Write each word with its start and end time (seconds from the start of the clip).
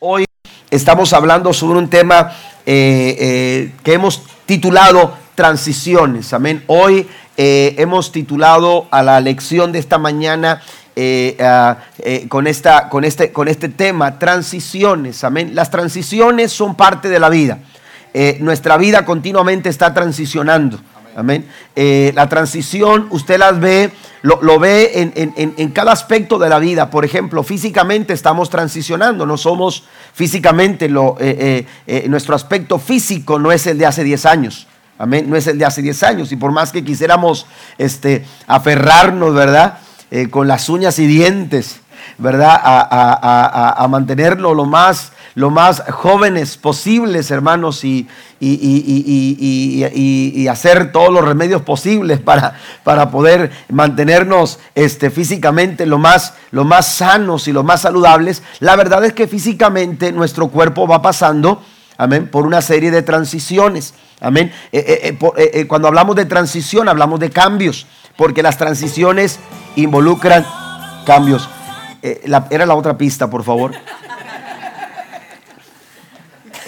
Hoy 0.00 0.26
estamos 0.70 1.12
hablando 1.12 1.52
sobre 1.52 1.80
un 1.80 1.90
tema 1.90 2.30
eh, 2.64 3.16
eh, 3.18 3.72
que 3.82 3.94
hemos 3.94 4.22
titulado 4.46 5.12
transiciones. 5.34 6.32
Amén. 6.32 6.62
Hoy 6.68 7.08
eh, 7.36 7.74
hemos 7.78 8.12
titulado 8.12 8.86
a 8.92 9.02
la 9.02 9.20
lección 9.20 9.72
de 9.72 9.80
esta 9.80 9.98
mañana 9.98 10.62
con, 12.28 12.46
esta, 12.46 12.88
con, 12.88 13.02
este, 13.02 13.32
con 13.32 13.48
este 13.48 13.68
tema, 13.70 14.20
transiciones. 14.20 15.24
Amén. 15.24 15.56
Las 15.56 15.72
transiciones 15.72 16.52
son 16.52 16.76
parte 16.76 17.08
de 17.08 17.18
la 17.18 17.28
vida. 17.28 17.58
nuestra 18.38 18.76
vida 18.76 19.04
continuamente 19.04 19.68
está 19.68 19.92
transicionando. 19.94 20.78
Amén. 21.18 21.44
la 22.14 22.28
transición, 22.28 23.08
usted 23.10 23.38
las 23.38 23.58
ve 23.58 23.90
lo, 24.22 24.58
ve 24.58 25.12
en, 25.16 25.70
cada 25.70 25.92
aspecto 25.92 26.38
de 26.38 26.48
la 26.48 26.58
vida. 26.58 26.90
Por 26.90 27.04
ejemplo, 27.04 27.42
físicamente 27.42 28.12
estamos 28.12 28.50
transicionando, 28.50 29.26
no 29.26 29.36
somos 29.36 29.84
físicamente, 30.12 30.88
lo, 30.88 31.16
eh, 31.20 31.36
eh, 31.38 31.66
eh, 31.86 32.08
nuestro 32.08 32.34
aspecto 32.34 32.78
físico 32.78 33.38
no 33.38 33.52
es 33.52 33.66
el 33.66 33.78
de 33.78 33.86
hace 33.86 34.04
10 34.04 34.26
años. 34.26 34.66
Amén, 34.98 35.30
no 35.30 35.36
es 35.36 35.46
el 35.46 35.58
de 35.58 35.64
hace 35.64 35.82
10 35.82 36.02
años. 36.02 36.32
Y 36.32 36.36
por 36.36 36.50
más 36.50 36.72
que 36.72 36.84
quisiéramos 36.84 37.46
este, 37.78 38.24
aferrarnos, 38.46 39.34
¿verdad? 39.34 39.78
con 40.30 40.48
las 40.48 40.70
uñas 40.70 40.98
y 40.98 41.06
dientes, 41.06 41.80
¿verdad? 42.16 42.58
A, 42.62 43.84
a, 43.84 43.88
mantenerlo 43.88 44.54
lo 44.54 44.64
más, 44.64 45.12
lo 45.38 45.50
más 45.50 45.84
jóvenes 45.88 46.56
posibles, 46.56 47.30
hermanos, 47.30 47.84
y, 47.84 48.08
y, 48.40 49.78
hacer 50.48 50.90
todos 50.90 51.12
los 51.12 51.24
remedios 51.24 51.62
posibles 51.62 52.18
para, 52.18 52.58
para 52.82 53.12
poder 53.12 53.52
mantenernos 53.68 54.58
este, 54.74 55.10
físicamente 55.10 55.86
lo 55.86 55.98
más, 55.98 56.34
lo 56.50 56.64
más 56.64 56.88
sanos 56.88 57.46
y 57.46 57.52
lo 57.52 57.62
más 57.62 57.82
saludables, 57.82 58.42
la 58.58 58.74
verdad 58.74 59.04
es 59.04 59.12
que 59.12 59.28
físicamente 59.28 60.10
nuestro 60.10 60.48
cuerpo 60.48 60.88
va 60.88 61.02
pasando, 61.02 61.62
amén, 61.98 62.28
por 62.28 62.44
una 62.44 62.60
serie 62.60 62.90
de 62.90 63.02
transiciones. 63.02 63.94
Amén. 64.20 64.52
Eh, 64.72 65.16
eh, 65.20 65.50
eh, 65.54 65.66
cuando 65.68 65.86
hablamos 65.86 66.16
de 66.16 66.24
transición, 66.24 66.88
hablamos 66.88 67.20
de 67.20 67.30
cambios, 67.30 67.86
porque 68.16 68.42
las 68.42 68.58
transiciones 68.58 69.38
involucran 69.76 70.44
cambios. 71.06 71.48
era 72.02 72.66
la 72.66 72.74
otra 72.74 72.98
pista, 72.98 73.30
por 73.30 73.44
favor. 73.44 73.70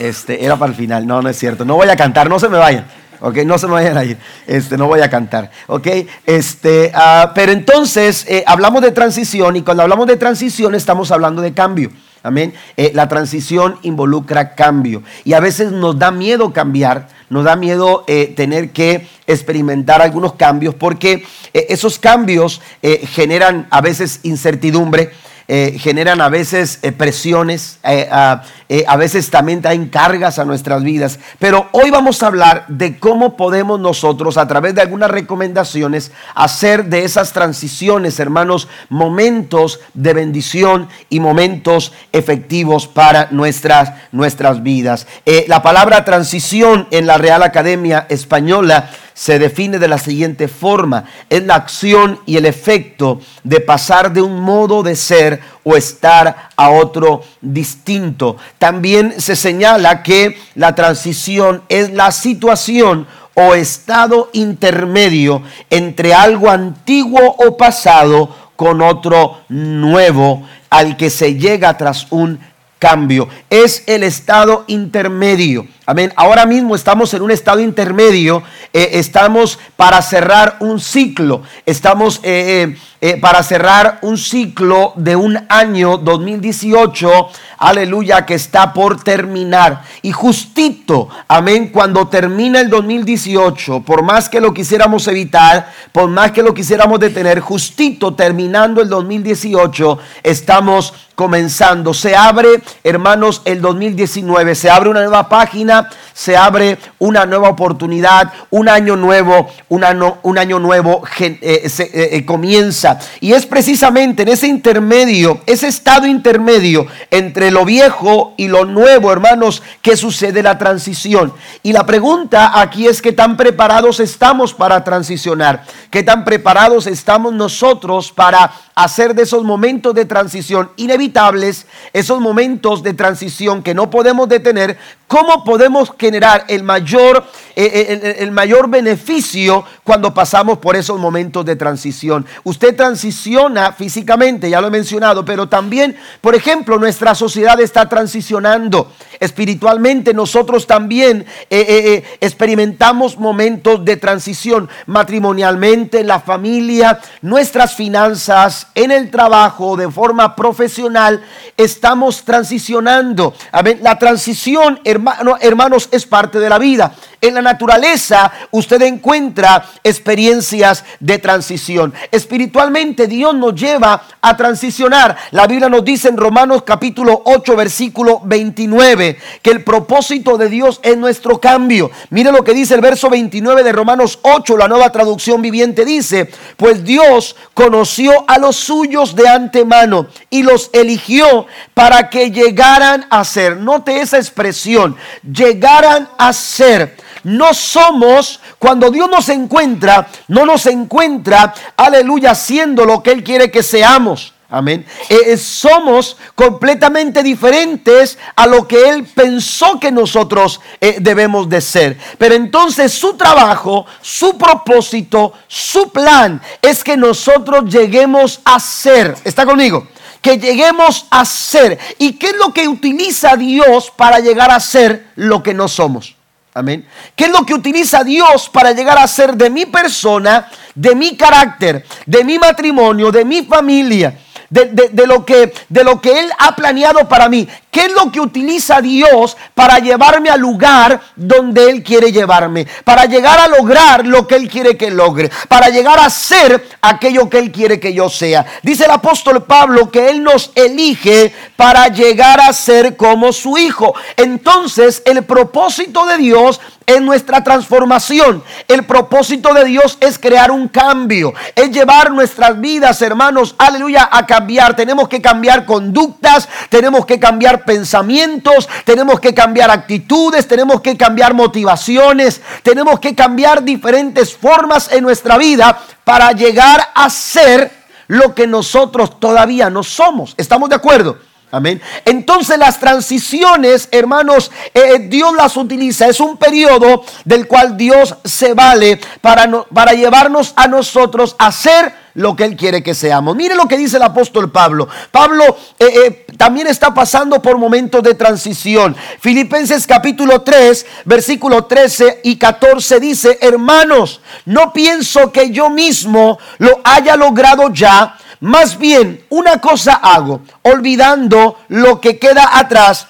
Este, 0.01 0.43
era 0.43 0.56
para 0.56 0.70
el 0.70 0.77
final. 0.77 1.06
No, 1.06 1.20
no 1.20 1.29
es 1.29 1.39
cierto. 1.39 1.67
No 1.67 1.77
voy 1.77 1.89
a 1.91 1.97
cantar, 1.97 2.31
no 2.31 2.41
se 2.41 2.48
me 2.48 2.56
vayan. 2.56 2.87
Ok, 3.20 3.37
no 3.45 3.59
se 3.59 3.67
me 3.67 3.75
vayan 3.75 3.98
a 3.98 4.05
ir. 4.05 4.17
Este, 4.47 4.79
no 4.79 4.87
voy 4.87 5.03
a 5.03 5.11
cantar. 5.11 5.51
Ok, 5.67 5.87
este, 6.25 6.91
ah, 6.95 7.33
pero 7.34 7.53
entonces 7.53 8.25
eh, 8.27 8.43
hablamos 8.47 8.81
de 8.81 8.93
transición 8.93 9.56
y 9.56 9.62
cuando 9.62 9.83
hablamos 9.83 10.06
de 10.06 10.17
transición 10.17 10.75
estamos 10.75 11.11
hablando 11.11 11.43
de 11.43 11.53
cambio. 11.53 11.91
Amén. 12.23 12.55
Eh, 12.78 12.93
la 12.95 13.09
transición 13.09 13.78
involucra 13.83 14.55
cambio 14.55 15.03
y 15.25 15.34
a 15.34 15.41
veces 15.41 15.71
nos 15.71 15.98
da 15.98 16.11
miedo 16.11 16.51
cambiar, 16.55 17.09
nos 17.28 17.45
da 17.45 17.56
miedo 17.56 18.05
eh, 18.06 18.33
tener 18.34 18.71
que 18.71 19.06
experimentar 19.27 20.01
algunos 20.01 20.34
cambios 20.34 20.75
porque 20.75 21.25
esos 21.53 21.98
cambios 21.98 22.61
generan 22.83 23.67
a 23.71 23.81
veces 23.81 24.21
incertidumbre 24.23 25.12
eh, 25.53 25.79
generan 25.81 26.20
a 26.20 26.29
veces 26.29 26.79
eh, 26.83 26.93
presiones, 26.93 27.81
eh, 27.83 28.09
a, 28.09 28.97
veces 28.97 29.31
también 29.31 29.61
traen 29.61 29.89
cargas 29.89 30.39
a 30.39 30.45
nuestras 30.45 30.84
vidas. 30.84 31.19
Pero 31.41 31.67
hoy 31.73 31.91
vamos 31.91 32.23
a 32.23 32.29
hablar 32.29 32.67
de 32.69 33.01
cómo 33.01 33.37
podemos 33.37 33.81
nosotros, 33.81 34.37
a 34.37 34.47
través 34.47 34.77
de 34.77 34.83
algunas 34.83 35.11
recomendaciones, 35.11 36.12
hacer 36.37 36.84
de 36.84 37.03
esas 37.03 37.33
transiciones, 37.33 38.21
hermanos, 38.21 38.69
momentos 38.91 39.81
de 39.93 40.15
bendición 40.15 40.89
y 41.09 41.19
momentos 41.19 41.95
efectivos 42.12 42.87
para 42.87 43.27
nuestras, 43.33 43.93
nuestras 44.12 44.62
vidas. 44.62 45.09
la 45.48 45.62
palabra 45.62 46.05
transición 46.05 46.87
en 46.93 47.09
la 47.09 47.19
Real 47.19 47.43
Academia 47.43 48.06
Española 48.09 48.89
se 49.14 49.39
define 49.39 49.78
de 49.78 49.89
la 49.89 49.98
siguiente 49.98 50.48
forma. 50.48 51.05
Es 51.28 51.44
la 51.44 51.56
acción 51.56 52.21
y 52.26 52.37
el 52.37 52.47
efecto 52.47 53.21
de 53.44 53.60
pasar 53.60 54.12
de 54.12 54.22
un 54.22 54.41
modo 54.41 54.82
de 54.82 54.97
ser 54.97 55.41
o 55.65 55.76
estar 55.76 56.50
a 56.56 56.71
otro 56.71 57.22
distinto. 57.41 58.37
También 58.59 59.21
se 59.21 59.37
señala 59.37 60.03
que 60.03 60.38
la 60.54 60.75
transición 60.75 61.62
es 61.69 61.93
la 61.93 62.12
situación 62.12 63.06
o 63.34 63.54
estado 63.54 64.28
intermedio 64.32 65.42
entre 65.71 66.15
algo 66.15 66.50
antiguo 66.50 67.37
o 67.38 67.56
pasado 67.56 68.34
con 68.56 68.82
otro 68.82 69.41
nuevo 69.48 70.47
al 70.69 70.97
que 70.97 71.10
se 71.10 71.34
llega 71.34 71.77
tras 71.77 72.06
un 72.10 72.41
cambio. 72.78 73.28
Es 73.48 73.84
el 73.87 74.03
estado 74.03 74.65
intermedio. 74.66 75.66
Amén. 75.91 76.12
Ahora 76.15 76.47
mismo 76.47 76.77
estamos 76.77 77.12
en 77.15 77.23
un 77.23 77.33
estado 77.33 77.59
intermedio. 77.59 78.45
Eh, 78.73 78.91
estamos 78.93 79.59
para 79.75 80.01
cerrar 80.03 80.55
un 80.61 80.78
ciclo. 80.78 81.43
Estamos 81.67 82.21
eh, 82.23 82.77
eh, 83.01 83.17
para 83.17 83.43
cerrar 83.43 83.99
un 84.03 84.19
ciclo 84.19 84.93
de 84.95 85.17
un 85.17 85.37
año 85.49 85.97
2018. 85.97 87.28
Aleluya, 87.59 88.25
que 88.25 88.34
está 88.34 88.73
por 88.73 89.03
terminar. 89.03 89.83
Y 90.03 90.12
justito, 90.12 91.09
amén, 91.27 91.71
cuando 91.73 92.09
termina 92.09 92.61
el 92.61 92.69
2018, 92.69 93.81
por 93.81 94.03
más 94.03 94.28
que 94.28 94.41
lo 94.41 94.55
quisiéramos 94.55 95.09
evitar, 95.09 95.72
por 95.93 96.09
más 96.09 96.33
que 96.33 96.43
lo 96.43 96.55
quisiéramos 96.55 97.01
detener, 97.01 97.41
justito 97.41 98.15
terminando 98.15 98.81
el 98.81 98.89
2018, 98.89 99.99
estamos 100.22 100.93
comenzando. 101.15 101.93
Se 101.93 102.17
abre, 102.17 102.62
hermanos, 102.83 103.43
el 103.45 103.61
2019, 103.61 104.55
se 104.55 104.71
abre 104.71 104.89
una 104.89 105.01
nueva 105.01 105.28
página, 105.28 105.79
se 106.12 106.36
abre 106.36 106.78
una 106.98 107.26
nueva 107.26 107.48
oportunidad, 107.48 108.32
un 108.50 108.68
año 108.68 108.96
nuevo, 108.96 109.48
un 109.68 109.84
año, 109.84 110.58
nuevo 110.58 111.02
eh, 111.18 111.38
eh, 111.41 111.91
eh, 112.12 112.24
comienza. 112.24 112.98
Y 113.20 113.32
es 113.32 113.46
precisamente 113.46 114.22
en 114.22 114.28
ese 114.28 114.46
intermedio, 114.46 115.41
ese 115.46 115.68
estado 115.68 116.06
intermedio 116.06 116.86
entre 117.10 117.50
lo 117.50 117.64
viejo 117.64 118.34
y 118.36 118.48
lo 118.48 118.64
nuevo, 118.64 119.12
hermanos, 119.12 119.62
que 119.82 119.96
sucede 119.96 120.42
la 120.42 120.58
transición. 120.58 121.32
Y 121.62 121.72
la 121.72 121.86
pregunta 121.86 122.60
aquí 122.60 122.86
es 122.86 123.00
qué 123.00 123.12
tan 123.12 123.36
preparados 123.36 124.00
estamos 124.00 124.54
para 124.54 124.84
transicionar, 124.84 125.64
qué 125.91 126.02
tan 126.02 126.24
preparados 126.24 126.86
estamos 126.86 127.32
nosotros 127.32 128.12
para 128.12 128.52
hacer 128.84 129.14
de 129.14 129.22
esos 129.22 129.44
momentos 129.44 129.94
de 129.94 130.04
transición 130.04 130.70
inevitables, 130.76 131.66
esos 131.92 132.20
momentos 132.20 132.82
de 132.82 132.94
transición 132.94 133.62
que 133.62 133.74
no 133.74 133.91
podemos 133.91 134.28
detener, 134.28 134.78
cómo 135.10 135.42
podemos 135.42 135.92
generar 135.98 136.44
el 136.46 136.62
mayor, 136.62 137.24
eh, 137.56 137.98
eh, 138.02 138.16
el, 138.20 138.30
mayor 138.30 138.70
beneficio 138.70 139.64
cuando 139.82 140.14
pasamos 140.14 140.58
por 140.58 140.76
esos 140.76 141.00
momentos 141.00 141.44
de 141.44 141.56
transición. 141.56 142.24
Usted 142.44 142.76
transiciona 142.76 143.72
físicamente, 143.72 144.48
ya 144.48 144.60
lo 144.60 144.68
he 144.68 144.70
mencionado, 144.70 145.24
pero 145.24 145.48
también, 145.48 145.97
por 146.20 146.36
ejemplo, 146.36 146.78
nuestra 146.78 147.16
sociedad 147.16 147.60
está 147.60 147.88
transicionando. 147.88 148.92
Espiritualmente 149.18 150.14
nosotros 150.14 150.68
también 150.68 151.26
eh, 151.50 152.04
experimentamos 152.20 153.18
momentos 153.18 153.84
de 153.84 153.97
transición 153.97 154.68
matrimonialmente, 154.86 156.00
en 156.00 156.06
la 156.06 156.20
familia, 156.20 157.00
nuestras 157.20 157.74
finanzas, 157.74 158.68
en 158.75 158.91
el 158.91 159.10
trabajo, 159.10 159.76
de 159.76 159.91
forma 159.91 160.36
profesional, 160.36 161.22
estamos 161.56 162.25
transicionando. 162.25 163.34
La 163.81 163.98
transición, 163.98 164.81
hermano, 164.84 165.36
hermanos, 165.41 165.88
es 165.92 166.06
parte 166.06 166.38
de 166.38 166.48
la 166.48 166.58
vida. 166.58 166.94
En 167.22 167.34
la 167.34 167.42
naturaleza 167.42 168.32
usted 168.50 168.80
encuentra 168.80 169.62
experiencias 169.84 170.84
de 171.00 171.19
transición. 171.19 171.92
Espiritualmente 172.10 173.06
Dios 173.06 173.34
nos 173.34 173.54
lleva 173.54 174.03
a 174.22 174.36
transicionar. 174.38 175.19
La 175.30 175.47
Biblia 175.47 175.69
nos 175.69 175.84
dice 175.84 176.09
en 176.09 176.16
Romanos 176.16 176.62
capítulo 176.62 177.20
8 177.26 177.56
versículo 177.56 178.22
29 178.25 179.18
que 179.42 179.50
el 179.50 179.62
propósito 179.62 180.39
de 180.39 180.48
Dios 180.48 180.80
es 180.83 180.97
nuestro 180.97 181.39
cambio. 181.39 181.91
Mire 182.09 182.33
lo 182.33 182.42
que 182.42 182.54
dice 182.54 182.74
el 182.74 182.80
verso 182.80 183.10
29 183.10 183.65
de 183.65 183.72
Romanos 183.72 184.18
8, 184.22 184.56
la 184.56 184.68
nueva 184.68 184.91
traducción 184.91 185.42
viviente 185.42 185.84
dice, 185.84 186.30
pues 186.56 186.84
Dios 186.84 187.36
conoció 187.53 188.24
a 188.28 188.39
los 188.39 188.56
suyos 188.60 189.15
de 189.15 189.28
antemano 189.28 190.07
y 190.28 190.42
los 190.42 190.71
eligió 190.72 191.47
para 191.74 192.10
que 192.10 192.30
llegaran 192.30 193.07
a 193.10 193.24
ser, 193.24 193.57
note 193.57 194.01
esa 194.01 194.18
expresión, 194.18 194.97
llegaran 195.22 196.09
a 196.18 196.33
ser 196.33 196.97
no 197.24 197.53
somos, 197.53 198.41
cuando 198.59 198.91
Dios 198.91 199.09
nos 199.10 199.28
encuentra, 199.28 200.09
no 200.28 200.47
nos 200.47 200.66
encuentra, 200.66 201.54
aleluya, 201.77 202.34
siendo 202.34 202.84
lo 202.84 203.03
que 203.03 203.12
Él 203.12 203.22
quiere 203.22 203.51
que 203.51 203.62
seamos. 203.62 204.33
Amén. 204.52 204.84
Eh, 205.08 205.16
eh, 205.26 205.36
somos 205.36 206.16
completamente 206.34 207.22
diferentes 207.22 208.18
a 208.34 208.48
lo 208.48 208.66
que 208.66 208.88
Él 208.88 209.04
pensó 209.04 209.78
que 209.78 209.92
nosotros 209.92 210.60
eh, 210.80 210.97
debemos 211.00 211.48
de 211.48 211.60
ser. 211.60 211.97
Pero 212.18 212.34
entonces 212.34 212.92
su 212.92 213.14
trabajo, 213.14 213.86
su 214.00 214.36
propósito, 214.36 215.34
su 215.47 215.92
plan 215.92 216.42
es 216.60 216.82
que 216.82 216.97
nosotros 216.97 217.72
lleguemos 217.72 218.41
a 218.44 218.58
ser. 218.58 219.16
¿Está 219.24 219.47
conmigo? 219.47 219.86
que 220.20 220.36
lleguemos 220.36 221.06
a 221.10 221.24
ser. 221.24 221.78
¿Y 221.97 222.12
qué 222.14 222.26
es 222.26 222.36
lo 222.36 222.52
que 222.52 222.68
utiliza 222.68 223.36
Dios 223.36 223.91
para 223.91 224.18
llegar 224.18 224.50
a 224.50 224.60
ser 224.60 225.06
lo 225.14 225.42
que 225.42 225.54
no 225.54 225.66
somos? 225.66 226.14
Amén. 226.52 226.86
¿Qué 227.16 227.24
es 227.24 227.30
lo 227.30 227.47
que 227.47 227.54
utiliza 227.54 228.04
Dios 228.04 228.50
para 228.50 228.72
llegar 228.72 228.98
a 228.98 229.06
ser 229.06 229.34
de 229.34 229.48
mi 229.48 229.64
persona, 229.64 230.50
de 230.74 230.94
mi 230.94 231.16
carácter, 231.16 231.86
de 232.04 232.22
mi 232.22 232.38
matrimonio, 232.38 233.10
de 233.10 233.24
mi 233.24 233.42
familia? 233.42 234.14
De, 234.50 235.06
lo 235.06 235.24
que, 235.24 235.52
de 235.68 235.84
lo 235.84 236.00
que 236.00 236.20
Él 236.20 236.30
ha 236.38 236.56
planeado 236.56 237.08
para 237.08 237.28
mí. 237.28 237.48
¿Qué 237.71 237.87
es 237.87 237.93
lo 237.93 238.11
que 238.11 238.21
utiliza 238.21 238.81
Dios 238.81 239.37
para 239.55 239.78
llevarme 239.78 240.28
al 240.28 240.41
lugar 240.41 241.01
donde 241.15 241.71
Él 241.71 241.84
quiere 241.84 242.11
llevarme? 242.11 242.67
Para 242.84 243.05
llegar 243.05 243.39
a 243.39 243.47
lograr 243.47 244.05
lo 244.05 244.27
que 244.27 244.34
Él 244.34 244.49
quiere 244.49 244.77
que 244.77 244.91
logre. 244.91 245.31
Para 245.49 245.69
llegar 245.69 245.99
a 246.01 246.11
ser 246.11 246.67
aquello 246.81 247.31
que 247.31 247.39
Él 247.39 247.53
quiere 247.53 247.78
que 247.78 247.95
yo 247.95 248.09
sea. 248.09 248.45
Dice 248.63 248.87
el 248.87 248.91
apóstol 248.91 249.45
Pablo 249.45 249.91
que 249.91 250.11
Él 250.11 250.22
nos 250.25 250.51
elige 250.57 251.33
para 251.55 251.87
llegar 251.89 252.41
a 252.41 252.53
ser 252.53 252.97
como 252.97 253.33
su 253.33 253.57
Hijo. 253.57 253.95
Entonces 254.17 255.03
el 255.05 255.25
propósito 255.25 256.07
de 256.07 256.17
Dios 256.17 256.61
es 256.95 257.00
nuestra 257.00 257.45
transformación. 257.45 258.43
El 258.67 258.85
propósito 258.85 259.55
de 259.55 259.64
Dios 259.64 259.97
es 260.00 260.19
crear 260.19 260.50
un 260.50 260.69
cambio. 260.69 261.33
Es 261.55 261.71
llevar 261.71 262.11
nuestras 262.11 262.61
vidas, 262.61 263.00
hermanos, 263.02 263.55
aleluya, 263.59 264.09
a 264.11 264.26
cambiar. 264.26 264.75
Tenemos 264.75 265.09
que 265.09 265.23
cambiar 265.23 265.67
conductas. 265.67 266.49
Tenemos 266.69 267.07
que 267.07 267.21
cambiar 267.21 267.60
pensamientos, 267.64 268.68
tenemos 268.85 269.21
que 269.21 269.35
cambiar 269.35 269.71
actitudes, 269.71 270.47
tenemos 270.47 270.80
que 270.80 270.97
cambiar 270.97 271.35
motivaciones, 271.35 272.40
tenemos 272.62 273.00
que 273.00 273.14
cambiar 273.14 273.62
diferentes 273.62 274.37
formas 274.37 274.92
en 274.92 275.02
nuestra 275.02 275.38
vida 275.38 275.78
para 276.04 276.33
llegar 276.33 276.90
a 276.95 277.09
ser 277.11 277.71
lo 278.09 278.35
que 278.35 278.47
nosotros 278.47 279.21
todavía 279.21 279.71
no 279.71 279.83
somos. 279.83 280.35
¿Estamos 280.37 280.68
de 280.68 280.75
acuerdo? 280.75 281.18
Amén. 281.52 281.82
Entonces 282.04 282.58
las 282.58 282.78
transiciones, 282.78 283.88
hermanos, 283.90 284.52
eh, 284.73 285.00
Dios 285.08 285.35
las 285.35 285.56
utiliza. 285.56 286.06
Es 286.06 286.20
un 286.20 286.37
periodo 286.37 287.04
del 287.25 287.49
cual 287.49 287.76
Dios 287.76 288.14
se 288.25 288.54
vale 288.54 289.00
para, 289.20 289.50
para 289.75 289.92
llevarnos 289.92 290.52
a 290.54 290.68
nosotros 290.68 291.35
a 291.38 291.50
ser 291.50 291.92
lo 292.14 292.37
que 292.37 292.44
Él 292.44 292.56
quiere 292.56 292.82
que 292.82 292.94
seamos. 292.94 293.35
Mire 293.35 293.54
lo 293.54 293.66
que 293.66 293.76
dice 293.76 293.97
el 293.97 294.02
apóstol 294.02 294.50
Pablo. 294.50 294.88
Pablo 295.11 295.44
eh, 295.78 295.87
eh, 296.06 296.26
también 296.37 296.66
está 296.66 296.94
pasando 296.94 297.42
por 297.42 297.58
momentos 297.58 298.02
de 298.02 298.14
transición. 298.14 298.97
Filipenses 299.20 299.87
capítulo 299.87 300.42
3, 300.42 300.87
versículo 301.04 301.64
13 301.64 302.20
y 302.25 302.37
14 302.37 303.00
dice, 303.00 303.38
hermanos, 303.40 304.20
no 304.44 304.73
pienso 304.73 305.32
que 305.32 305.50
yo 305.50 305.70
mismo 305.70 306.38
lo 306.58 306.80
haya 306.85 307.16
logrado 307.16 307.73
ya 307.73 308.16
más 308.40 308.78
bien, 308.78 309.25
una 309.28 309.61
cosa 309.61 309.95
hago, 309.95 310.42
olvidando 310.62 311.59
lo 311.69 312.00
que 312.00 312.19
queda 312.19 312.59
atrás 312.59 313.07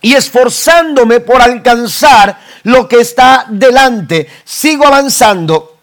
y 0.00 0.14
esforzándome 0.14 1.20
por 1.20 1.42
alcanzar 1.42 2.38
lo 2.62 2.88
que 2.88 3.00
está 3.00 3.46
delante. 3.48 4.28
Sigo 4.44 4.86
avanzando 4.86 5.76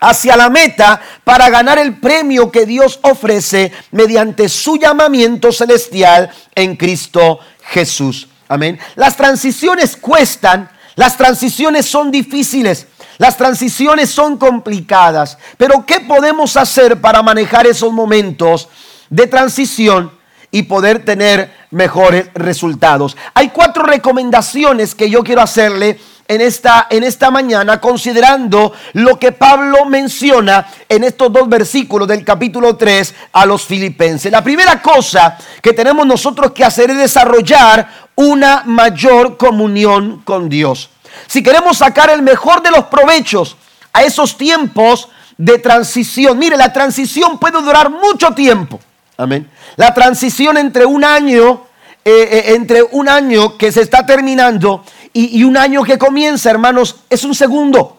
hacia 0.00 0.36
la 0.36 0.48
meta 0.48 1.00
para 1.22 1.48
ganar 1.48 1.78
el 1.78 1.96
premio 1.98 2.50
que 2.50 2.66
Dios 2.66 2.98
ofrece 3.02 3.72
mediante 3.92 4.48
su 4.48 4.76
llamamiento 4.76 5.52
celestial 5.52 6.30
en 6.54 6.76
Cristo 6.76 7.38
Jesús. 7.70 8.28
Amén. 8.48 8.78
Las 8.96 9.16
transiciones 9.16 9.96
cuestan, 9.96 10.70
las 10.96 11.16
transiciones 11.16 11.86
son 11.86 12.10
difíciles. 12.10 12.86
Las 13.18 13.36
transiciones 13.36 14.10
son 14.10 14.38
complicadas, 14.38 15.38
pero 15.56 15.84
¿qué 15.84 16.00
podemos 16.00 16.56
hacer 16.56 17.00
para 17.00 17.20
manejar 17.20 17.66
esos 17.66 17.92
momentos 17.92 18.68
de 19.10 19.26
transición 19.26 20.12
y 20.52 20.62
poder 20.62 21.04
tener 21.04 21.52
mejores 21.72 22.30
resultados? 22.34 23.16
Hay 23.34 23.48
cuatro 23.48 23.82
recomendaciones 23.82 24.94
que 24.94 25.10
yo 25.10 25.24
quiero 25.24 25.42
hacerle 25.42 25.98
en 26.28 26.40
esta, 26.40 26.86
en 26.90 27.02
esta 27.02 27.32
mañana, 27.32 27.80
considerando 27.80 28.72
lo 28.92 29.18
que 29.18 29.32
Pablo 29.32 29.84
menciona 29.86 30.68
en 30.88 31.02
estos 31.02 31.32
dos 31.32 31.48
versículos 31.48 32.06
del 32.06 32.24
capítulo 32.24 32.76
3 32.76 33.14
a 33.32 33.46
los 33.46 33.64
filipenses. 33.64 34.30
La 34.30 34.44
primera 34.44 34.80
cosa 34.80 35.36
que 35.60 35.72
tenemos 35.72 36.06
nosotros 36.06 36.52
que 36.52 36.64
hacer 36.64 36.90
es 36.90 36.98
desarrollar 36.98 38.08
una 38.14 38.62
mayor 38.64 39.36
comunión 39.36 40.22
con 40.24 40.48
Dios 40.48 40.90
si 41.26 41.42
queremos 41.42 41.78
sacar 41.78 42.10
el 42.10 42.22
mejor 42.22 42.62
de 42.62 42.70
los 42.70 42.84
provechos 42.84 43.56
a 43.92 44.02
esos 44.02 44.36
tiempos 44.36 45.08
de 45.36 45.58
transición, 45.58 46.38
mire, 46.38 46.56
la 46.56 46.72
transición 46.72 47.38
puede 47.38 47.60
durar 47.62 47.90
mucho 47.90 48.32
tiempo. 48.32 48.80
Amén. 49.16 49.48
La 49.76 49.94
transición 49.94 50.56
entre 50.56 50.86
un 50.86 51.04
año, 51.04 51.64
eh, 52.04 52.28
eh, 52.30 52.54
entre 52.54 52.82
un 52.82 53.08
año 53.08 53.56
que 53.56 53.72
se 53.72 53.82
está 53.82 54.06
terminando 54.06 54.84
y, 55.12 55.38
y 55.38 55.44
un 55.44 55.56
año 55.56 55.82
que 55.82 55.98
comienza, 55.98 56.50
hermanos, 56.50 56.96
es 57.08 57.24
un 57.24 57.34
segundo. 57.34 57.96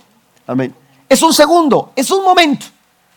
Amén. 0.47 0.73
Es 1.07 1.21
un 1.21 1.33
segundo, 1.33 1.91
es 1.95 2.11
un 2.11 2.23
momento. 2.23 2.65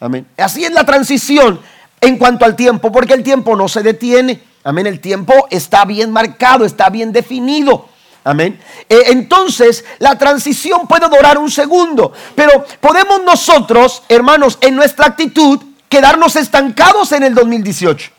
Amén. 0.00 0.26
Así 0.36 0.64
es 0.64 0.72
la 0.72 0.84
transición 0.84 1.60
en 2.00 2.18
cuanto 2.18 2.44
al 2.44 2.56
tiempo, 2.56 2.90
porque 2.90 3.14
el 3.14 3.22
tiempo 3.22 3.54
no 3.54 3.68
se 3.68 3.82
detiene. 3.82 4.42
Amén. 4.64 4.86
El 4.86 5.00
tiempo 5.00 5.46
está 5.50 5.84
bien 5.84 6.10
marcado, 6.10 6.64
está 6.64 6.90
bien 6.90 7.12
definido. 7.12 7.88
Amén. 8.24 8.60
Eh, 8.88 9.04
entonces, 9.08 9.84
la 9.98 10.16
transición 10.16 10.86
puede 10.86 11.08
durar 11.08 11.38
un 11.38 11.50
segundo, 11.50 12.12
pero 12.36 12.64
podemos 12.80 13.22
nosotros, 13.24 14.02
hermanos, 14.08 14.58
en 14.60 14.76
nuestra 14.76 15.06
actitud, 15.06 15.60
quedarnos 15.88 16.36
estancados 16.36 17.10
en 17.12 17.24
el 17.24 17.34
2018. 17.34 18.10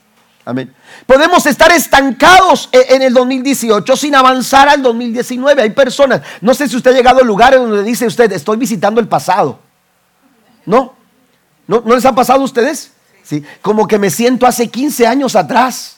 Amén. 0.45 0.73
Podemos 1.05 1.45
estar 1.45 1.71
estancados 1.71 2.67
e, 2.71 2.95
en 2.95 3.01
el 3.01 3.13
2018 3.13 3.95
sin 3.95 4.13
avanzar 4.13 4.67
al 4.67 4.81
2019. 4.81 5.61
Hay 5.61 5.69
personas, 5.69 6.21
no 6.41 6.53
sé 6.53 6.67
si 6.67 6.75
usted 6.75 6.91
ha 6.91 6.95
llegado 6.95 7.21
a 7.21 7.23
lugares 7.23 7.59
donde 7.59 7.83
dice 7.83 8.05
usted, 8.05 8.31
estoy 8.33 8.57
visitando 8.57 8.99
el 8.99 9.07
pasado. 9.07 9.59
¿No? 10.65 10.93
¿No, 11.65 11.81
¿No 11.85 11.95
les 11.95 12.05
ha 12.05 12.13
pasado 12.13 12.41
a 12.41 12.45
ustedes? 12.45 12.91
Sí. 13.23 13.43
Como 13.61 13.87
que 13.87 13.97
me 13.97 14.09
siento 14.09 14.45
hace 14.45 14.67
15 14.67 15.07
años 15.07 15.35
atrás. 15.37 15.97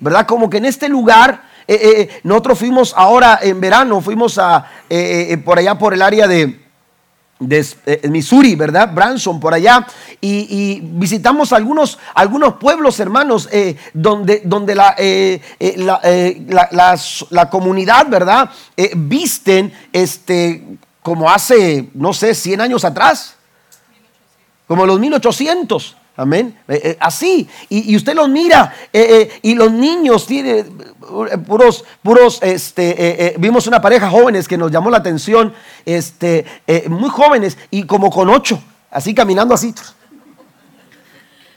¿Verdad? 0.00 0.26
Como 0.26 0.50
que 0.50 0.58
en 0.58 0.64
este 0.64 0.88
lugar 0.88 1.42
eh, 1.66 1.80
eh, 1.82 2.20
nosotros 2.24 2.58
fuimos 2.58 2.92
ahora 2.96 3.38
en 3.42 3.60
verano, 3.60 4.00
fuimos 4.00 4.38
a, 4.38 4.70
eh, 4.88 5.36
por 5.44 5.58
allá 5.58 5.78
por 5.78 5.94
el 5.94 6.02
área 6.02 6.26
de, 6.28 6.62
Missouri, 8.08 8.54
¿verdad? 8.54 8.90
Branson, 8.94 9.38
por 9.38 9.52
allá, 9.52 9.86
y, 10.20 10.80
visitamos 10.82 11.52
algunos, 11.52 11.98
algunos 12.14 12.54
pueblos, 12.54 12.98
hermanos, 13.00 13.48
donde, 13.92 14.40
donde 14.44 14.74
la, 14.74 14.94
la, 17.30 17.50
comunidad, 17.50 18.06
¿verdad? 18.08 18.48
visten 18.96 19.74
este, 19.92 20.78
como 21.02 21.28
hace, 21.28 21.90
no 21.92 22.14
sé, 22.14 22.34
100 22.34 22.62
años 22.62 22.84
atrás, 22.84 23.34
como 24.66 24.86
los 24.86 24.98
1800. 24.98 25.96
Amén. 26.16 26.56
así. 27.00 27.48
Y, 27.68 27.96
usted 27.96 28.14
los 28.14 28.28
mira. 28.28 28.72
y 29.42 29.54
los 29.54 29.72
niños 29.72 30.26
tienen 30.26 30.94
puros, 31.46 31.84
puros, 32.02 32.38
este, 32.42 32.90
eh, 32.90 33.26
eh, 33.26 33.34
vimos 33.38 33.66
una 33.66 33.80
pareja 33.80 34.10
jóvenes 34.10 34.48
que 34.48 34.56
nos 34.56 34.70
llamó 34.70 34.90
la 34.90 34.98
atención, 34.98 35.52
este, 35.84 36.44
eh, 36.66 36.88
muy 36.88 37.10
jóvenes 37.10 37.56
y 37.70 37.84
como 37.84 38.10
con 38.10 38.28
ocho, 38.30 38.60
así 38.90 39.14
caminando 39.14 39.54
así, 39.54 39.74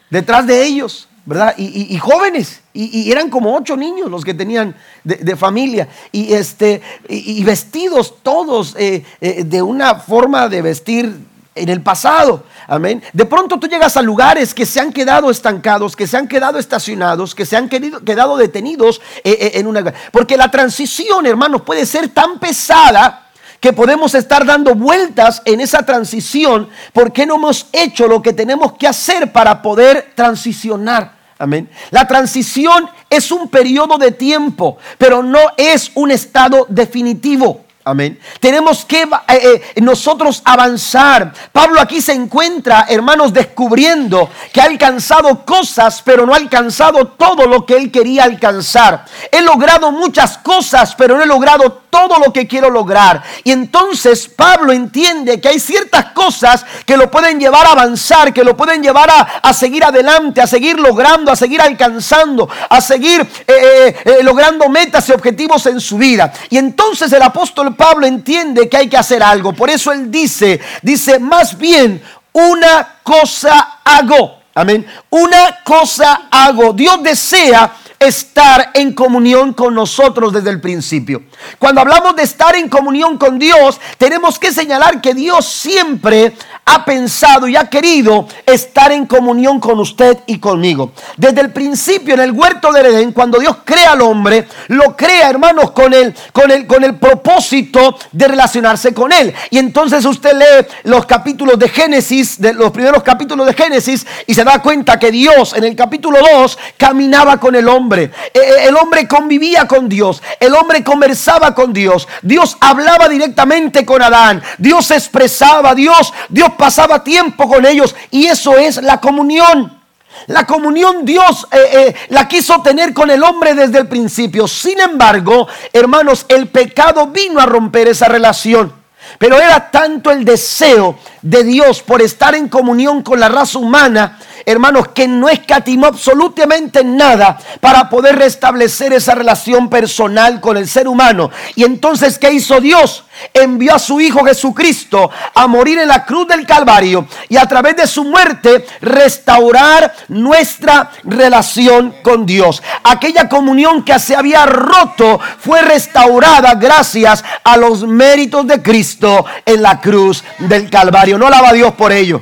detrás 0.09 0.45
de 0.47 0.63
ellos, 0.63 1.07
¿verdad? 1.25 1.55
Y, 1.57 1.97
jóvenes, 1.97 2.61
y, 2.73 3.11
eran 3.11 3.29
como 3.29 3.55
ocho 3.55 3.75
niños 3.75 4.09
los 4.09 4.23
que 4.23 4.33
tenían 4.33 4.75
de, 5.03 5.35
familia, 5.35 5.89
y, 6.11 6.33
este, 6.33 6.81
y, 7.09 7.43
vestidos 7.43 8.15
todos 8.23 8.73
de 8.73 9.61
una 9.61 9.95
forma 9.95 10.47
de 10.47 10.61
vestir 10.61 11.17
en 11.57 11.69
el 11.69 11.81
pasado. 11.81 12.43
Amén. 12.67 13.03
De 13.13 13.25
pronto 13.25 13.57
tú 13.59 13.67
llegas 13.67 13.97
a 13.97 14.01
lugares 14.01 14.53
que 14.53 14.65
se 14.65 14.79
han 14.79 14.91
quedado 14.91 15.29
estancados, 15.29 15.95
que 15.95 16.07
se 16.07 16.17
han 16.17 16.27
quedado 16.27 16.59
estacionados, 16.59 17.33
que 17.33 17.45
se 17.45 17.57
han 17.57 17.69
quedado 17.69 18.37
detenidos 18.37 19.01
eh, 19.23 19.37
eh, 19.39 19.51
en 19.55 19.67
una... 19.67 19.93
Porque 20.11 20.37
la 20.37 20.51
transición, 20.51 21.25
hermanos, 21.25 21.61
puede 21.61 21.85
ser 21.85 22.09
tan 22.09 22.39
pesada 22.39 23.27
que 23.59 23.73
podemos 23.73 24.13
estar 24.15 24.45
dando 24.45 24.75
vueltas 24.75 25.41
en 25.45 25.61
esa 25.61 25.83
transición 25.83 26.69
porque 26.93 27.25
no 27.25 27.35
hemos 27.35 27.67
hecho 27.71 28.07
lo 28.07 28.21
que 28.21 28.33
tenemos 28.33 28.73
que 28.73 28.87
hacer 28.87 29.31
para 29.31 29.61
poder 29.61 30.11
transicionar. 30.15 31.17
Amén. 31.39 31.69
La 31.91 32.07
transición 32.07 32.89
es 33.09 33.31
un 33.31 33.47
periodo 33.47 33.97
de 33.97 34.11
tiempo, 34.11 34.77
pero 34.97 35.21
no 35.21 35.39
es 35.55 35.91
un 35.95 36.11
estado 36.11 36.65
definitivo. 36.69 37.66
Amén. 37.87 38.19
Tenemos 38.41 38.83
que 38.83 39.03
eh, 39.03 39.07
eh, 39.29 39.81
nosotros 39.81 40.41
avanzar. 40.43 41.31
Pablo 41.53 41.79
aquí 41.79 42.01
se 42.01 42.11
encuentra, 42.11 42.85
hermanos, 42.89 43.31
descubriendo 43.31 44.29
que 44.51 44.59
ha 44.59 44.65
alcanzado 44.65 45.45
cosas, 45.45 46.01
pero 46.03 46.25
no 46.25 46.33
ha 46.33 46.37
alcanzado 46.37 47.07
todo 47.07 47.45
lo 47.47 47.65
que 47.65 47.77
él 47.77 47.89
quería 47.89 48.25
alcanzar. 48.25 49.05
He 49.31 49.41
logrado 49.41 49.93
muchas 49.93 50.37
cosas, 50.39 50.95
pero 50.95 51.15
no 51.15 51.23
he 51.23 51.27
logrado 51.27 51.83
todo 51.89 52.19
lo 52.19 52.33
que 52.33 52.45
quiero 52.45 52.69
lograr. 52.69 53.23
Y 53.45 53.53
entonces 53.53 54.27
Pablo 54.27 54.73
entiende 54.73 55.39
que 55.39 55.47
hay 55.47 55.59
ciertas 55.59 56.11
cosas 56.11 56.65
que 56.85 56.97
lo 56.97 57.09
pueden 57.09 57.39
llevar 57.39 57.65
a 57.67 57.71
avanzar, 57.71 58.33
que 58.33 58.43
lo 58.43 58.57
pueden 58.57 58.83
llevar 58.83 59.09
a, 59.41 59.53
seguir 59.53 59.85
adelante, 59.85 60.41
a 60.41 60.47
seguir 60.47 60.77
logrando, 60.77 61.31
a 61.31 61.37
seguir 61.37 61.61
alcanzando, 61.61 62.49
a 62.69 62.81
seguir 62.81 63.25
eh, 63.47 64.19
logrando 64.23 64.67
metas 64.67 65.07
y 65.07 65.13
objetivos 65.13 65.65
en 65.67 65.79
su 65.79 65.97
vida. 65.97 66.33
Y 66.49 66.57
entonces 66.57 67.11
el 67.13 67.21
apóstol 67.21 67.76
Pablo 67.77 68.05
entiende 68.05 68.67
que 68.67 68.77
hay 68.77 68.89
que 68.89 68.97
hacer 68.97 69.23
algo. 69.23 69.53
Por 69.53 69.69
eso 69.69 69.91
él 69.91 70.11
dice, 70.11 70.59
dice, 70.81 71.19
más 71.19 71.57
bien 71.57 72.01
una 72.33 72.95
cosa 73.03 73.79
hago. 73.83 74.41
Amén. 74.53 74.85
Una 75.11 75.59
cosa 75.63 76.27
hago. 76.31 76.73
Dios 76.73 77.01
desea 77.03 77.71
estar 77.99 78.71
en 78.73 78.93
comunión 78.93 79.53
con 79.53 79.73
nosotros 79.73 80.33
desde 80.33 80.49
el 80.49 80.61
principio. 80.61 81.23
Cuando 81.57 81.81
hablamos 81.81 82.15
de 82.15 82.23
estar 82.23 82.55
en 82.55 82.69
comunión 82.69 83.17
con 83.17 83.39
Dios, 83.39 83.79
tenemos 83.97 84.37
que 84.37 84.51
señalar 84.51 85.01
que 85.01 85.13
Dios 85.13 85.45
siempre 85.47 86.33
ha 86.65 86.83
pensado 86.83 87.47
y 87.47 87.55
ha 87.55 87.69
querido 87.69 88.27
estar 88.45 88.91
en 88.91 89.05
comunión 89.05 89.59
con 89.59 89.79
usted 89.79 90.19
y 90.27 90.37
conmigo. 90.39 90.91
Desde 91.15 91.41
el 91.41 91.51
principio 91.51 92.13
en 92.13 92.19
el 92.19 92.31
huerto 92.31 92.71
de 92.71 92.81
Edén, 92.81 93.13
cuando 93.13 93.39
Dios 93.39 93.57
crea 93.63 93.93
al 93.93 94.01
hombre, 94.01 94.47
lo 94.67 94.95
crea, 94.95 95.29
hermanos, 95.29 95.71
con 95.71 95.93
el, 95.93 96.13
con 96.33 96.51
el, 96.51 96.67
con 96.67 96.83
el 96.83 96.95
propósito 96.95 97.97
de 98.11 98.27
relacionarse 98.27 98.93
con 98.93 99.11
él. 99.11 99.33
Y 99.49 99.57
entonces 99.57 100.03
usted 100.05 100.33
lee 100.33 100.67
los 100.83 101.05
capítulos 101.05 101.57
de 101.57 101.69
Génesis, 101.69 102.39
de 102.39 102.53
los 102.53 102.71
primeros 102.71 103.01
capítulos 103.01 103.47
de 103.47 103.53
Génesis, 103.53 104.05
y 104.25 104.33
se 104.33 104.43
da 104.43 104.61
cuenta 104.61 104.99
que 104.99 105.11
Dios 105.11 105.53
en 105.53 105.63
el 105.63 105.75
capítulo 105.75 106.19
2 106.19 106.59
caminaba 106.77 107.39
con 107.39 107.55
el 107.55 107.67
hombre. 107.67 107.86
E, 107.95 108.11
e, 108.33 108.67
el 108.67 108.75
hombre 108.75 109.07
convivía 109.07 109.67
con 109.67 109.87
Dios, 109.87 110.21
el 110.39 110.53
hombre 110.53 110.83
conversaba 110.83 111.55
con 111.55 111.73
Dios, 111.73 112.07
Dios 112.21 112.57
hablaba 112.59 113.07
directamente 113.07 113.85
con 113.85 114.01
Adán, 114.01 114.43
Dios 114.57 114.91
expresaba, 114.91 115.73
Dios, 115.73 116.13
Dios 116.29 116.51
pasaba 116.57 117.03
tiempo 117.03 117.47
con 117.47 117.65
ellos 117.65 117.95
y 118.11 118.25
eso 118.25 118.57
es 118.57 118.81
la 118.83 118.99
comunión. 118.99 119.77
La 120.25 120.45
comunión 120.45 121.05
Dios 121.05 121.47
eh, 121.51 121.57
eh, 121.73 121.95
la 122.09 122.27
quiso 122.27 122.61
tener 122.61 122.93
con 122.93 123.09
el 123.11 123.21
hombre 123.23 123.53
desde 123.53 123.77
el 123.77 123.87
principio. 123.87 124.47
Sin 124.47 124.79
embargo, 124.79 125.47
hermanos, 125.71 126.25
el 126.27 126.47
pecado 126.47 127.07
vino 127.07 127.39
a 127.39 127.45
romper 127.45 127.87
esa 127.87 128.07
relación. 128.07 128.73
Pero 129.19 129.39
era 129.39 129.71
tanto 129.71 130.11
el 130.11 130.25
deseo 130.25 130.97
de 131.29 131.43
Dios 131.43 131.81
por 131.81 132.01
estar 132.01 132.35
en 132.35 132.47
comunión 132.47 133.03
con 133.03 133.19
la 133.19 133.29
raza 133.29 133.59
humana 133.59 134.17
hermanos, 134.47 134.87
que 134.89 135.09
no 135.09 135.27
escatimó 135.27 135.87
absolutamente 135.87 136.81
nada 136.81 137.37
para 137.59 137.89
poder 137.89 138.17
restablecer 138.17 138.93
esa 138.93 139.13
relación 139.13 139.69
personal 139.69 140.39
con 140.39 140.55
el 140.55 140.69
ser 140.69 140.87
humano. 140.87 141.29
Y 141.55 141.65
entonces, 141.65 142.17
¿qué 142.17 142.31
hizo 142.31 142.61
Dios? 142.61 143.03
Envió 143.33 143.75
a 143.75 143.79
su 143.79 143.99
Hijo 143.99 144.23
Jesucristo 144.23 145.11
a 145.33 145.47
morir 145.47 145.79
en 145.79 145.89
la 145.89 146.05
cruz 146.05 146.29
del 146.29 146.45
Calvario 146.45 147.07
y 147.27 147.35
a 147.35 147.45
través 147.45 147.75
de 147.75 147.87
su 147.87 148.05
muerte 148.05 148.65
restaurar 148.79 149.93
nuestra 150.07 150.91
relación 151.03 151.95
con 152.01 152.25
Dios. 152.25 152.63
Aquella 152.85 153.27
comunión 153.27 153.83
que 153.83 153.99
se 153.99 154.15
había 154.15 154.45
roto 154.45 155.19
fue 155.39 155.61
restaurada 155.61 156.53
gracias 156.55 157.21
a 157.43 157.57
los 157.57 157.85
méritos 157.85 158.47
de 158.47 158.61
Cristo 158.61 159.25
en 159.45 159.61
la 159.61 159.81
cruz 159.81 160.23
del 160.39 160.69
Calvario. 160.69 161.16
No 161.17 161.27
alaba 161.27 161.49
a 161.49 161.53
Dios 161.53 161.73
por 161.73 161.91
ello. 161.91 162.21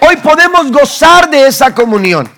Hoy 0.00 0.16
podemos 0.16 0.70
gozar 0.70 1.28
de 1.30 1.46
esa 1.46 1.74
comunión. 1.74 2.30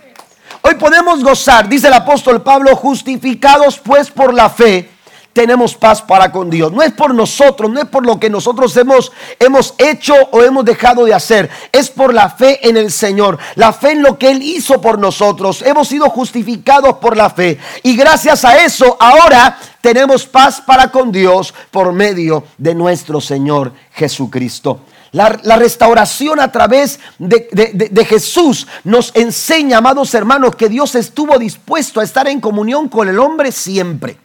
Hoy 0.62 0.74
podemos 0.74 1.22
gozar, 1.22 1.68
dice 1.68 1.86
el 1.86 1.94
apóstol 1.94 2.42
Pablo, 2.42 2.76
justificados 2.76 3.78
pues 3.78 4.10
por 4.10 4.34
la 4.34 4.50
fe, 4.50 4.90
tenemos 5.32 5.74
paz 5.74 6.02
para 6.02 6.32
con 6.32 6.50
Dios. 6.50 6.72
No 6.72 6.82
es 6.82 6.92
por 6.92 7.14
nosotros, 7.14 7.70
no 7.70 7.80
es 7.80 7.86
por 7.86 8.04
lo 8.04 8.18
que 8.18 8.28
nosotros 8.28 8.76
hemos, 8.76 9.12
hemos 9.38 9.74
hecho 9.78 10.14
o 10.32 10.42
hemos 10.42 10.64
dejado 10.64 11.04
de 11.04 11.14
hacer. 11.14 11.48
Es 11.72 11.88
por 11.88 12.12
la 12.12 12.30
fe 12.30 12.68
en 12.68 12.76
el 12.76 12.90
Señor, 12.90 13.38
la 13.54 13.72
fe 13.72 13.92
en 13.92 14.02
lo 14.02 14.18
que 14.18 14.30
Él 14.30 14.42
hizo 14.42 14.80
por 14.80 14.98
nosotros. 14.98 15.62
Hemos 15.62 15.88
sido 15.88 16.10
justificados 16.10 16.96
por 16.96 17.16
la 17.16 17.30
fe. 17.30 17.58
Y 17.82 17.96
gracias 17.96 18.44
a 18.44 18.62
eso, 18.64 18.96
ahora 19.00 19.58
tenemos 19.80 20.26
paz 20.26 20.60
para 20.60 20.90
con 20.90 21.12
Dios 21.12 21.54
por 21.70 21.92
medio 21.92 22.44
de 22.58 22.74
nuestro 22.74 23.20
Señor 23.20 23.72
Jesucristo. 23.92 24.80
La, 25.12 25.28
restauración 25.56 26.38
a 26.38 26.52
través 26.52 27.00
de, 27.18 28.06
Jesús 28.08 28.66
nos 28.84 29.10
enseña, 29.16 29.78
amados 29.78 30.14
hermanos, 30.14 30.54
que 30.54 30.68
Dios 30.68 30.94
estuvo 30.94 31.36
dispuesto 31.38 32.00
a 32.00 32.04
estar 32.04 32.28
en 32.28 32.40
comunión 32.40 32.88
con 32.88 33.08
el 33.08 33.18
hombre 33.18 33.50
siempre. 33.50 34.18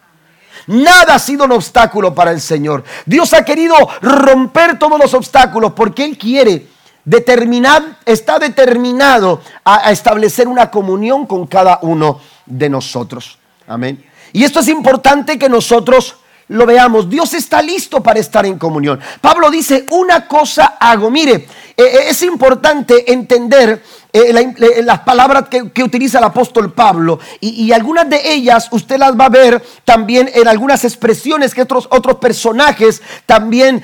Nada 0.67 1.15
ha 1.15 1.19
sido 1.19 1.45
un 1.45 1.53
obstáculo 1.53 2.13
para 2.13 2.31
el 2.31 2.41
Señor. 2.41 2.83
Dios 3.05 3.33
ha 3.33 3.43
querido 3.43 3.75
romper 4.01 4.77
todos 4.77 4.99
los 4.99 5.13
obstáculos 5.13 5.73
porque 5.75 6.05
Él 6.05 6.17
quiere 6.17 6.67
determinar, 7.03 7.97
está 8.05 8.39
determinado 8.39 9.41
a 9.63 9.91
establecer 9.91 10.47
una 10.47 10.69
comunión 10.69 11.25
con 11.25 11.47
cada 11.47 11.79
uno 11.81 12.19
de 12.45 12.69
nosotros. 12.69 13.37
Amén. 13.67 14.03
Y 14.33 14.43
esto 14.43 14.59
es 14.59 14.67
importante 14.67 15.39
que 15.39 15.49
nosotros 15.49 16.17
lo 16.49 16.65
veamos. 16.65 17.09
Dios 17.09 17.33
está 17.33 17.61
listo 17.61 18.01
para 18.03 18.19
estar 18.19 18.45
en 18.45 18.57
comunión. 18.57 18.99
Pablo 19.21 19.49
dice, 19.49 19.85
una 19.91 20.27
cosa 20.27 20.77
hago. 20.79 21.09
Mire, 21.09 21.33
eh, 21.33 21.47
eh, 21.77 21.97
es 22.09 22.21
importante 22.23 23.11
entender 23.11 23.81
eh, 24.13 24.81
las 24.83 24.99
palabras 25.01 25.45
que, 25.49 25.83
utiliza 25.83 26.19
el 26.19 26.23
apóstol 26.23 26.71
Pablo 26.71 27.19
y, 27.41 27.71
algunas 27.73 28.09
de 28.09 28.31
ellas 28.31 28.69
usted 28.71 28.97
las 28.97 29.19
va 29.19 29.25
a 29.25 29.29
ver 29.29 29.61
también 29.83 30.31
en 30.33 30.47
algunas 30.47 30.85
expresiones 30.85 31.53
que 31.53 31.63
otros, 31.63 31.87
otros 31.91 32.15
personajes 32.17 33.01
también 33.25 33.83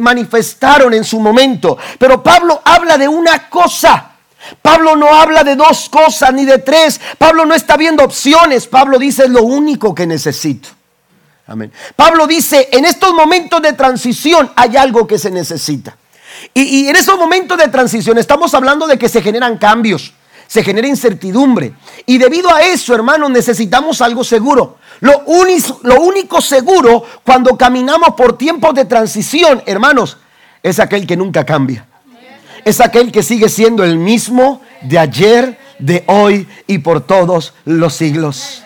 manifestaron 0.00 0.92
en 0.92 1.04
su 1.04 1.20
momento. 1.20 1.78
Pero 1.98 2.22
Pablo 2.22 2.60
habla 2.64 2.98
de 2.98 3.08
una 3.08 3.48
cosa. 3.48 4.12
Pablo 4.60 4.94
no 4.94 5.12
habla 5.12 5.42
de 5.42 5.56
dos 5.56 5.88
cosas 5.88 6.32
ni 6.34 6.44
de 6.44 6.58
tres. 6.58 7.00
Pablo 7.18 7.46
no 7.46 7.54
está 7.54 7.76
viendo 7.76 8.04
opciones. 8.04 8.66
Pablo 8.66 8.98
dice 8.98 9.26
lo 9.26 9.42
único 9.42 9.94
que 9.94 10.06
necesito. 10.06 10.75
Amén. 11.46 11.72
Pablo 11.94 12.26
dice, 12.26 12.68
en 12.72 12.84
estos 12.84 13.14
momentos 13.14 13.62
de 13.62 13.72
transición 13.72 14.50
hay 14.56 14.76
algo 14.76 15.06
que 15.06 15.18
se 15.18 15.30
necesita. 15.30 15.96
Y, 16.52 16.88
en 16.88 16.96
esos 16.96 17.16
momentos 17.16 17.56
de 17.56 17.68
transición 17.68 18.18
estamos 18.18 18.52
hablando 18.54 18.86
de 18.86 18.98
que 18.98 19.08
se 19.08 19.22
generan 19.22 19.56
cambios, 19.56 20.12
se 20.46 20.62
genera 20.62 20.88
incertidumbre. 20.88 21.74
Y 22.04 22.18
debido 22.18 22.52
a 22.52 22.62
eso, 22.62 22.94
hermanos, 22.94 23.30
necesitamos 23.30 24.00
algo 24.00 24.24
seguro. 24.24 24.78
Lo, 25.00 25.24
lo 25.82 26.00
único 26.00 26.40
seguro 26.40 27.04
cuando 27.24 27.56
caminamos 27.56 28.10
por 28.16 28.36
tiempos 28.36 28.74
de 28.74 28.84
transición, 28.84 29.62
hermanos, 29.66 30.18
es 30.62 30.80
aquel 30.80 31.06
que 31.06 31.16
nunca 31.16 31.44
cambia. 31.44 31.86
Es 32.64 32.80
aquel 32.80 33.12
que 33.12 33.22
sigue 33.22 33.48
siendo 33.48 33.84
el 33.84 33.98
mismo 33.98 34.60
de 34.82 34.98
ayer, 34.98 35.58
de 35.78 36.02
hoy 36.08 36.48
y 36.66 36.78
por 36.78 37.00
todos 37.00 37.54
los 37.64 37.94
siglos. 37.94 38.64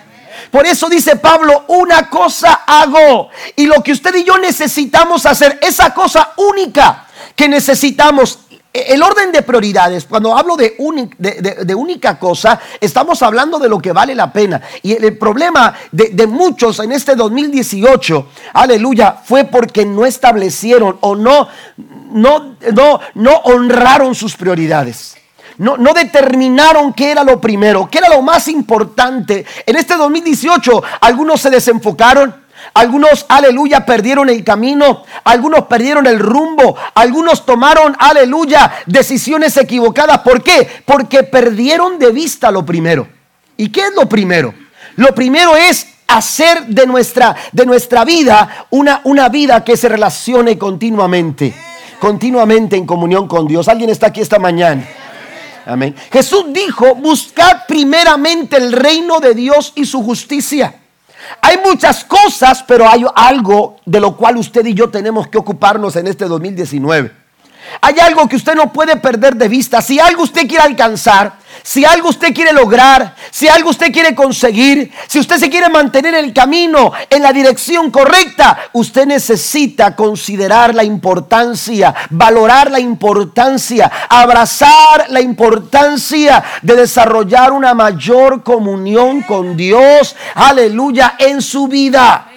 Por 0.50 0.66
eso 0.66 0.88
dice 0.88 1.16
Pablo, 1.16 1.64
una 1.68 2.08
cosa 2.08 2.62
hago. 2.66 3.28
Y 3.56 3.66
lo 3.66 3.82
que 3.82 3.92
usted 3.92 4.14
y 4.14 4.24
yo 4.24 4.38
necesitamos 4.38 5.26
hacer, 5.26 5.58
esa 5.62 5.94
cosa 5.94 6.32
única 6.36 7.06
que 7.36 7.48
necesitamos, 7.48 8.40
el 8.72 9.02
orden 9.02 9.32
de 9.32 9.42
prioridades, 9.42 10.04
cuando 10.04 10.36
hablo 10.36 10.56
de, 10.56 10.76
de, 11.18 11.74
única 11.74 12.18
cosa, 12.18 12.60
estamos 12.80 13.22
hablando 13.22 13.58
de 13.58 13.68
lo 13.68 13.78
que 13.78 13.92
vale 13.92 14.14
la 14.14 14.32
pena. 14.32 14.60
Y 14.82 14.92
el, 14.92 15.16
problema 15.18 15.74
de, 15.90 16.26
muchos 16.26 16.78
en 16.80 16.92
este 16.92 17.14
2018, 17.16 18.28
aleluya, 18.54 19.16
fue 19.24 19.44
porque 19.44 19.84
no 19.84 20.06
establecieron 20.06 20.98
o 21.00 21.16
no, 21.16 21.48
no, 22.10 22.56
no, 22.72 23.00
no 23.14 23.32
honraron 23.44 24.14
sus 24.14 24.36
prioridades 24.36 25.19
no, 25.60 25.76
determinaron 25.92 26.94
qué 26.94 27.10
era 27.10 27.22
lo 27.22 27.38
primero, 27.38 27.86
qué 27.90 27.98
era 27.98 28.08
lo 28.08 28.22
más 28.22 28.48
importante. 28.48 29.44
En 29.66 29.76
este 29.76 29.94
2018 29.94 30.82
algunos 31.02 31.42
se 31.42 31.50
desenfocaron, 31.50 32.34
algunos, 32.72 33.26
aleluya, 33.28 33.84
perdieron 33.84 34.30
el 34.30 34.42
camino, 34.42 35.02
algunos 35.22 35.66
perdieron 35.66 36.06
el 36.06 36.18
rumbo, 36.18 36.76
algunos 36.94 37.44
tomaron, 37.44 37.94
aleluya, 37.98 38.72
decisiones 38.86 39.54
equivocadas. 39.58 40.20
¿Por 40.20 40.42
qué? 40.42 40.66
Porque 40.86 41.24
perdieron 41.24 41.98
de 41.98 42.10
vista 42.10 42.50
lo 42.50 42.64
primero. 42.64 43.06
¿Y 43.58 43.70
qué 43.70 43.82
es 43.82 43.94
lo 43.94 44.08
primero? 44.08 44.54
Lo 44.96 45.14
primero 45.14 45.56
es 45.56 45.86
hacer 46.08 46.68
de 46.68 46.86
nuestra, 46.86 47.36
de 47.52 47.66
nuestra 47.66 48.06
vida 48.06 48.66
una, 48.70 49.02
una 49.04 49.28
vida 49.28 49.62
que 49.62 49.76
se 49.76 49.90
relacione 49.90 50.56
continuamente, 50.56 51.52
continuamente 51.98 52.76
en 52.76 52.86
comunión 52.86 53.28
con 53.28 53.46
Dios. 53.46 53.68
¿Alguien 53.68 53.90
está 53.90 54.06
aquí 54.06 54.22
esta 54.22 54.38
mañana? 54.38 54.86
Amén. 55.66 55.94
Jesús 56.12 56.44
dijo, 56.52 56.94
buscad 56.94 57.66
primeramente 57.66 58.56
el 58.56 58.72
reino 58.72 59.20
de 59.20 59.34
Dios 59.34 59.72
y 59.76 59.84
su 59.84 60.02
justicia. 60.02 60.74
Hay 61.42 61.58
muchas 61.64 62.04
cosas, 62.04 62.64
pero 62.66 62.88
hay 62.88 63.04
algo 63.14 63.76
de 63.84 64.00
lo 64.00 64.16
cual 64.16 64.36
usted 64.36 64.64
y 64.66 64.74
yo 64.74 64.90
tenemos 64.90 65.28
que 65.28 65.38
ocuparnos 65.38 65.96
en 65.96 66.06
este 66.06 66.26
2019. 66.26 67.12
Hay 67.80 67.98
algo 68.00 68.28
que 68.28 68.36
usted 68.36 68.54
no 68.54 68.72
puede 68.72 68.96
perder 68.96 69.36
de 69.36 69.48
vista. 69.48 69.80
Si 69.80 69.98
algo 69.98 70.22
usted 70.22 70.46
quiere 70.46 70.64
alcanzar, 70.64 71.38
si 71.62 71.84
algo 71.84 72.08
usted 72.08 72.34
quiere 72.34 72.52
lograr, 72.52 73.14
si 73.30 73.48
algo 73.48 73.70
usted 73.70 73.92
quiere 73.92 74.14
conseguir, 74.14 74.92
si 75.06 75.18
usted 75.18 75.36
se 75.36 75.50
quiere 75.50 75.68
mantener 75.68 76.14
en 76.14 76.24
el 76.24 76.32
camino, 76.32 76.92
en 77.08 77.22
la 77.22 77.32
dirección 77.32 77.90
correcta, 77.90 78.58
usted 78.72 79.06
necesita 79.06 79.94
considerar 79.94 80.74
la 80.74 80.84
importancia, 80.84 81.94
valorar 82.10 82.70
la 82.70 82.80
importancia, 82.80 83.90
abrazar 84.08 85.06
la 85.10 85.20
importancia 85.20 86.42
de 86.62 86.76
desarrollar 86.76 87.52
una 87.52 87.74
mayor 87.74 88.42
comunión 88.42 89.22
con 89.22 89.56
Dios, 89.56 90.16
aleluya, 90.34 91.16
en 91.18 91.42
su 91.42 91.68
vida. 91.68 92.29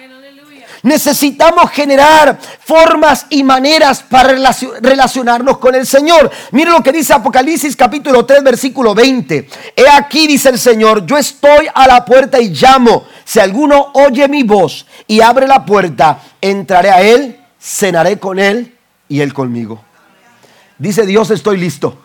Necesitamos 0.84 1.70
generar 1.70 2.38
formas 2.60 3.24
y 3.30 3.42
maneras 3.42 4.02
para 4.02 4.34
relacionarnos 4.82 5.56
con 5.56 5.74
el 5.74 5.86
Señor. 5.86 6.30
Mire 6.50 6.70
lo 6.70 6.82
que 6.82 6.92
dice 6.92 7.14
Apocalipsis 7.14 7.74
capítulo 7.74 8.26
3 8.26 8.44
versículo 8.44 8.94
20. 8.94 9.48
He 9.76 9.88
aquí 9.88 10.26
dice 10.26 10.50
el 10.50 10.58
Señor, 10.58 11.06
yo 11.06 11.16
estoy 11.16 11.68
a 11.74 11.86
la 11.86 12.04
puerta 12.04 12.38
y 12.38 12.50
llamo. 12.50 13.06
Si 13.24 13.40
alguno 13.40 13.92
oye 13.94 14.28
mi 14.28 14.42
voz 14.42 14.84
y 15.06 15.22
abre 15.22 15.46
la 15.46 15.64
puerta, 15.64 16.20
entraré 16.42 16.90
a 16.90 17.00
él, 17.00 17.40
cenaré 17.58 18.18
con 18.18 18.38
él 18.38 18.76
y 19.08 19.22
él 19.22 19.32
conmigo. 19.32 19.82
Dice 20.76 21.06
Dios, 21.06 21.30
estoy 21.30 21.56
listo. 21.56 22.03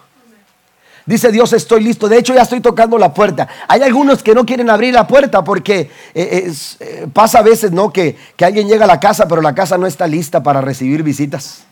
Dice 1.09 1.31
Dios, 1.31 1.53
estoy 1.53 1.83
listo. 1.83 2.07
De 2.07 2.19
hecho, 2.19 2.35
ya 2.35 2.43
estoy 2.43 2.61
tocando 2.61 2.95
la 2.99 3.11
puerta. 3.11 3.47
Hay 3.67 3.81
algunos 3.81 4.21
que 4.21 4.35
no 4.35 4.45
quieren 4.45 4.69
abrir 4.69 4.93
la 4.93 5.07
puerta 5.07 5.43
porque 5.43 5.89
eh, 6.13 6.53
eh, 6.79 7.07
pasa 7.11 7.39
a 7.39 7.41
veces, 7.41 7.71
¿no? 7.71 7.91
Que, 7.91 8.15
que 8.35 8.45
alguien 8.45 8.67
llega 8.67 8.83
a 8.83 8.87
la 8.87 8.99
casa, 8.99 9.27
pero 9.27 9.41
la 9.41 9.55
casa 9.55 9.75
no 9.79 9.87
está 9.87 10.05
lista 10.05 10.43
para 10.43 10.61
recibir 10.61 11.01
visitas. 11.01 11.63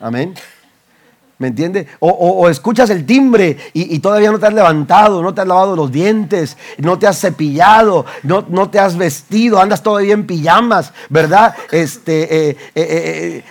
Amén. 0.00 0.34
¿Me 1.40 1.48
entiendes? 1.48 1.86
O, 2.00 2.50
escuchas 2.50 2.90
el 2.90 3.06
timbre 3.06 3.56
y, 3.72 3.98
todavía 4.00 4.30
no 4.30 4.38
te 4.38 4.46
has 4.46 4.52
levantado, 4.52 5.22
no 5.22 5.32
te 5.32 5.40
has 5.40 5.46
lavado 5.46 5.74
los 5.74 5.90
dientes, 5.90 6.58
no 6.76 6.98
te 6.98 7.06
has 7.06 7.18
cepillado, 7.18 8.04
no, 8.24 8.44
no 8.46 8.68
te 8.68 8.78
has 8.78 8.94
vestido, 8.94 9.58
andas 9.58 9.82
todavía 9.82 10.12
en 10.12 10.26
pijamas, 10.26 10.92
¿verdad? 11.08 11.54
Este, 11.72 12.50
eh, 12.50 12.56
eh, 12.74 12.74
eh, 12.74 13.44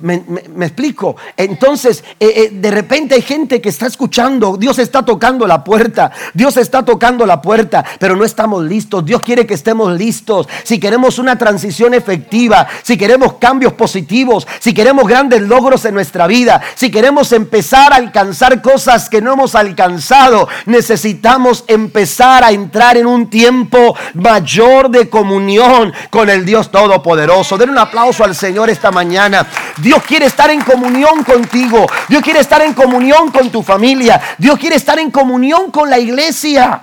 me, 0.00 0.64
explico. 0.64 1.16
Entonces, 1.36 2.02
de 2.18 2.70
repente 2.70 3.14
hay 3.14 3.20
gente 3.20 3.60
que 3.60 3.68
está 3.68 3.88
escuchando, 3.88 4.56
Dios 4.56 4.78
está 4.78 5.04
tocando 5.04 5.46
la 5.46 5.62
puerta, 5.64 6.12
Dios 6.32 6.56
está 6.56 6.82
tocando 6.82 7.26
la 7.26 7.42
puerta, 7.42 7.84
pero 7.98 8.16
no 8.16 8.24
estamos 8.24 8.64
listos. 8.64 9.04
Dios 9.04 9.20
quiere 9.20 9.46
que 9.46 9.52
estemos 9.52 9.92
listos. 9.98 10.48
Si 10.62 10.80
queremos 10.80 11.18
una 11.18 11.36
transición 11.36 11.92
efectiva, 11.92 12.66
si 12.82 12.96
queremos 12.96 13.34
cambios 13.34 13.74
positivos, 13.74 14.48
si 14.60 14.72
queremos 14.72 15.06
grandes 15.06 15.42
logros 15.42 15.84
en 15.84 15.92
nuestra 15.92 16.26
vida, 16.26 16.62
si 16.74 16.90
queremos 16.90 17.33
empezar 17.34 17.92
a 17.92 17.96
alcanzar 17.96 18.62
cosas 18.62 19.08
que 19.08 19.20
no 19.20 19.32
hemos 19.32 19.54
alcanzado, 19.54 20.48
necesitamos 20.66 21.64
empezar 21.66 22.44
a 22.44 22.50
entrar 22.50 22.96
en 22.96 23.06
un 23.06 23.28
tiempo 23.28 23.96
mayor 24.14 24.90
de 24.90 25.08
comunión 25.08 25.92
con 26.10 26.30
el 26.30 26.44
Dios 26.44 26.70
Todopoderoso. 26.70 27.58
Den 27.58 27.70
un 27.70 27.78
aplauso 27.78 28.24
al 28.24 28.34
Señor 28.34 28.70
esta 28.70 28.90
mañana. 28.90 29.46
Dios 29.78 30.02
quiere 30.02 30.26
estar 30.26 30.50
en 30.50 30.60
comunión 30.62 31.24
contigo. 31.24 31.86
Dios 32.08 32.22
quiere 32.22 32.40
estar 32.40 32.62
en 32.62 32.74
comunión 32.74 33.30
con 33.30 33.50
tu 33.50 33.62
familia. 33.62 34.20
Dios 34.38 34.58
quiere 34.58 34.76
estar 34.76 34.98
en 34.98 35.10
comunión 35.10 35.70
con 35.70 35.90
la 35.90 35.98
iglesia. 35.98 36.82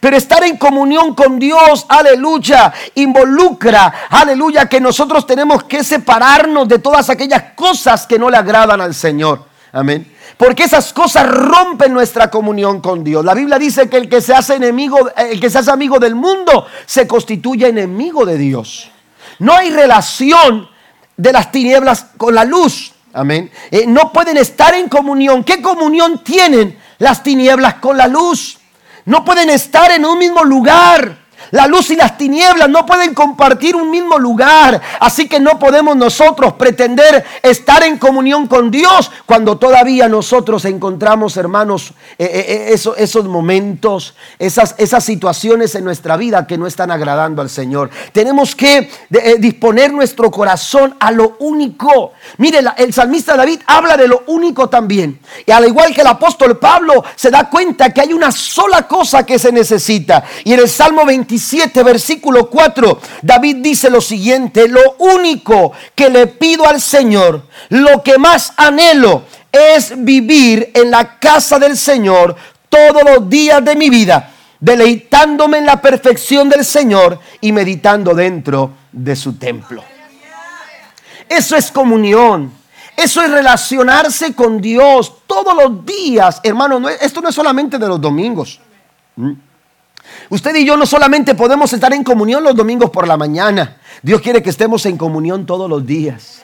Pero 0.00 0.16
estar 0.16 0.42
en 0.44 0.56
comunión 0.56 1.14
con 1.14 1.38
Dios, 1.38 1.86
aleluya, 1.88 2.72
involucra, 2.94 4.06
aleluya, 4.10 4.66
que 4.66 4.80
nosotros 4.80 5.26
tenemos 5.26 5.64
que 5.64 5.84
separarnos 5.84 6.66
de 6.68 6.78
todas 6.78 7.10
aquellas 7.10 7.52
cosas 7.54 8.06
que 8.06 8.18
no 8.18 8.30
le 8.30 8.36
agradan 8.36 8.80
al 8.80 8.94
Señor. 8.94 9.53
Amén. 9.74 10.06
Porque 10.36 10.62
esas 10.62 10.92
cosas 10.92 11.28
rompen 11.28 11.92
nuestra 11.92 12.30
comunión 12.30 12.80
con 12.80 13.02
Dios. 13.02 13.24
La 13.24 13.34
Biblia 13.34 13.58
dice 13.58 13.88
que 13.88 13.96
el 13.96 14.08
que 14.08 14.20
se 14.20 14.32
hace 14.32 14.54
enemigo, 14.54 15.10
el 15.16 15.40
que 15.40 15.50
se 15.50 15.58
hace 15.58 15.72
amigo 15.72 15.98
del 15.98 16.14
mundo, 16.14 16.66
se 16.86 17.08
constituye 17.08 17.66
enemigo 17.66 18.24
de 18.24 18.38
Dios. 18.38 18.92
No 19.40 19.52
hay 19.52 19.70
relación 19.70 20.68
de 21.16 21.32
las 21.32 21.50
tinieblas 21.50 22.06
con 22.16 22.36
la 22.36 22.44
luz. 22.44 22.92
Amén. 23.12 23.50
Eh, 23.72 23.84
no 23.88 24.12
pueden 24.12 24.36
estar 24.36 24.74
en 24.74 24.88
comunión. 24.88 25.42
¿Qué 25.42 25.60
comunión 25.60 26.22
tienen 26.22 26.78
las 26.98 27.24
tinieblas 27.24 27.74
con 27.74 27.96
la 27.96 28.06
luz? 28.06 28.58
No 29.06 29.24
pueden 29.24 29.50
estar 29.50 29.90
en 29.90 30.04
un 30.04 30.18
mismo 30.18 30.44
lugar. 30.44 31.23
La 31.50 31.66
luz 31.66 31.90
y 31.90 31.96
las 31.96 32.16
tinieblas 32.18 32.68
no 32.68 32.86
pueden 32.86 33.14
compartir 33.14 33.76
un 33.76 33.90
mismo 33.90 34.18
lugar. 34.18 34.80
Así 35.00 35.28
que 35.28 35.40
no 35.40 35.58
podemos 35.58 35.96
nosotros 35.96 36.54
pretender 36.54 37.24
estar 37.42 37.82
en 37.82 37.98
comunión 37.98 38.46
con 38.46 38.70
Dios 38.70 39.10
cuando 39.26 39.58
todavía 39.58 40.08
nosotros 40.08 40.64
encontramos, 40.64 41.36
hermanos, 41.36 41.92
eh, 42.18 42.24
eh, 42.24 42.72
eh, 42.72 42.92
esos, 42.96 43.24
momentos, 43.26 44.14
esas, 44.38 45.04
situaciones 45.04 45.74
en 45.74 45.84
nuestra 45.84 46.16
vida 46.16 46.46
que 46.46 46.56
no 46.56 46.66
están 46.66 46.90
agradando 46.90 47.42
al 47.42 47.50
Señor. 47.50 47.90
Tenemos 48.12 48.54
que 48.54 48.90
disponer 49.38 49.92
nuestro 49.92 50.30
corazón 50.30 50.96
a 50.98 51.10
lo 51.10 51.36
único. 51.40 52.12
Mire, 52.38 52.60
el 52.76 52.92
salmista 52.92 53.36
David 53.36 53.60
habla 53.66 53.96
de 53.96 54.08
lo 54.08 54.24
único 54.26 54.68
también. 54.68 55.20
Y 55.46 55.50
al 55.50 55.66
igual 55.66 55.94
que 55.94 56.00
el 56.00 56.06
apóstol 56.06 56.58
Pablo 56.58 57.04
se 57.16 57.30
da 57.30 57.50
cuenta 57.50 57.90
que 57.92 58.00
hay 58.00 58.12
una 58.12 58.30
sola 58.32 58.86
cosa 58.88 59.24
que 59.26 59.38
se 59.38 59.52
necesita. 59.52 60.24
Y 60.44 60.52
en 60.52 60.60
el 60.60 60.68
Salmo 60.68 61.04
25 61.34 61.84
versículo 61.84 62.48
4, 62.48 63.00
David 63.22 63.56
dice 63.56 63.90
lo 63.90 64.00
siguiente, 64.00 64.68
lo 64.68 64.96
único 64.98 65.72
que 65.94 66.08
le 66.08 66.26
pido 66.28 66.66
al 66.66 66.80
Señor, 66.80 67.42
lo 67.70 68.02
que 68.02 68.18
más 68.18 68.52
anhelo 68.56 69.22
es 69.50 69.92
vivir 69.96 70.70
en 70.74 70.90
la 70.90 71.18
casa 71.18 71.58
del 71.58 71.76
Señor 71.76 72.36
todos 72.68 73.02
los 73.04 73.28
días 73.28 73.64
de 73.64 73.74
mi 73.74 73.90
vida, 73.90 74.30
deleitándome 74.60 75.58
en 75.58 75.66
la 75.66 75.80
perfección 75.80 76.48
del 76.48 76.64
Señor 76.64 77.18
y 77.40 77.52
meditando 77.52 78.14
dentro 78.14 78.70
de 78.92 79.16
su 79.16 79.34
templo. 79.34 79.82
Eso 81.28 81.56
es 81.56 81.70
comunión. 81.70 82.52
Eso 82.96 83.20
es 83.22 83.28
relacionarse 83.28 84.34
con 84.34 84.60
Dios 84.60 85.26
todos 85.26 85.52
los 85.56 85.84
días, 85.84 86.40
hermano. 86.44 86.88
esto 86.88 87.20
no 87.20 87.28
es 87.28 87.34
solamente 87.34 87.76
de 87.76 87.88
los 87.88 88.00
domingos. 88.00 88.60
Usted 90.30 90.54
y 90.56 90.64
yo 90.64 90.76
no 90.76 90.86
solamente 90.86 91.34
podemos 91.34 91.72
estar 91.72 91.92
en 91.92 92.04
comunión 92.04 92.42
los 92.42 92.54
domingos 92.54 92.90
por 92.90 93.06
la 93.06 93.16
mañana. 93.16 93.76
Dios 94.02 94.20
quiere 94.20 94.42
que 94.42 94.50
estemos 94.50 94.86
en 94.86 94.96
comunión 94.96 95.46
todos 95.46 95.68
los 95.68 95.84
días. 95.86 96.42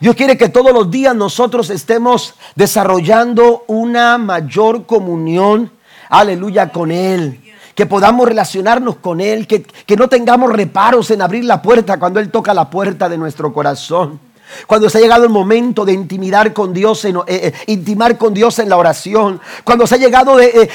Dios 0.00 0.16
quiere 0.16 0.36
que 0.36 0.48
todos 0.48 0.72
los 0.72 0.90
días 0.90 1.14
nosotros 1.14 1.70
estemos 1.70 2.34
desarrollando 2.54 3.64
una 3.68 4.18
mayor 4.18 4.86
comunión, 4.86 5.70
aleluya, 6.08 6.70
con 6.70 6.90
Él. 6.90 7.40
Que 7.74 7.86
podamos 7.86 8.28
relacionarnos 8.28 8.96
con 8.96 9.20
Él, 9.20 9.46
que, 9.46 9.62
que 9.62 9.96
no 9.96 10.08
tengamos 10.08 10.52
reparos 10.52 11.10
en 11.10 11.22
abrir 11.22 11.44
la 11.44 11.62
puerta 11.62 11.98
cuando 11.98 12.20
Él 12.20 12.30
toca 12.30 12.54
la 12.54 12.70
puerta 12.70 13.08
de 13.08 13.18
nuestro 13.18 13.52
corazón. 13.52 14.20
Cuando 14.66 14.88
se 14.88 14.98
ha 14.98 15.00
llegado 15.00 15.24
el 15.24 15.30
momento 15.30 15.84
de 15.84 15.92
intimidar 15.92 16.52
con 16.52 16.72
Dios, 16.72 17.04
eh, 17.04 17.12
eh, 17.26 17.52
intimar 17.66 18.16
con 18.16 18.34
Dios 18.34 18.58
en 18.58 18.68
la 18.68 18.76
oración. 18.76 19.40
Cuando 19.62 19.86
se 19.86 19.96
ha 19.96 19.98
llegado 19.98 20.40
eh, 20.40 20.70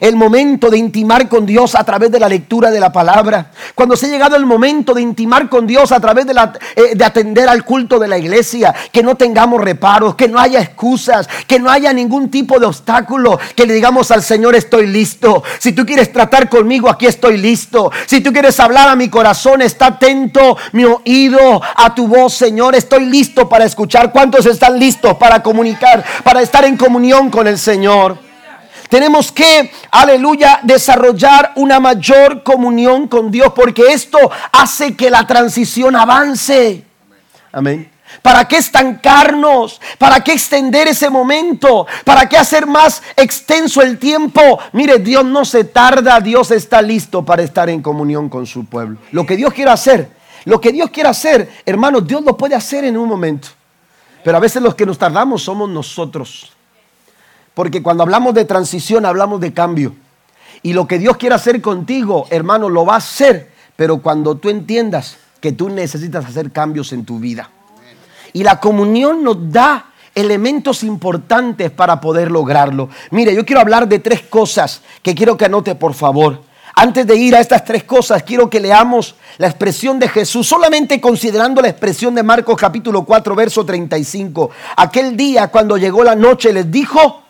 el 0.00 0.16
momento 0.16 0.70
de 0.70 0.78
intimar 0.78 1.28
con 1.28 1.46
Dios 1.46 1.74
a 1.74 1.84
través 1.84 2.10
de 2.10 2.20
la 2.20 2.28
lectura 2.28 2.70
de 2.70 2.80
la 2.80 2.92
palabra. 2.92 3.50
Cuando 3.74 3.96
se 3.96 4.06
ha 4.06 4.08
llegado 4.08 4.36
el 4.36 4.46
momento 4.46 4.94
de 4.94 5.02
intimar 5.02 5.48
con 5.48 5.66
Dios 5.66 5.92
a 5.92 6.00
través 6.00 6.26
de, 6.26 6.34
de 6.94 7.04
atender 7.04 7.48
al 7.48 7.64
culto 7.64 7.98
de 7.98 8.08
la 8.08 8.18
iglesia. 8.18 8.74
Que 8.92 9.02
no 9.02 9.16
tengamos 9.16 9.60
reparos, 9.60 10.14
que 10.14 10.28
no 10.28 10.38
haya 10.38 10.60
excusas, 10.60 11.28
que 11.46 11.58
no 11.58 11.70
haya 11.70 11.92
ningún 11.92 12.30
tipo 12.30 12.58
de 12.58 12.66
obstáculo. 12.66 13.38
Que 13.54 13.66
le 13.66 13.74
digamos 13.74 14.10
al 14.10 14.22
Señor, 14.22 14.54
estoy 14.54 14.86
listo. 14.86 15.42
Si 15.58 15.72
tú 15.72 15.86
quieres 15.86 16.12
tratar 16.12 16.48
conmigo, 16.48 16.88
aquí 16.88 17.06
estoy 17.06 17.36
listo. 17.36 17.90
Si 18.06 18.20
tú 18.20 18.32
quieres 18.32 18.58
hablar 18.60 18.88
a 18.88 18.96
mi 18.96 19.08
corazón, 19.08 19.62
está 19.62 19.86
atento 19.86 20.56
mi 20.72 20.84
oído 20.84 21.60
a 21.76 21.94
tu 21.94 22.06
voz, 22.06 22.34
Señor 22.34 22.69
estoy 22.74 23.06
listo 23.06 23.48
para 23.48 23.64
escuchar. 23.64 24.12
¿Cuántos 24.12 24.46
están 24.46 24.78
listos 24.78 25.16
para 25.16 25.42
comunicar, 25.42 26.04
para 26.24 26.42
estar 26.42 26.64
en 26.64 26.76
comunión 26.76 27.30
con 27.30 27.46
el 27.46 27.58
Señor? 27.58 28.18
Tenemos 28.88 29.30
que, 29.30 29.70
aleluya, 29.92 30.60
desarrollar 30.64 31.52
una 31.54 31.78
mayor 31.78 32.42
comunión 32.42 33.06
con 33.06 33.30
Dios 33.30 33.52
porque 33.54 33.92
esto 33.92 34.18
hace 34.50 34.96
que 34.96 35.10
la 35.10 35.26
transición 35.26 35.94
avance. 35.94 36.84
Amén. 37.52 37.88
¿Para 38.22 38.48
qué 38.48 38.56
estancarnos? 38.56 39.80
¿Para 39.96 40.20
qué 40.24 40.32
extender 40.32 40.88
ese 40.88 41.08
momento? 41.08 41.86
¿Para 42.04 42.28
qué 42.28 42.36
hacer 42.36 42.66
más 42.66 43.02
extenso 43.16 43.80
el 43.80 43.98
tiempo? 43.98 44.40
Mire, 44.72 44.98
Dios 44.98 45.24
no 45.24 45.44
se 45.44 45.62
tarda, 45.62 46.20
Dios 46.20 46.50
está 46.50 46.82
listo 46.82 47.24
para 47.24 47.42
estar 47.42 47.70
en 47.70 47.82
comunión 47.82 48.28
con 48.28 48.46
su 48.46 48.64
pueblo. 48.64 48.98
Lo 49.12 49.24
que 49.24 49.36
Dios 49.36 49.54
quiere 49.54 49.70
hacer 49.70 50.19
lo 50.44 50.60
que 50.60 50.72
Dios 50.72 50.90
quiere 50.90 51.08
hacer, 51.08 51.50
hermanos, 51.66 52.06
Dios 52.06 52.22
lo 52.22 52.36
puede 52.36 52.54
hacer 52.54 52.84
en 52.84 52.96
un 52.96 53.08
momento. 53.08 53.48
Pero 54.24 54.36
a 54.36 54.40
veces 54.40 54.62
los 54.62 54.74
que 54.74 54.86
nos 54.86 54.98
tardamos 54.98 55.42
somos 55.42 55.68
nosotros. 55.68 56.52
Porque 57.54 57.82
cuando 57.82 58.02
hablamos 58.02 58.34
de 58.34 58.44
transición, 58.44 59.06
hablamos 59.06 59.40
de 59.40 59.52
cambio. 59.52 59.94
Y 60.62 60.72
lo 60.72 60.86
que 60.86 60.98
Dios 60.98 61.16
quiere 61.16 61.34
hacer 61.34 61.60
contigo, 61.60 62.26
hermano, 62.30 62.68
lo 62.68 62.84
va 62.84 62.94
a 62.94 62.98
hacer, 62.98 63.50
pero 63.76 64.02
cuando 64.02 64.36
tú 64.36 64.50
entiendas 64.50 65.16
que 65.40 65.52
tú 65.52 65.70
necesitas 65.70 66.26
hacer 66.26 66.52
cambios 66.52 66.92
en 66.92 67.04
tu 67.04 67.18
vida. 67.18 67.50
Y 68.32 68.42
la 68.42 68.60
comunión 68.60 69.24
nos 69.24 69.50
da 69.50 69.86
elementos 70.14 70.82
importantes 70.82 71.70
para 71.70 72.00
poder 72.00 72.30
lograrlo. 72.30 72.90
Mire, 73.10 73.34
yo 73.34 73.44
quiero 73.44 73.60
hablar 73.60 73.88
de 73.88 73.98
tres 73.98 74.22
cosas 74.22 74.82
que 75.02 75.14
quiero 75.14 75.36
que 75.36 75.46
anote, 75.46 75.74
por 75.74 75.94
favor. 75.94 76.42
Antes 76.82 77.06
de 77.06 77.14
ir 77.14 77.36
a 77.36 77.40
estas 77.40 77.62
tres 77.62 77.84
cosas, 77.84 78.22
quiero 78.22 78.48
que 78.48 78.58
leamos 78.58 79.14
la 79.36 79.48
expresión 79.48 79.98
de 79.98 80.08
Jesús, 80.08 80.46
solamente 80.46 80.98
considerando 80.98 81.60
la 81.60 81.68
expresión 81.68 82.14
de 82.14 82.22
Marcos 82.22 82.56
capítulo 82.56 83.04
4, 83.04 83.34
verso 83.34 83.66
35. 83.66 84.48
Aquel 84.76 85.14
día 85.14 85.48
cuando 85.48 85.76
llegó 85.76 86.02
la 86.02 86.16
noche 86.16 86.54
les 86.54 86.70
dijo, 86.70 87.22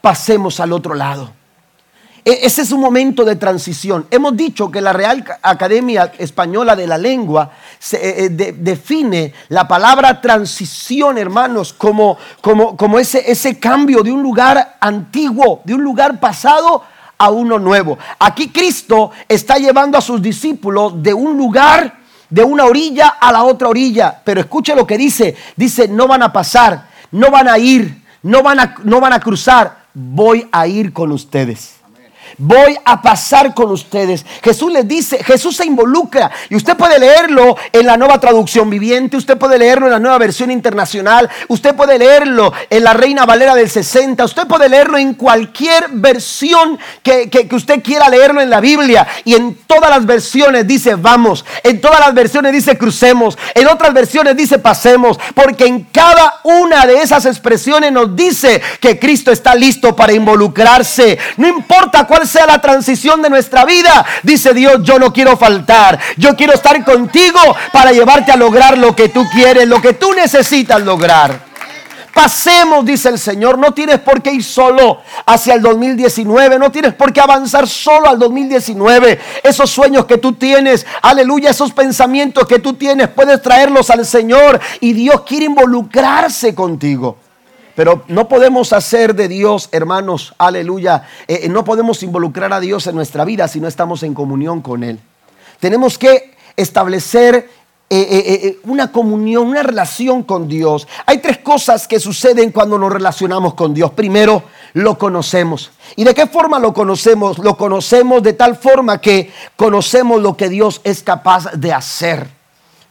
pasemos 0.00 0.60
al 0.60 0.72
otro 0.72 0.94
lado. 0.94 1.32
E, 2.24 2.46
ese 2.46 2.62
es 2.62 2.70
un 2.70 2.80
momento 2.80 3.24
de 3.24 3.34
transición. 3.34 4.06
Hemos 4.12 4.36
dicho 4.36 4.70
que 4.70 4.80
la 4.80 4.92
Real 4.92 5.24
Academia 5.42 6.12
Española 6.16 6.76
de 6.76 6.86
la 6.86 6.96
Lengua 6.96 7.50
se, 7.80 8.26
eh, 8.26 8.28
define 8.30 9.34
la 9.48 9.66
palabra 9.66 10.20
transición, 10.20 11.18
hermanos, 11.18 11.72
como, 11.72 12.16
como, 12.40 12.76
como 12.76 13.00
ese, 13.00 13.28
ese 13.28 13.58
cambio 13.58 14.04
de 14.04 14.12
un 14.12 14.22
lugar 14.22 14.76
antiguo, 14.78 15.62
de 15.64 15.74
un 15.74 15.82
lugar 15.82 16.20
pasado 16.20 16.93
a 17.18 17.30
uno 17.30 17.58
nuevo. 17.58 17.98
Aquí 18.18 18.48
Cristo 18.48 19.10
está 19.28 19.56
llevando 19.56 19.98
a 19.98 20.00
sus 20.00 20.20
discípulos 20.20 21.02
de 21.02 21.14
un 21.14 21.36
lugar, 21.36 21.98
de 22.30 22.42
una 22.44 22.64
orilla 22.64 23.08
a 23.20 23.32
la 23.32 23.44
otra 23.44 23.68
orilla. 23.68 24.20
Pero 24.24 24.40
escuche 24.40 24.74
lo 24.74 24.86
que 24.86 24.98
dice. 24.98 25.36
Dice, 25.56 25.88
no 25.88 26.08
van 26.08 26.22
a 26.22 26.32
pasar, 26.32 26.88
no 27.10 27.30
van 27.30 27.48
a 27.48 27.58
ir, 27.58 28.02
no 28.22 28.42
van 28.42 28.60
a, 28.60 28.74
no 28.84 29.00
van 29.00 29.12
a 29.12 29.20
cruzar. 29.20 29.84
Voy 29.94 30.48
a 30.50 30.66
ir 30.66 30.92
con 30.92 31.12
ustedes 31.12 31.73
voy 32.38 32.76
a 32.84 33.00
pasar 33.00 33.54
con 33.54 33.70
ustedes. 33.70 34.24
Jesús 34.42 34.72
les 34.72 34.86
dice, 34.86 35.22
Jesús 35.22 35.56
se 35.56 35.66
involucra. 35.66 36.30
Y 36.48 36.56
usted 36.56 36.76
puede 36.76 36.98
leerlo 36.98 37.56
en 37.72 37.86
la 37.86 37.96
nueva 37.96 38.20
traducción 38.20 38.70
viviente, 38.70 39.16
usted 39.16 39.38
puede 39.38 39.58
leerlo 39.58 39.86
en 39.86 39.92
la 39.92 39.98
nueva 39.98 40.18
versión 40.18 40.50
internacional, 40.50 41.28
usted 41.48 41.74
puede 41.74 41.98
leerlo 41.98 42.52
en 42.70 42.84
la 42.84 42.94
Reina 42.94 43.26
Valera 43.26 43.54
del 43.54 43.70
60, 43.70 44.24
usted 44.24 44.46
puede 44.46 44.68
leerlo 44.68 44.98
en 44.98 45.14
cualquier 45.14 45.88
versión 45.90 46.78
que, 47.02 47.28
que 47.30 47.54
usted 47.54 47.82
quiera 47.82 48.08
leerlo 48.08 48.40
en 48.40 48.50
la 48.50 48.60
Biblia. 48.60 49.06
Y 49.24 49.34
en 49.34 49.56
todas 49.66 49.90
las 49.90 50.06
versiones 50.06 50.66
dice 50.66 50.94
vamos, 50.96 51.44
en 51.62 51.80
todas 51.80 52.00
las 52.00 52.14
versiones 52.14 52.52
dice 52.52 52.76
crucemos, 52.76 53.38
en 53.54 53.68
otras 53.68 53.92
versiones 53.92 54.36
dice 54.36 54.58
pasemos, 54.58 55.18
porque 55.34 55.66
en 55.66 55.84
cada 55.84 56.40
una 56.44 56.86
de 56.86 57.00
esas 57.02 57.26
expresiones 57.26 57.92
nos 57.92 58.14
dice 58.14 58.60
que 58.80 58.98
Cristo 58.98 59.30
está 59.30 59.54
listo 59.54 59.94
para 59.94 60.12
involucrarse, 60.12 61.18
no 61.36 61.48
importa 61.48 62.06
cuál 62.06 62.23
sea 62.26 62.46
la 62.46 62.60
transición 62.60 63.22
de 63.22 63.30
nuestra 63.30 63.64
vida, 63.64 64.04
dice 64.22 64.54
Dios, 64.54 64.80
yo 64.82 64.98
no 64.98 65.12
quiero 65.12 65.36
faltar. 65.36 65.98
Yo 66.16 66.36
quiero 66.36 66.54
estar 66.54 66.84
contigo 66.84 67.38
para 67.72 67.92
llevarte 67.92 68.32
a 68.32 68.36
lograr 68.36 68.78
lo 68.78 68.94
que 68.94 69.08
tú 69.08 69.24
quieres, 69.32 69.68
lo 69.68 69.80
que 69.80 69.94
tú 69.94 70.12
necesitas 70.12 70.82
lograr. 70.82 71.54
Pasemos, 72.14 72.84
dice 72.84 73.08
el 73.08 73.18
Señor, 73.18 73.58
no 73.58 73.74
tienes 73.74 73.98
por 73.98 74.22
qué 74.22 74.32
ir 74.32 74.44
solo 74.44 75.02
hacia 75.26 75.54
el 75.54 75.62
2019, 75.62 76.60
no 76.60 76.70
tienes 76.70 76.94
por 76.94 77.12
qué 77.12 77.20
avanzar 77.20 77.66
solo 77.66 78.08
al 78.08 78.20
2019. 78.20 79.20
Esos 79.42 79.68
sueños 79.68 80.04
que 80.04 80.18
tú 80.18 80.34
tienes, 80.34 80.86
aleluya, 81.02 81.50
esos 81.50 81.72
pensamientos 81.72 82.46
que 82.46 82.60
tú 82.60 82.74
tienes, 82.74 83.08
puedes 83.08 83.42
traerlos 83.42 83.90
al 83.90 84.06
Señor 84.06 84.60
y 84.78 84.92
Dios 84.92 85.22
quiere 85.22 85.46
involucrarse 85.46 86.54
contigo. 86.54 87.16
Pero 87.74 88.04
no 88.08 88.28
podemos 88.28 88.72
hacer 88.72 89.14
de 89.14 89.28
Dios, 89.28 89.68
hermanos, 89.72 90.34
aleluya, 90.38 91.08
eh, 91.26 91.40
eh, 91.44 91.48
no 91.48 91.64
podemos 91.64 92.02
involucrar 92.02 92.52
a 92.52 92.60
Dios 92.60 92.86
en 92.86 92.94
nuestra 92.94 93.24
vida 93.24 93.48
si 93.48 93.60
no 93.60 93.66
estamos 93.66 94.02
en 94.04 94.14
comunión 94.14 94.60
con 94.60 94.84
Él. 94.84 95.00
Tenemos 95.58 95.98
que 95.98 96.34
establecer 96.56 97.48
eh, 97.90 98.58
una 98.64 98.92
comunión, 98.92 99.48
una 99.48 99.62
relación 99.62 100.22
con 100.22 100.48
Dios. 100.48 100.86
Hay 101.06 101.18
tres 101.18 101.38
cosas 101.38 101.88
que 101.88 101.98
suceden 101.98 102.52
cuando 102.52 102.78
nos 102.78 102.92
relacionamos 102.92 103.54
con 103.54 103.74
Dios. 103.74 103.90
Primero, 103.92 104.44
lo 104.74 104.96
conocemos. 104.96 105.72
¿Y 105.96 106.04
de 106.04 106.14
qué 106.14 106.26
forma 106.26 106.58
lo 106.58 106.72
conocemos? 106.72 107.38
Lo 107.38 107.56
conocemos 107.56 108.22
de 108.22 108.32
tal 108.34 108.56
forma 108.56 109.00
que 109.00 109.32
conocemos 109.56 110.22
lo 110.22 110.36
que 110.36 110.48
Dios 110.48 110.80
es 110.84 111.02
capaz 111.02 111.52
de 111.54 111.72
hacer. 111.72 112.28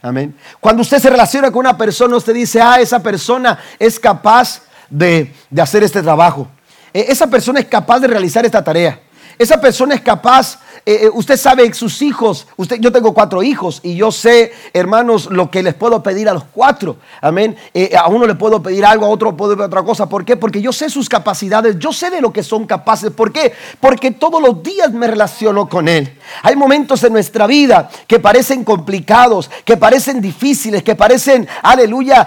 Amén. 0.02 0.36
Cuando 0.60 0.82
usted 0.82 0.98
se 0.98 1.08
relaciona 1.08 1.50
con 1.50 1.60
una 1.60 1.78
persona, 1.78 2.16
usted 2.16 2.34
dice, 2.34 2.60
ah, 2.60 2.78
esa 2.78 3.02
persona 3.02 3.58
es 3.78 3.98
capaz 3.98 4.60
de, 4.94 5.34
hacer 5.60 5.82
este 5.82 6.02
trabajo. 6.02 6.48
E, 6.92 7.06
esa 7.08 7.26
persona 7.26 7.60
es 7.60 7.66
capaz 7.66 8.00
de 8.00 8.06
realizar 8.06 8.44
esta 8.44 8.62
tarea. 8.62 9.00
Esa 9.38 9.60
persona 9.60 9.94
es 9.94 10.00
capaz 10.00 10.58
eh, 10.86 11.04
eh, 11.04 11.10
usted 11.14 11.38
sabe, 11.38 11.72
sus 11.72 12.02
hijos, 12.02 12.46
usted, 12.58 12.76
yo 12.78 12.92
tengo 12.92 13.14
cuatro 13.14 13.42
hijos 13.42 13.80
y 13.82 13.96
yo 13.96 14.12
sé, 14.12 14.52
hermanos, 14.74 15.30
lo 15.30 15.50
que 15.50 15.62
les 15.62 15.72
puedo 15.72 16.02
pedir 16.02 16.28
a 16.28 16.34
los 16.34 16.44
cuatro. 16.44 16.98
Amén. 17.22 17.56
Eh, 17.72 17.96
a 17.96 18.08
uno 18.08 18.26
le 18.26 18.34
puedo 18.34 18.62
pedir 18.62 18.84
algo, 18.84 19.06
a 19.06 19.08
otro 19.08 19.34
puedo 19.34 19.54
pedir 19.54 19.64
otra 19.66 19.82
cosa. 19.82 20.10
¿Por 20.10 20.26
qué? 20.26 20.36
Porque 20.36 20.60
yo 20.60 20.74
sé 20.74 20.90
sus 20.90 21.08
capacidades, 21.08 21.78
yo 21.78 21.90
sé 21.90 22.10
de 22.10 22.20
lo 22.20 22.34
que 22.34 22.42
son 22.42 22.66
capaces. 22.66 23.10
¿Por 23.10 23.32
qué? 23.32 23.54
Porque 23.80 24.10
todos 24.10 24.42
los 24.42 24.62
días 24.62 24.92
me 24.92 25.06
relaciono 25.06 25.70
con 25.70 25.88
Él. 25.88 26.18
Hay 26.42 26.54
momentos 26.54 27.02
en 27.02 27.14
nuestra 27.14 27.46
vida 27.46 27.88
que 28.06 28.18
parecen 28.18 28.62
complicados, 28.62 29.50
que 29.64 29.78
parecen 29.78 30.20
difíciles, 30.20 30.82
que 30.82 30.94
parecen, 30.94 31.48
aleluya, 31.62 32.26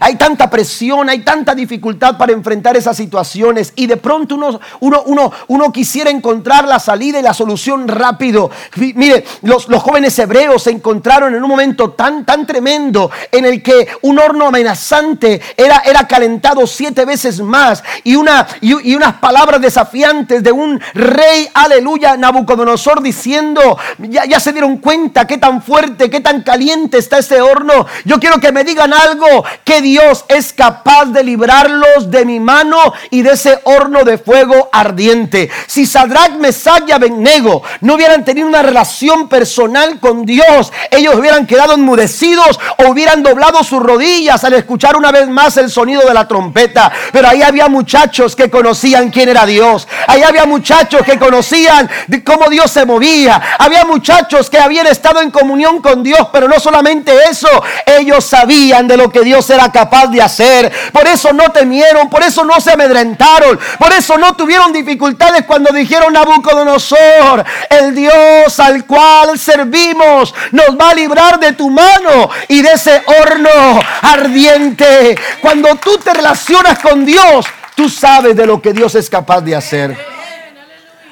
hay 0.00 0.16
tanta 0.16 0.50
presión, 0.50 1.08
hay 1.08 1.20
tanta 1.20 1.54
dificultad 1.54 2.18
para 2.18 2.32
enfrentar 2.32 2.76
esas 2.76 2.94
situaciones 2.94 3.72
y 3.74 3.86
de 3.86 3.96
pronto 3.96 4.34
uno, 4.34 4.60
uno, 4.80 5.02
uno, 5.06 5.32
uno 5.48 5.72
quisiera 5.72 5.93
quisiera 5.94 6.10
encontrar 6.10 6.66
la 6.66 6.80
salida 6.80 7.20
y 7.20 7.22
la 7.22 7.32
solución 7.32 7.86
rápido. 7.86 8.50
Mire, 8.96 9.24
los, 9.42 9.66
jóvenes 9.66 10.18
hebreos 10.18 10.64
se 10.64 10.72
encontraron 10.72 11.36
en 11.36 11.40
un 11.40 11.48
momento 11.48 11.92
tan, 11.92 12.24
tan 12.24 12.48
tremendo 12.48 13.12
en 13.30 13.44
el 13.44 13.62
que 13.62 13.86
un 14.02 14.18
horno 14.18 14.48
amenazante 14.48 15.40
era, 15.56 15.82
era 15.86 16.08
calentado 16.08 16.66
siete 16.66 17.04
veces 17.04 17.40
más 17.40 17.84
y, 18.02 18.16
una, 18.16 18.44
y, 18.60 18.92
unas 18.92 19.18
palabras 19.18 19.60
desafiantes 19.60 20.42
de 20.42 20.50
un 20.50 20.80
rey, 20.94 21.48
aleluya, 21.54 22.16
Nabucodonosor 22.16 23.00
diciendo, 23.00 23.78
ya, 23.98 24.24
ya 24.24 24.40
se 24.40 24.50
dieron 24.50 24.78
cuenta 24.78 25.28
qué 25.28 25.38
tan 25.38 25.62
fuerte, 25.62 26.10
qué 26.10 26.18
tan 26.18 26.42
caliente 26.42 26.98
está 26.98 27.18
ese 27.18 27.40
horno. 27.40 27.86
Yo 28.04 28.18
quiero 28.18 28.40
que 28.40 28.50
me 28.50 28.64
digan 28.64 28.92
algo, 28.92 29.44
que 29.62 29.80
Dios 29.80 30.24
es 30.26 30.52
capaz 30.52 31.04
de 31.04 31.22
librarlos 31.22 32.10
de 32.10 32.24
mi 32.24 32.40
mano 32.40 32.78
y 33.10 33.22
de 33.22 33.34
ese 33.34 33.60
horno 33.62 34.02
de 34.02 34.18
fuego 34.18 34.68
ardiente. 34.72 35.48
Si 35.68 35.83
Sadrach, 35.86 36.32
Mesach 36.32 36.84
y 36.88 36.92
Abednego 36.92 37.62
no 37.80 37.94
hubieran 37.94 38.24
tenido 38.24 38.46
una 38.46 38.62
relación 38.62 39.28
personal 39.28 40.00
con 40.00 40.24
Dios, 40.24 40.72
ellos 40.90 41.14
hubieran 41.16 41.46
quedado 41.46 41.74
enmudecidos 41.74 42.58
o 42.78 42.90
hubieran 42.90 43.22
doblado 43.22 43.62
sus 43.64 43.82
rodillas 43.82 44.44
al 44.44 44.54
escuchar 44.54 44.96
una 44.96 45.12
vez 45.12 45.28
más 45.28 45.56
el 45.56 45.70
sonido 45.70 46.02
de 46.06 46.14
la 46.14 46.28
trompeta. 46.28 46.90
Pero 47.12 47.28
ahí 47.28 47.42
había 47.42 47.68
muchachos 47.68 48.36
que 48.36 48.50
conocían 48.50 49.10
quién 49.10 49.28
era 49.28 49.46
Dios. 49.46 49.86
Ahí 50.06 50.22
había 50.22 50.46
muchachos 50.46 51.02
que 51.02 51.18
conocían 51.18 51.88
cómo 52.24 52.48
Dios 52.48 52.70
se 52.70 52.84
movía. 52.84 53.40
Había 53.58 53.84
muchachos 53.84 54.50
que 54.50 54.58
habían 54.58 54.86
estado 54.86 55.20
en 55.20 55.30
comunión 55.30 55.80
con 55.80 56.02
Dios, 56.02 56.28
pero 56.32 56.48
no 56.48 56.58
solamente 56.60 57.12
eso, 57.30 57.48
ellos 57.86 58.24
sabían 58.24 58.88
de 58.88 58.96
lo 58.96 59.10
que 59.10 59.20
Dios 59.20 59.48
era 59.50 59.70
capaz 59.70 60.06
de 60.08 60.22
hacer. 60.22 60.72
Por 60.92 61.06
eso 61.06 61.32
no 61.32 61.50
temieron, 61.50 62.08
por 62.08 62.22
eso 62.22 62.44
no 62.44 62.60
se 62.60 62.72
amedrentaron, 62.72 63.58
por 63.78 63.92
eso 63.92 64.18
no 64.18 64.34
tuvieron 64.34 64.72
dificultades 64.72 65.44
cuando 65.44 65.72
dijeron 65.74 66.12
Nabucodonosor, 66.12 67.44
el 67.68 67.94
Dios 67.94 68.60
al 68.60 68.86
cual 68.86 69.38
servimos 69.38 70.34
nos 70.52 70.78
va 70.78 70.90
a 70.90 70.94
librar 70.94 71.38
de 71.38 71.52
tu 71.52 71.70
mano 71.70 72.30
y 72.48 72.62
de 72.62 72.72
ese 72.72 73.02
horno 73.06 73.80
ardiente. 74.02 75.16
Cuando 75.40 75.74
tú 75.76 75.98
te 75.98 76.14
relacionas 76.14 76.78
con 76.78 77.04
Dios, 77.04 77.46
tú 77.74 77.88
sabes 77.88 78.36
de 78.36 78.46
lo 78.46 78.62
que 78.62 78.72
Dios 78.72 78.94
es 78.94 79.10
capaz 79.10 79.40
de 79.40 79.56
hacer. 79.56 79.96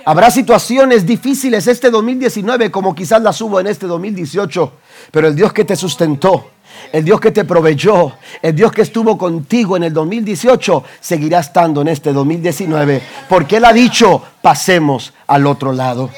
Habrá 0.05 0.31
situaciones 0.31 1.07
difíciles 1.07 1.67
este 1.69 1.91
2019 1.91 2.71
como 2.71 2.95
quizás 2.95 3.23
las 3.23 3.41
hubo 3.41 3.61
en 3.61 3.69
este 3.69 3.87
2018, 3.87 4.73
pero 5.13 5.29
el 5.29 5.37
Dios 5.37 5.53
que 5.53 5.65
te 5.65 5.77
sustentó, 5.77 6.51
el 6.93 7.05
Dios 7.05 7.21
que 7.21 7.31
te 7.31 7.45
proveyó, 7.45 8.13
el 8.41 8.55
Dios 8.55 8.73
que 8.73 8.83
estuvo 8.83 9.17
contigo 9.17 9.77
en 9.77 9.85
el 9.85 9.93
2018, 9.93 10.85
seguirá 11.01 11.41
estando 11.41 11.81
en 11.81 11.89
este 11.89 12.13
2019. 12.13 13.03
Porque 13.29 13.57
Él 13.57 13.65
ha 13.65 13.73
dicho, 13.73 14.23
pasemos 14.41 15.13
al 15.27 15.47
otro 15.47 15.73
lado. 15.73 16.11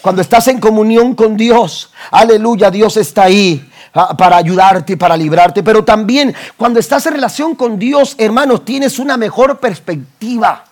Cuando 0.00 0.22
estás 0.22 0.48
en 0.48 0.60
comunión 0.60 1.14
con 1.14 1.36
Dios, 1.36 1.90
aleluya, 2.10 2.70
Dios 2.70 2.96
está 2.98 3.22
ahí 3.24 3.70
ah, 3.94 4.14
para 4.16 4.36
ayudarte 4.36 4.96
para 4.98 5.16
librarte. 5.16 5.62
Pero 5.62 5.82
también 5.82 6.34
cuando 6.56 6.78
estás 6.78 7.06
en 7.06 7.14
relación 7.14 7.54
con 7.54 7.78
Dios, 7.78 8.14
hermanos, 8.18 8.64
tienes 8.64 8.98
una 8.98 9.16
mejor 9.16 9.60
perspectiva. 9.60 10.64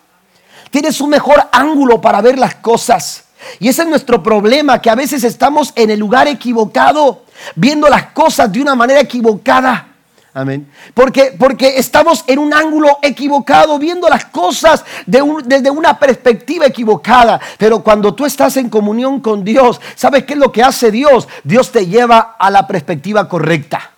Tienes 0.70 1.00
un 1.00 1.10
mejor 1.10 1.48
ángulo 1.50 2.00
para 2.00 2.20
ver 2.20 2.38
las 2.38 2.56
cosas. 2.56 3.24
Y 3.58 3.68
ese 3.68 3.82
es 3.82 3.88
nuestro 3.88 4.22
problema, 4.22 4.80
que 4.80 4.90
a 4.90 4.94
veces 4.94 5.24
estamos 5.24 5.72
en 5.76 5.90
el 5.90 5.98
lugar 5.98 6.28
equivocado, 6.28 7.22
viendo 7.54 7.88
las 7.88 8.06
cosas 8.12 8.52
de 8.52 8.60
una 8.60 8.74
manera 8.74 9.00
equivocada. 9.00 9.88
Amén. 10.34 10.66
Porque, 10.94 11.34
porque 11.38 11.76
estamos 11.76 12.24
en 12.26 12.38
un 12.38 12.54
ángulo 12.54 12.98
equivocado, 13.02 13.78
viendo 13.78 14.08
las 14.08 14.24
cosas 14.26 14.82
desde 15.04 15.70
una 15.70 15.98
perspectiva 15.98 16.64
equivocada. 16.66 17.38
Pero 17.58 17.82
cuando 17.82 18.14
tú 18.14 18.24
estás 18.24 18.56
en 18.56 18.70
comunión 18.70 19.20
con 19.20 19.44
Dios, 19.44 19.78
¿sabes 19.94 20.24
qué 20.24 20.32
es 20.32 20.38
lo 20.38 20.50
que 20.50 20.62
hace 20.62 20.90
Dios? 20.90 21.28
Dios 21.44 21.70
te 21.70 21.86
lleva 21.86 22.36
a 22.38 22.50
la 22.50 22.66
perspectiva 22.66 23.28
correcta. 23.28 23.91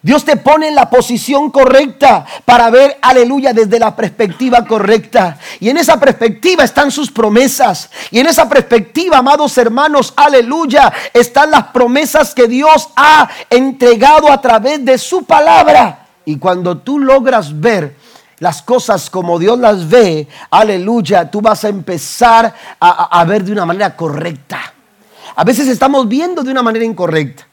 Dios 0.00 0.24
te 0.24 0.36
pone 0.36 0.68
en 0.68 0.74
la 0.74 0.88
posición 0.88 1.50
correcta 1.50 2.24
para 2.44 2.70
ver, 2.70 2.98
aleluya, 3.02 3.52
desde 3.52 3.78
la 3.78 3.96
perspectiva 3.96 4.64
correcta. 4.64 5.38
Y 5.58 5.70
en 5.70 5.76
esa 5.76 5.98
perspectiva 5.98 6.62
están 6.62 6.90
sus 6.90 7.10
promesas. 7.10 7.90
Y 8.10 8.20
en 8.20 8.26
esa 8.26 8.48
perspectiva, 8.48 9.18
amados 9.18 9.58
hermanos, 9.58 10.12
aleluya, 10.16 10.92
están 11.12 11.50
las 11.50 11.64
promesas 11.64 12.32
que 12.34 12.46
Dios 12.46 12.90
ha 12.94 13.28
entregado 13.50 14.30
a 14.30 14.40
través 14.40 14.84
de 14.84 14.98
su 14.98 15.24
palabra. 15.24 16.06
Y 16.24 16.38
cuando 16.38 16.78
tú 16.78 16.98
logras 17.00 17.58
ver 17.58 17.96
las 18.38 18.62
cosas 18.62 19.10
como 19.10 19.38
Dios 19.38 19.58
las 19.58 19.88
ve, 19.88 20.28
aleluya, 20.50 21.28
tú 21.28 21.40
vas 21.40 21.64
a 21.64 21.68
empezar 21.68 22.54
a, 22.78 23.24
ver 23.24 23.42
de 23.42 23.52
una 23.52 23.66
manera 23.66 23.96
correcta. 23.96 24.74
A 25.34 25.44
veces 25.44 25.66
estamos 25.68 26.06
viendo 26.06 26.42
de 26.42 26.50
una 26.50 26.62
manera 26.62 26.84
incorrecta. 26.84 27.46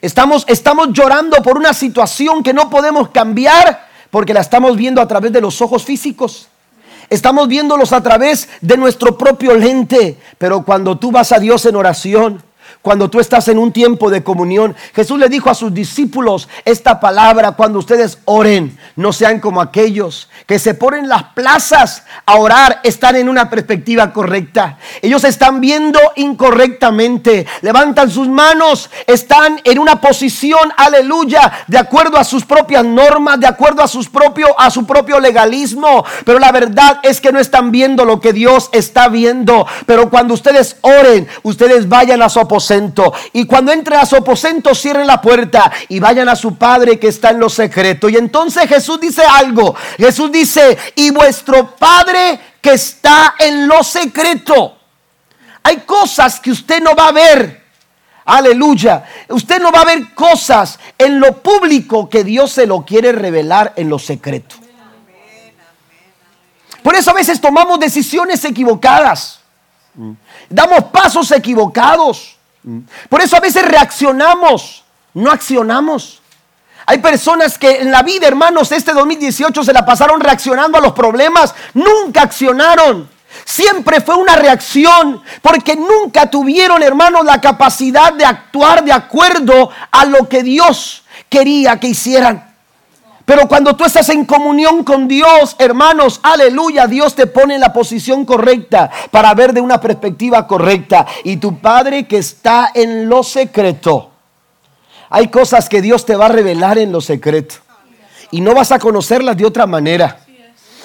Estamos, 0.00 0.44
estamos 0.48 0.88
llorando 0.92 1.42
por 1.42 1.56
una 1.56 1.72
situación 1.72 2.42
que 2.42 2.52
no 2.52 2.68
podemos 2.70 3.08
cambiar 3.10 3.86
porque 4.10 4.34
la 4.34 4.40
estamos 4.40 4.76
viendo 4.76 5.00
a 5.00 5.08
través 5.08 5.32
de 5.32 5.40
los 5.40 5.60
ojos 5.60 5.84
físicos. 5.84 6.48
Estamos 7.08 7.48
viéndolos 7.48 7.92
a 7.92 8.02
través 8.02 8.48
de 8.60 8.76
nuestro 8.76 9.16
propio 9.16 9.54
lente. 9.54 10.18
Pero 10.38 10.64
cuando 10.64 10.98
tú 10.98 11.12
vas 11.12 11.32
a 11.32 11.38
Dios 11.38 11.64
en 11.66 11.76
oración, 11.76 12.42
cuando 12.86 13.10
tú 13.10 13.18
estás 13.18 13.48
en 13.48 13.58
un 13.58 13.72
tiempo 13.72 14.10
de 14.10 14.22
comunión. 14.22 14.76
Jesús 14.94 15.18
le 15.18 15.28
dijo 15.28 15.50
a 15.50 15.56
sus 15.56 15.74
discípulos 15.74 16.48
esta 16.64 17.00
palabra, 17.00 17.50
cuando 17.50 17.80
ustedes 17.80 18.18
oren, 18.26 18.78
no 18.94 19.12
sean 19.12 19.40
como 19.40 19.60
aquellos 19.60 20.28
que 20.46 20.60
se 20.60 20.74
ponen 20.74 21.08
las 21.08 21.24
plazas 21.34 22.04
a 22.24 22.36
orar, 22.36 22.78
están 22.84 23.16
en 23.16 23.28
una 23.28 23.50
perspectiva 23.50 24.12
correcta. 24.12 24.78
Ellos 25.02 25.24
están 25.24 25.60
viendo 25.60 25.98
incorrectamente, 26.14 27.44
levantan 27.62 28.08
sus 28.08 28.28
manos, 28.28 28.88
están 29.08 29.60
en 29.64 29.80
una 29.80 30.00
posición, 30.00 30.72
aleluya, 30.76 31.64
de 31.66 31.78
acuerdo 31.78 32.18
a 32.18 32.22
sus 32.22 32.44
propias 32.44 32.84
normas, 32.84 33.40
de 33.40 33.48
acuerdo 33.48 33.82
a, 33.82 33.88
sus 33.88 34.08
propio, 34.08 34.54
a 34.60 34.70
su 34.70 34.86
propio 34.86 35.18
legalismo. 35.18 36.04
Pero 36.24 36.38
la 36.38 36.52
verdad 36.52 37.00
es 37.02 37.20
que 37.20 37.32
no 37.32 37.40
están 37.40 37.72
viendo 37.72 38.04
lo 38.04 38.20
que 38.20 38.32
Dios 38.32 38.68
está 38.70 39.08
viendo. 39.08 39.66
Pero 39.86 40.08
cuando 40.08 40.34
ustedes 40.34 40.76
oren, 40.82 41.26
ustedes 41.42 41.88
vayan 41.88 42.22
a 42.22 42.28
su 42.28 42.38
aposento 42.38 42.75
y 43.32 43.46
cuando 43.46 43.72
entren 43.72 44.00
a 44.00 44.06
su 44.06 44.16
aposento, 44.16 44.74
cierren 44.74 45.06
la 45.06 45.20
puerta 45.20 45.70
y 45.88 46.00
vayan 46.00 46.28
a 46.28 46.36
su 46.36 46.56
Padre 46.56 46.98
que 46.98 47.08
está 47.08 47.30
en 47.30 47.40
lo 47.40 47.48
secreto. 47.48 48.08
Y 48.08 48.16
entonces 48.16 48.68
Jesús 48.68 49.00
dice 49.00 49.22
algo. 49.24 49.74
Jesús 49.96 50.30
dice, 50.32 50.76
y 50.94 51.10
vuestro 51.10 51.76
Padre 51.76 52.40
que 52.60 52.72
está 52.72 53.34
en 53.38 53.66
lo 53.68 53.82
secreto. 53.82 54.76
Hay 55.62 55.78
cosas 55.78 56.40
que 56.40 56.50
usted 56.50 56.82
no 56.82 56.94
va 56.94 57.08
a 57.08 57.12
ver. 57.12 57.64
Aleluya. 58.24 59.04
Usted 59.28 59.60
no 59.60 59.70
va 59.70 59.82
a 59.82 59.84
ver 59.84 60.14
cosas 60.14 60.78
en 60.98 61.20
lo 61.20 61.42
público 61.42 62.08
que 62.08 62.24
Dios 62.24 62.52
se 62.52 62.66
lo 62.66 62.84
quiere 62.84 63.12
revelar 63.12 63.72
en 63.76 63.88
lo 63.88 63.98
secreto. 63.98 64.56
Por 66.82 66.94
eso 66.94 67.10
a 67.10 67.14
veces 67.14 67.40
tomamos 67.40 67.80
decisiones 67.80 68.44
equivocadas. 68.44 69.40
Damos 70.48 70.84
pasos 70.84 71.30
equivocados. 71.32 72.35
Por 73.08 73.20
eso 73.20 73.36
a 73.36 73.40
veces 73.40 73.64
reaccionamos, 73.64 74.84
no 75.14 75.30
accionamos. 75.30 76.20
Hay 76.86 76.98
personas 76.98 77.58
que 77.58 77.80
en 77.80 77.90
la 77.90 78.02
vida, 78.02 78.28
hermanos, 78.28 78.70
este 78.70 78.92
2018 78.92 79.64
se 79.64 79.72
la 79.72 79.84
pasaron 79.84 80.20
reaccionando 80.20 80.78
a 80.78 80.80
los 80.80 80.92
problemas, 80.92 81.54
nunca 81.74 82.22
accionaron. 82.22 83.08
Siempre 83.44 84.00
fue 84.00 84.16
una 84.16 84.36
reacción 84.36 85.22
porque 85.42 85.76
nunca 85.76 86.30
tuvieron, 86.30 86.82
hermanos, 86.82 87.24
la 87.24 87.40
capacidad 87.40 88.12
de 88.12 88.24
actuar 88.24 88.84
de 88.84 88.92
acuerdo 88.92 89.70
a 89.90 90.04
lo 90.04 90.28
que 90.28 90.42
Dios 90.42 91.04
quería 91.28 91.78
que 91.78 91.88
hicieran. 91.88 92.45
Pero 93.26 93.48
cuando 93.48 93.74
tú 93.74 93.84
estás 93.84 94.08
en 94.10 94.24
comunión 94.24 94.84
con 94.84 95.08
Dios, 95.08 95.56
hermanos, 95.58 96.20
aleluya, 96.22 96.86
Dios 96.86 97.16
te 97.16 97.26
pone 97.26 97.56
en 97.56 97.60
la 97.60 97.72
posición 97.72 98.24
correcta 98.24 98.88
para 99.10 99.34
ver 99.34 99.52
de 99.52 99.60
una 99.60 99.80
perspectiva 99.80 100.46
correcta. 100.46 101.04
Y 101.24 101.38
tu 101.38 101.58
Padre 101.58 102.06
que 102.06 102.18
está 102.18 102.70
en 102.72 103.08
lo 103.08 103.24
secreto. 103.24 104.12
Hay 105.10 105.26
cosas 105.26 105.68
que 105.68 105.82
Dios 105.82 106.06
te 106.06 106.14
va 106.14 106.26
a 106.26 106.28
revelar 106.28 106.78
en 106.78 106.92
lo 106.92 107.00
secreto. 107.00 107.56
Y 108.30 108.40
no 108.40 108.54
vas 108.54 108.70
a 108.70 108.78
conocerlas 108.78 109.36
de 109.36 109.44
otra 109.44 109.66
manera. 109.66 110.20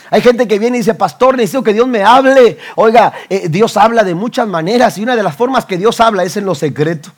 Hay 0.10 0.22
gente 0.22 0.48
que 0.48 0.58
viene 0.58 0.78
y 0.78 0.80
dice, 0.82 0.96
pastor, 0.96 1.38
necesito 1.38 1.62
que 1.62 1.74
Dios 1.74 1.88
me 1.88 2.04
hable. 2.04 2.58
Oiga, 2.76 3.14
eh, 3.30 3.50
Dios 3.50 3.78
habla 3.78 4.04
de 4.04 4.16
muchas 4.16 4.48
maneras 4.48 4.98
y 4.98 5.04
una 5.04 5.16
de 5.16 5.22
las 5.22 5.36
formas 5.36 5.66
que 5.66 5.78
Dios 5.78 6.02
habla 6.02 6.24
es 6.24 6.36
en 6.38 6.46
lo 6.46 6.56
secreto. 6.56 7.12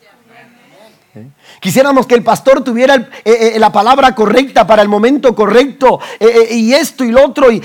Quisiéramos 1.60 2.08
que 2.08 2.16
el 2.16 2.24
pastor 2.24 2.64
tuviera 2.64 2.96
eh, 2.96 3.54
eh, 3.56 3.60
la 3.60 3.72
palabra 3.72 4.16
correcta 4.16 4.66
para 4.66 4.82
el 4.82 4.90
momento 4.90 5.36
correcto 5.36 6.00
eh, 6.20 6.48
y 6.52 6.74
esto 6.74 7.04
y 7.04 7.12
lo 7.12 7.24
otro 7.24 7.52
y, 7.52 7.60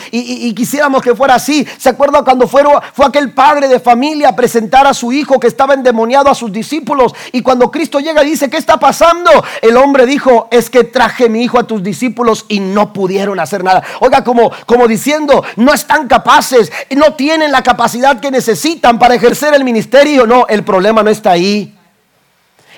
quisiéramos 0.55 1.01
que 1.01 1.15
fuera 1.15 1.37
así. 1.37 1.67
¿Se 1.79 1.89
acuerda 1.89 2.23
cuando 2.23 2.47
fue, 2.47 2.63
fue 2.93 3.07
aquel 3.07 3.33
padre 3.33 3.69
de 3.69 3.81
familia 3.81 4.31
a 4.31 4.37
presentar 4.37 4.87
a 4.87 4.93
su 4.93 5.13
hijo 5.13 5.41
que 5.41 5.47
estaba 5.47 5.73
endemoniado 5.73 6.29
a 6.29 6.35
sus 6.35 6.53
discípulos 6.53 7.15
y 7.33 7.41
cuando 7.41 7.71
Cristo 7.71 8.01
llega 8.01 8.23
y 8.23 8.31
dice, 8.31 8.51
¿qué 8.51 8.59
está 8.59 8.79
pasando? 8.79 9.31
El 9.63 9.79
hombre 9.79 10.05
dijo, 10.05 10.49
es 10.51 10.69
que 10.69 10.85
traje 10.85 11.31
mi 11.31 11.43
hijo 11.43 11.59
a 11.59 11.67
tus 11.67 11.83
discípulos 11.83 12.45
y 12.49 12.61
no 12.61 12.93
pudieron 12.93 13.41
hacer 13.41 13.65
nada. 13.65 13.83
Oiga, 14.01 14.25
como, 14.25 14.53
como 14.67 14.87
diciendo, 14.87 15.43
no 15.57 15.73
están 15.73 16.07
capaces, 16.07 16.71
no 16.95 17.15
tienen 17.15 17.51
la 17.53 17.63
capacidad 17.63 18.21
que 18.21 18.31
necesitan 18.31 18.99
para 18.99 19.15
ejercer 19.15 19.55
el 19.55 19.65
ministerio. 19.65 20.27
No, 20.27 20.47
el 20.49 20.65
problema 20.65 21.03
no 21.03 21.11
está 21.11 21.31
ahí. 21.31 21.78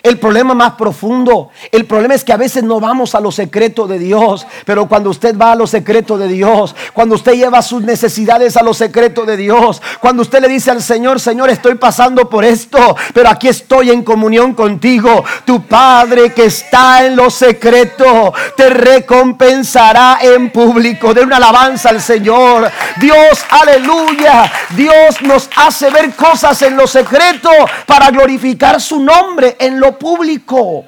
El 0.02 0.18
problema 0.18 0.54
más 0.54 0.72
profundo, 0.72 1.50
el 1.70 1.84
problema 1.84 2.14
es 2.14 2.24
que 2.24 2.32
a 2.32 2.36
veces 2.36 2.62
no 2.62 2.80
vamos 2.80 3.14
a 3.14 3.20
lo 3.20 3.30
secreto 3.30 3.86
de 3.86 3.98
Dios, 3.98 4.46
pero 4.64 4.88
cuando 4.88 5.10
usted 5.10 5.36
va 5.36 5.52
a 5.52 5.56
lo 5.56 5.66
secreto 5.66 6.16
de 6.16 6.28
Dios, 6.28 6.74
cuando 6.92 7.14
usted 7.14 7.34
lleva 7.34 7.62
sus 7.62 7.82
necesidades 7.82 8.56
a 8.56 8.62
lo 8.62 8.74
secreto 8.74 9.24
de 9.24 9.36
Dios, 9.36 9.82
cuando 10.00 10.22
usted 10.22 10.40
le 10.40 10.48
dice 10.48 10.70
al 10.70 10.82
Señor, 10.82 11.20
Señor, 11.20 11.50
estoy 11.50 11.74
pasando 11.74 12.28
por 12.28 12.44
esto, 12.44 12.96
pero 13.12 13.28
aquí 13.28 13.48
estoy 13.48 13.90
en 13.90 14.02
comunión 14.02 14.54
contigo, 14.54 15.24
tu 15.44 15.62
Padre 15.62 16.32
que 16.32 16.46
está 16.46 17.04
en 17.04 17.16
lo 17.16 17.30
secreto 17.30 18.32
te 18.56 18.70
recompensará 18.70 20.18
en 20.20 20.50
público. 20.50 21.14
De 21.14 21.22
una 21.22 21.36
alabanza 21.36 21.90
al 21.90 22.00
Señor. 22.00 22.70
Dios, 23.00 23.44
aleluya. 23.50 24.50
Dios 24.70 25.22
nos 25.22 25.48
hace 25.56 25.90
ver 25.90 26.14
cosas 26.14 26.60
en 26.62 26.76
lo 26.76 26.86
secreto 26.86 27.50
para 27.86 28.10
glorificar 28.10 28.80
su 28.80 29.00
nombre 29.00 29.56
en 29.58 29.80
lo 29.80 29.89
público. 29.98 30.84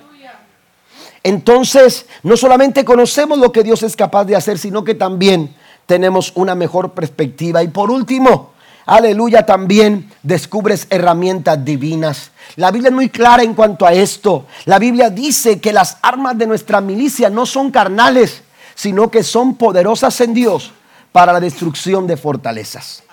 Entonces, 1.23 2.07
no 2.23 2.37
solamente 2.37 2.85
conocemos 2.85 3.39
lo 3.39 3.53
que 3.53 3.63
Dios 3.63 3.83
es 3.83 3.95
capaz 3.95 4.25
de 4.25 4.37
hacer, 4.37 4.59
sino 4.59 4.83
que 4.83 4.95
también 4.95 5.55
tenemos 5.87 6.33
una 6.35 6.55
mejor 6.55 6.93
perspectiva. 6.93 7.63
Y 7.63 7.69
por 7.69 7.91
último, 7.91 8.53
aleluya, 8.87 9.47
también 9.47 10.11
descubres 10.23 10.87
herramientas 10.91 11.65
divinas. 11.65 12.33
La 12.57 12.71
Biblia 12.71 12.89
es 12.89 12.95
muy 12.95 13.09
clara 13.09 13.43
en 13.43 13.55
cuanto 13.55 13.87
a 13.87 13.93
esto. 13.93 14.47
La 14.65 14.79
Biblia 14.79 15.11
dice 15.11 15.61
que 15.61 15.73
las 15.73 15.99
armas 16.03 16.37
de 16.39 16.47
nuestra 16.47 16.81
milicia 16.81 17.31
no 17.31 17.47
son 17.47 17.71
carnales, 17.71 18.43
sino 18.75 19.11
que 19.11 19.23
son 19.23 19.55
poderosas 19.55 20.21
en 20.21 20.35
Dios 20.35 20.73
para 21.13 21.33
la 21.33 21.41
destrucción 21.41 22.07
de 22.07 22.17
fortalezas. 22.17 23.05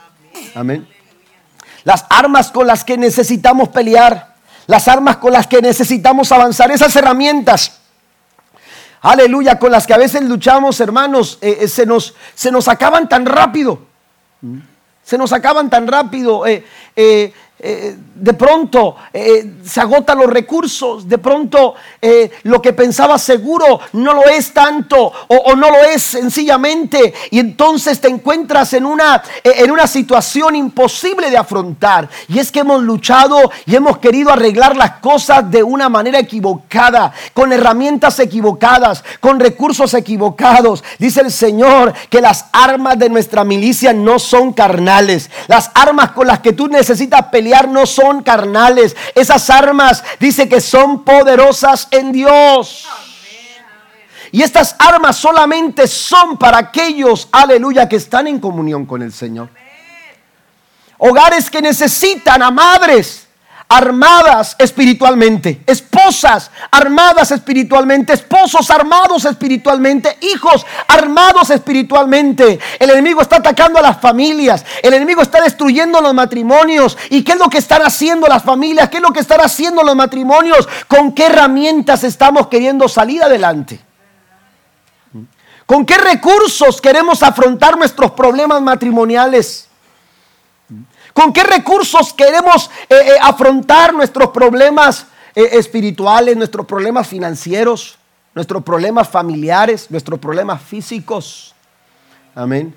Amén. 0.56 0.88
Las 1.84 2.06
armas 2.10 2.52
con 2.52 2.66
las 2.66 2.84
que 2.84 2.98
necesitamos 2.98 3.70
pelear 3.70 4.36
las 4.70 4.88
armas 4.88 5.18
con 5.18 5.34
las 5.34 5.48
que 5.48 5.64
necesitamos 5.64 6.32
avanzar, 6.32 6.70
esas 6.70 6.96
herramientas. 6.96 7.80
Aleluya, 9.02 9.58
con 9.58 9.72
las 9.72 9.88
que 9.88 9.96
a 9.96 9.98
veces 9.98 10.22
luchamos, 10.22 10.80
hermanos, 10.80 11.40
eh, 11.42 11.58
eh, 11.62 11.68
se, 11.68 11.88
nos, 11.88 12.14
se, 12.36 12.52
nos, 12.52 12.68
acaban 12.68 13.10
tan 13.10 13.26
rápido. 13.26 13.80
Se 15.04 15.18
nos 15.18 15.34
acaban 15.34 15.72
tan 15.72 15.88
rápido. 15.88 16.46
Eh, 16.46 17.34
eh, 17.62 17.98
de 18.16 18.34
pronto 18.34 18.96
eh, 19.12 19.56
se 19.66 19.82
agotan 19.82 20.18
los 20.18 20.30
recursos, 20.30 21.08
de 21.08 21.18
pronto 21.18 21.76
eh, 22.02 22.32
lo 22.44 22.62
que 22.62 22.72
pensaba 22.72 23.18
seguro 23.18 23.82
no 23.94 24.14
lo 24.14 24.26
es 24.30 24.54
tanto 24.54 25.12
o, 25.28 25.56
no 25.56 25.70
lo 25.70 25.84
es 25.84 26.04
sencillamente 26.04 27.14
y 27.32 27.40
entonces 27.40 28.00
te 28.00 28.08
encuentras 28.08 28.74
en 28.74 28.86
una, 28.86 29.24
en 29.44 29.72
una 29.72 29.88
situación 29.88 30.56
imposible 30.56 31.30
de 31.30 31.38
afrontar 31.38 32.10
y 32.30 32.40
es 32.40 32.50
que 32.50 32.60
hemos 32.60 32.82
luchado 32.82 33.52
y 33.66 33.76
hemos 33.76 33.98
querido 33.98 34.32
arreglar 34.32 34.78
las 34.78 35.00
cosas 35.00 35.52
de 35.52 35.62
una 35.62 35.90
manera 35.90 36.20
equivocada, 36.20 37.12
con 37.34 37.52
herramientas 37.52 38.20
equivocadas, 38.20 39.04
con 39.20 39.40
recursos 39.40 39.94
equivocados. 39.94 40.84
Dice 40.98 41.22
el 41.22 41.32
Señor 41.32 41.94
que 42.10 42.22
las 42.22 42.46
armas 42.54 42.98
de 42.98 43.10
nuestra 43.10 43.44
milicia 43.44 43.92
no 43.92 44.18
son 44.18 44.54
carnales, 44.54 45.30
las 45.48 45.72
armas 45.74 46.12
con 46.12 46.28
las 46.28 46.40
que 46.40 46.54
tú 46.54 46.68
necesitas 46.68 47.24
pelear 47.26 47.49
no 47.68 47.86
son 47.86 48.24
carnales. 48.24 48.96
Esas 49.16 49.50
armas 49.50 50.04
dice 50.20 50.48
que 50.50 50.62
son 50.62 51.04
poderosas 51.04 51.88
en 51.92 52.12
Dios. 52.12 52.88
Y 54.32 54.44
estas 54.44 54.76
armas 54.78 55.16
solamente 55.18 55.88
son 55.88 56.38
para 56.38 56.58
aquellos, 56.60 57.28
aleluya, 57.32 57.90
que 57.90 57.96
están 57.96 58.28
en 58.28 58.40
comunión 58.40 58.86
con 58.86 59.02
el 59.02 59.12
Señor. 59.12 59.50
Hogares 61.00 61.50
que 61.50 61.62
necesitan 61.62 62.44
a 62.44 62.52
madres 62.52 63.29
armadas 63.72 64.56
espiritualmente, 64.58 65.62
esposas 65.68 66.50
armadas 66.72 67.32
espiritualmente, 67.32 68.14
esposos 68.14 68.72
armados 68.72 69.26
espiritualmente, 69.26 70.18
hijos 70.22 70.66
armados 70.88 71.52
espiritualmente. 71.52 72.60
El 72.80 72.90
enemigo 72.90 73.22
está 73.22 73.36
atacando 73.36 73.78
a 73.78 73.84
las 73.84 74.02
familias, 74.02 74.66
el 74.82 74.96
enemigo 74.96 75.22
está 75.22 75.40
destruyendo 75.42 76.02
los 76.02 76.16
matrimonios. 76.16 76.98
¿Y 77.12 77.24
qué 77.24 77.34
es 77.34 77.38
lo 77.38 77.48
que 77.48 77.60
están 77.60 77.84
haciendo 77.84 78.28
las 78.28 78.42
familias? 78.42 78.90
¿Qué 78.90 78.98
es 78.98 79.04
lo 79.04 79.14
que 79.14 79.20
están 79.20 79.42
haciendo 79.42 79.84
los 79.84 79.96
matrimonios? 79.96 80.68
¿Con 80.88 81.14
qué 81.14 81.28
herramientas 81.28 82.04
estamos 82.04 82.48
queriendo 82.48 82.90
salir 82.90 83.22
adelante? 83.22 83.80
¿Con 85.68 85.86
qué 85.86 86.00
recursos 86.00 86.82
queremos 86.82 87.22
afrontar 87.22 87.78
nuestros 87.78 88.14
problemas 88.14 88.64
matrimoniales? 88.64 89.69
¿Con 91.14 91.34
qué 91.34 91.44
recursos 91.44 92.14
queremos 92.14 92.70
eh, 92.90 92.96
eh, 92.96 93.12
afrontar 93.22 93.94
nuestros 93.94 94.30
problemas 94.30 95.08
eh, 95.36 95.50
espirituales, 95.54 96.38
nuestros 96.38 96.66
problemas 96.66 97.08
financieros, 97.08 97.98
nuestros 98.36 98.64
problemas 98.64 99.10
familiares, 99.10 99.90
nuestros 99.90 100.20
problemas 100.20 100.62
físicos? 100.62 101.54
Amén. 102.36 102.76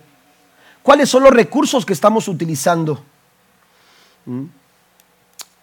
¿Cuáles 0.82 1.08
son 1.08 1.22
los 1.22 1.32
recursos 1.32 1.86
que 1.86 1.92
estamos 1.92 2.26
utilizando? 2.26 3.02
¿Mm? 4.24 4.44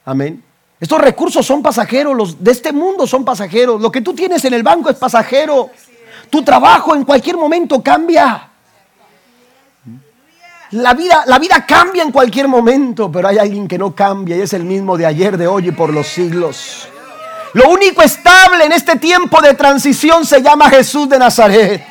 Amén. 0.05 0.43
Estos 0.79 1.01
recursos 1.01 1.45
son 1.45 1.61
pasajeros, 1.61 2.15
los 2.15 2.41
de 2.41 2.51
este 2.51 2.71
mundo 2.71 3.05
son 3.05 3.25
pasajeros. 3.25 3.81
Lo 3.81 3.91
que 3.91 4.01
tú 4.01 4.13
tienes 4.13 4.45
en 4.45 4.53
el 4.53 4.63
banco 4.63 4.89
es 4.89 4.95
pasajero. 4.95 5.69
Tu 6.29 6.41
trabajo 6.43 6.95
en 6.95 7.03
cualquier 7.03 7.35
momento 7.35 7.83
cambia. 7.83 8.48
La 10.71 10.93
vida, 10.93 11.23
la 11.25 11.39
vida 11.39 11.65
cambia 11.65 12.03
en 12.03 12.11
cualquier 12.11 12.47
momento, 12.47 13.11
pero 13.11 13.27
hay 13.27 13.39
alguien 13.39 13.67
que 13.67 13.77
no 13.77 13.95
cambia 13.95 14.37
y 14.37 14.41
es 14.41 14.53
el 14.53 14.63
mismo 14.63 14.97
de 14.97 15.05
ayer, 15.07 15.35
de 15.35 15.47
hoy 15.47 15.69
y 15.69 15.71
por 15.71 15.91
los 15.91 16.07
siglos. 16.07 16.87
Lo 17.53 17.69
único 17.69 18.03
estable 18.03 18.65
en 18.65 18.71
este 18.71 18.97
tiempo 18.97 19.41
de 19.41 19.55
transición 19.55 20.25
se 20.25 20.43
llama 20.43 20.69
Jesús 20.69 21.09
de 21.09 21.17
Nazaret. 21.17 21.83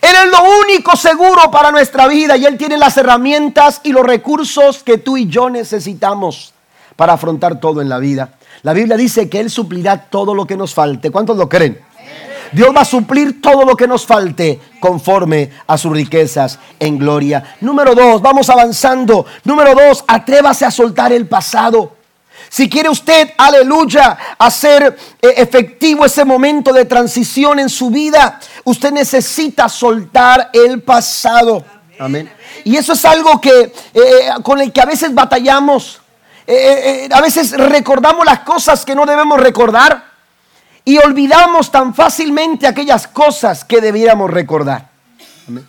Él 0.00 0.14
es 0.24 0.30
lo 0.30 0.38
único 0.62 0.96
seguro 0.96 1.50
para 1.50 1.70
nuestra 1.70 2.08
vida 2.08 2.38
y 2.38 2.46
Él 2.46 2.56
tiene 2.56 2.78
las 2.78 2.96
herramientas 2.96 3.82
y 3.82 3.92
los 3.92 4.06
recursos 4.06 4.82
que 4.82 4.96
tú 4.96 5.18
y 5.18 5.28
yo 5.28 5.50
necesitamos 5.50 6.54
para 6.96 7.12
afrontar 7.12 7.60
todo 7.60 7.82
en 7.82 7.90
la 7.90 7.98
vida. 7.98 8.30
La 8.62 8.72
Biblia 8.72 8.96
dice 8.96 9.28
que 9.28 9.40
Él 9.40 9.50
suplirá 9.50 10.06
todo 10.08 10.34
lo 10.34 10.46
que 10.46 10.56
nos 10.56 10.72
falte. 10.72 11.10
¿Cuántos 11.10 11.36
lo 11.36 11.50
creen? 11.50 11.78
Dios 12.52 12.74
va 12.74 12.82
a 12.82 12.84
suplir 12.84 13.40
todo 13.40 13.64
lo 13.64 13.76
que 13.76 13.86
nos 13.86 14.06
falte 14.06 14.60
conforme 14.80 15.50
a 15.66 15.76
sus 15.78 15.92
riquezas 15.92 16.58
en 16.78 16.98
gloria. 16.98 17.56
Número 17.60 17.94
dos, 17.94 18.20
vamos 18.22 18.48
avanzando. 18.50 19.26
Número 19.44 19.74
dos, 19.74 20.04
atrévase 20.06 20.64
a 20.64 20.70
soltar 20.70 21.12
el 21.12 21.26
pasado. 21.26 21.96
Si 22.48 22.68
quiere 22.68 22.88
usted, 22.88 23.32
aleluya, 23.36 24.16
hacer 24.38 24.96
eh, 25.20 25.34
efectivo 25.36 26.04
ese 26.04 26.24
momento 26.24 26.72
de 26.72 26.84
transición 26.84 27.58
en 27.58 27.68
su 27.68 27.90
vida, 27.90 28.38
usted 28.64 28.92
necesita 28.92 29.68
soltar 29.68 30.50
el 30.52 30.82
pasado. 30.82 31.64
Amén. 31.98 32.30
Y 32.64 32.76
eso 32.76 32.92
es 32.92 33.04
algo 33.04 33.40
que 33.40 33.60
eh, 33.60 33.72
eh, 33.94 34.30
con 34.42 34.60
el 34.60 34.72
que 34.72 34.80
a 34.80 34.86
veces 34.86 35.14
batallamos. 35.14 36.00
a 37.10 37.20
veces 37.20 37.50
recordamos 37.52 38.24
las 38.24 38.40
cosas 38.40 38.84
que 38.84 38.94
no 38.94 39.04
debemos 39.04 39.40
recordar 39.40 40.05
y 40.88 40.98
olvidamos 40.98 41.72
tan 41.72 41.92
fácilmente 41.92 42.64
aquellas 42.64 43.08
cosas 43.08 43.64
que 43.64 43.80
debiéramos 43.80 44.30
recordar. 44.30 44.88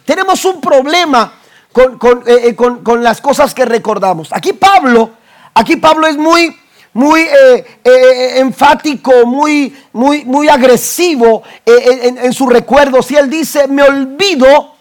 Tenemos 0.06 0.46
un 0.46 0.62
problema 0.62 1.34
eh, 1.76 2.50
eh, 2.50 2.56
con, 2.56 3.04
las 3.04 3.20
cosas 3.20 3.54
que 3.56 3.66
recordamos. 3.66 4.30
Aquí 4.32 4.54
Pablo, 4.54 5.10
aquí 5.56 5.78
Pablo 5.78 6.06
es 6.06 6.18
muy, 6.18 6.56
muy 6.94 7.22
eh, 7.22 8.40
enfático, 8.40 9.26
muy, 9.26 9.76
muy, 9.92 10.24
muy 10.24 10.50
agresivo 10.50 11.42
en, 11.66 12.20
en 12.20 12.32
sus 12.32 12.54
recuerdos. 12.54 13.10
Y 13.10 13.16
él 13.16 13.28
dice, 13.28 13.68
me 13.68 13.82
olvido, 13.82 14.76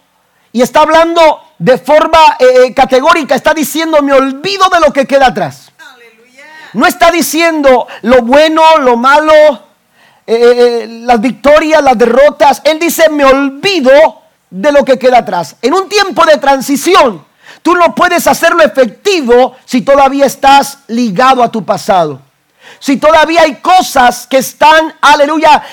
y 0.51 0.61
está 0.61 0.81
hablando 0.81 1.41
de 1.57 1.79
forma 1.79 2.19
categórica, 2.75 3.33
está 3.33 3.55
diciendo, 3.55 4.03
me 4.03 4.13
olvido 4.13 4.69
de 4.71 4.79
lo 4.81 4.93
que 4.93 5.07
queda 5.07 5.27
atrás. 5.27 5.71
No 6.73 6.85
está 6.85 7.09
diciendo 7.09 7.87
lo 8.03 8.21
bueno, 8.21 8.61
lo 8.79 8.97
malo, 8.97 9.66
eh, 10.29 10.35
eh, 10.35 10.83
eh, 10.83 10.87
las 10.87 11.21
victorias, 11.21 11.81
las 11.81 11.97
derrotas. 11.97 12.61
Él 12.65 12.79
dice, 12.79 13.09
me 13.09 13.23
olvido 13.23 14.23
de 14.49 14.73
lo 14.73 14.83
que 14.83 14.99
queda 14.99 15.19
atrás. 15.19 15.55
En 15.61 15.73
un 15.73 15.87
tiempo 15.87 16.25
de 16.25 16.37
transición, 16.37 17.25
tú 17.61 17.73
no 17.75 17.95
puedes 17.95 18.27
hacerlo 18.27 18.61
efectivo 18.61 19.55
si 19.63 19.83
todavía 19.83 20.25
estás 20.25 20.79
ligado 20.87 21.41
a 21.41 21.49
tu 21.49 21.63
pasado. 21.63 22.21
Si 22.79 22.97
todavía 22.97 23.43
hay 23.43 23.55
cosas 23.55 24.27
que 24.27 24.39
están, 24.39 24.93
aleluya, 24.99 25.63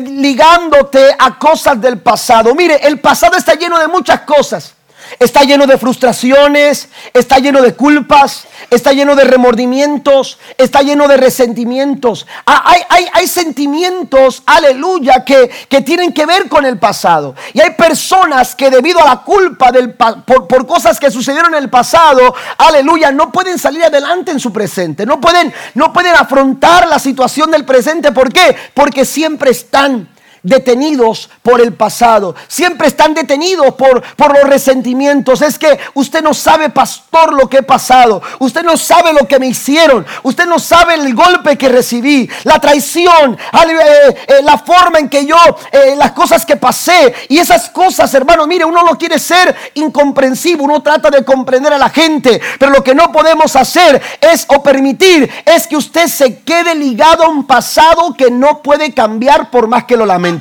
ligándote 0.00 1.16
a 1.18 1.38
cosas 1.38 1.80
del 1.80 1.98
pasado. 1.98 2.54
Mire, 2.54 2.86
el 2.86 3.00
pasado 3.00 3.38
está 3.38 3.54
lleno 3.54 3.78
de 3.78 3.88
muchas 3.88 4.20
cosas. 4.20 4.74
Está 5.18 5.42
lleno 5.42 5.66
de 5.66 5.78
frustraciones, 5.78 6.88
está 7.12 7.38
lleno 7.38 7.62
de 7.62 7.74
culpas, 7.74 8.46
está 8.70 8.92
lleno 8.92 9.14
de 9.14 9.24
remordimientos, 9.24 10.38
está 10.58 10.82
lleno 10.82 11.06
de 11.08 11.16
resentimientos. 11.16 12.26
Ah, 12.46 12.64
hay, 12.88 13.06
hay, 13.12 13.26
sentimientos, 13.26 14.42
aleluya, 14.46 15.24
que, 15.24 15.50
que, 15.68 15.80
tienen 15.82 16.12
que 16.12 16.26
ver 16.26 16.48
con 16.48 16.64
el 16.64 16.78
pasado. 16.78 17.34
Y 17.52 17.60
hay 17.60 17.70
personas 17.70 18.54
que 18.54 18.70
debido 18.70 19.00
a 19.00 19.04
la 19.04 19.22
culpa 19.22 19.70
del, 19.72 19.94
por, 19.94 20.46
por, 20.46 20.66
cosas 20.66 20.98
que 20.98 21.10
sucedieron 21.10 21.54
en 21.54 21.62
el 21.62 21.70
pasado, 21.70 22.34
aleluya, 22.58 23.10
no 23.12 23.30
pueden 23.30 23.58
salir 23.58 23.84
adelante 23.84 24.30
en 24.30 24.40
su 24.40 24.52
presente. 24.52 25.06
No 25.06 25.20
pueden, 25.20 25.52
no 25.74 25.92
pueden 25.92 26.14
afrontar 26.14 26.86
la 26.88 26.98
situación 26.98 27.50
del 27.50 27.64
presente. 27.64 28.12
¿Por 28.12 28.32
qué? 28.32 28.56
Porque 28.74 29.04
siempre 29.04 29.50
están 29.50 30.13
detenidos 30.44 31.30
por 31.42 31.60
el 31.60 31.72
pasado, 31.72 32.36
siempre 32.46 32.86
están 32.86 33.14
detenidos 33.14 33.74
por, 33.74 34.02
por 34.14 34.32
los 34.32 34.44
resentimientos. 34.44 35.42
Es 35.42 35.58
que 35.58 35.76
usted 35.94 36.22
no 36.22 36.32
sabe, 36.32 36.70
pastor, 36.70 37.32
lo 37.32 37.48
que 37.48 37.58
he 37.58 37.62
pasado, 37.62 38.22
usted 38.38 38.62
no 38.62 38.76
sabe 38.76 39.12
lo 39.12 39.26
que 39.26 39.40
me 39.40 39.48
hicieron, 39.48 40.06
usted 40.22 40.46
no 40.46 40.58
sabe 40.60 40.94
el 40.94 41.14
golpe 41.14 41.58
que 41.58 41.68
recibí, 41.68 42.30
la 42.44 42.60
traición, 42.60 43.34
eh, 43.34 44.16
eh, 44.28 44.34
la 44.44 44.58
forma 44.58 44.98
en 44.98 45.08
que 45.08 45.26
yo, 45.26 45.36
eh, 45.72 45.94
las 45.96 46.12
cosas 46.12 46.46
que 46.46 46.56
pasé. 46.56 47.12
Y 47.28 47.38
esas 47.38 47.70
cosas, 47.70 48.12
hermano, 48.14 48.46
mire, 48.46 48.64
uno 48.64 48.84
no 48.84 48.98
quiere 48.98 49.18
ser 49.18 49.54
incomprensivo, 49.74 50.64
uno 50.64 50.82
trata 50.82 51.10
de 51.10 51.24
comprender 51.24 51.72
a 51.72 51.78
la 51.78 51.88
gente, 51.88 52.40
pero 52.58 52.70
lo 52.70 52.84
que 52.84 52.94
no 52.94 53.10
podemos 53.10 53.56
hacer 53.56 54.00
es 54.20 54.44
o 54.48 54.62
permitir 54.62 55.30
es 55.46 55.66
que 55.66 55.76
usted 55.76 56.06
se 56.06 56.40
quede 56.40 56.74
ligado 56.74 57.24
a 57.24 57.28
un 57.28 57.46
pasado 57.46 58.14
que 58.16 58.30
no 58.30 58.62
puede 58.62 58.92
cambiar 58.92 59.50
por 59.50 59.66
más 59.66 59.84
que 59.84 59.96
lo 59.96 60.04
lamente. 60.04 60.33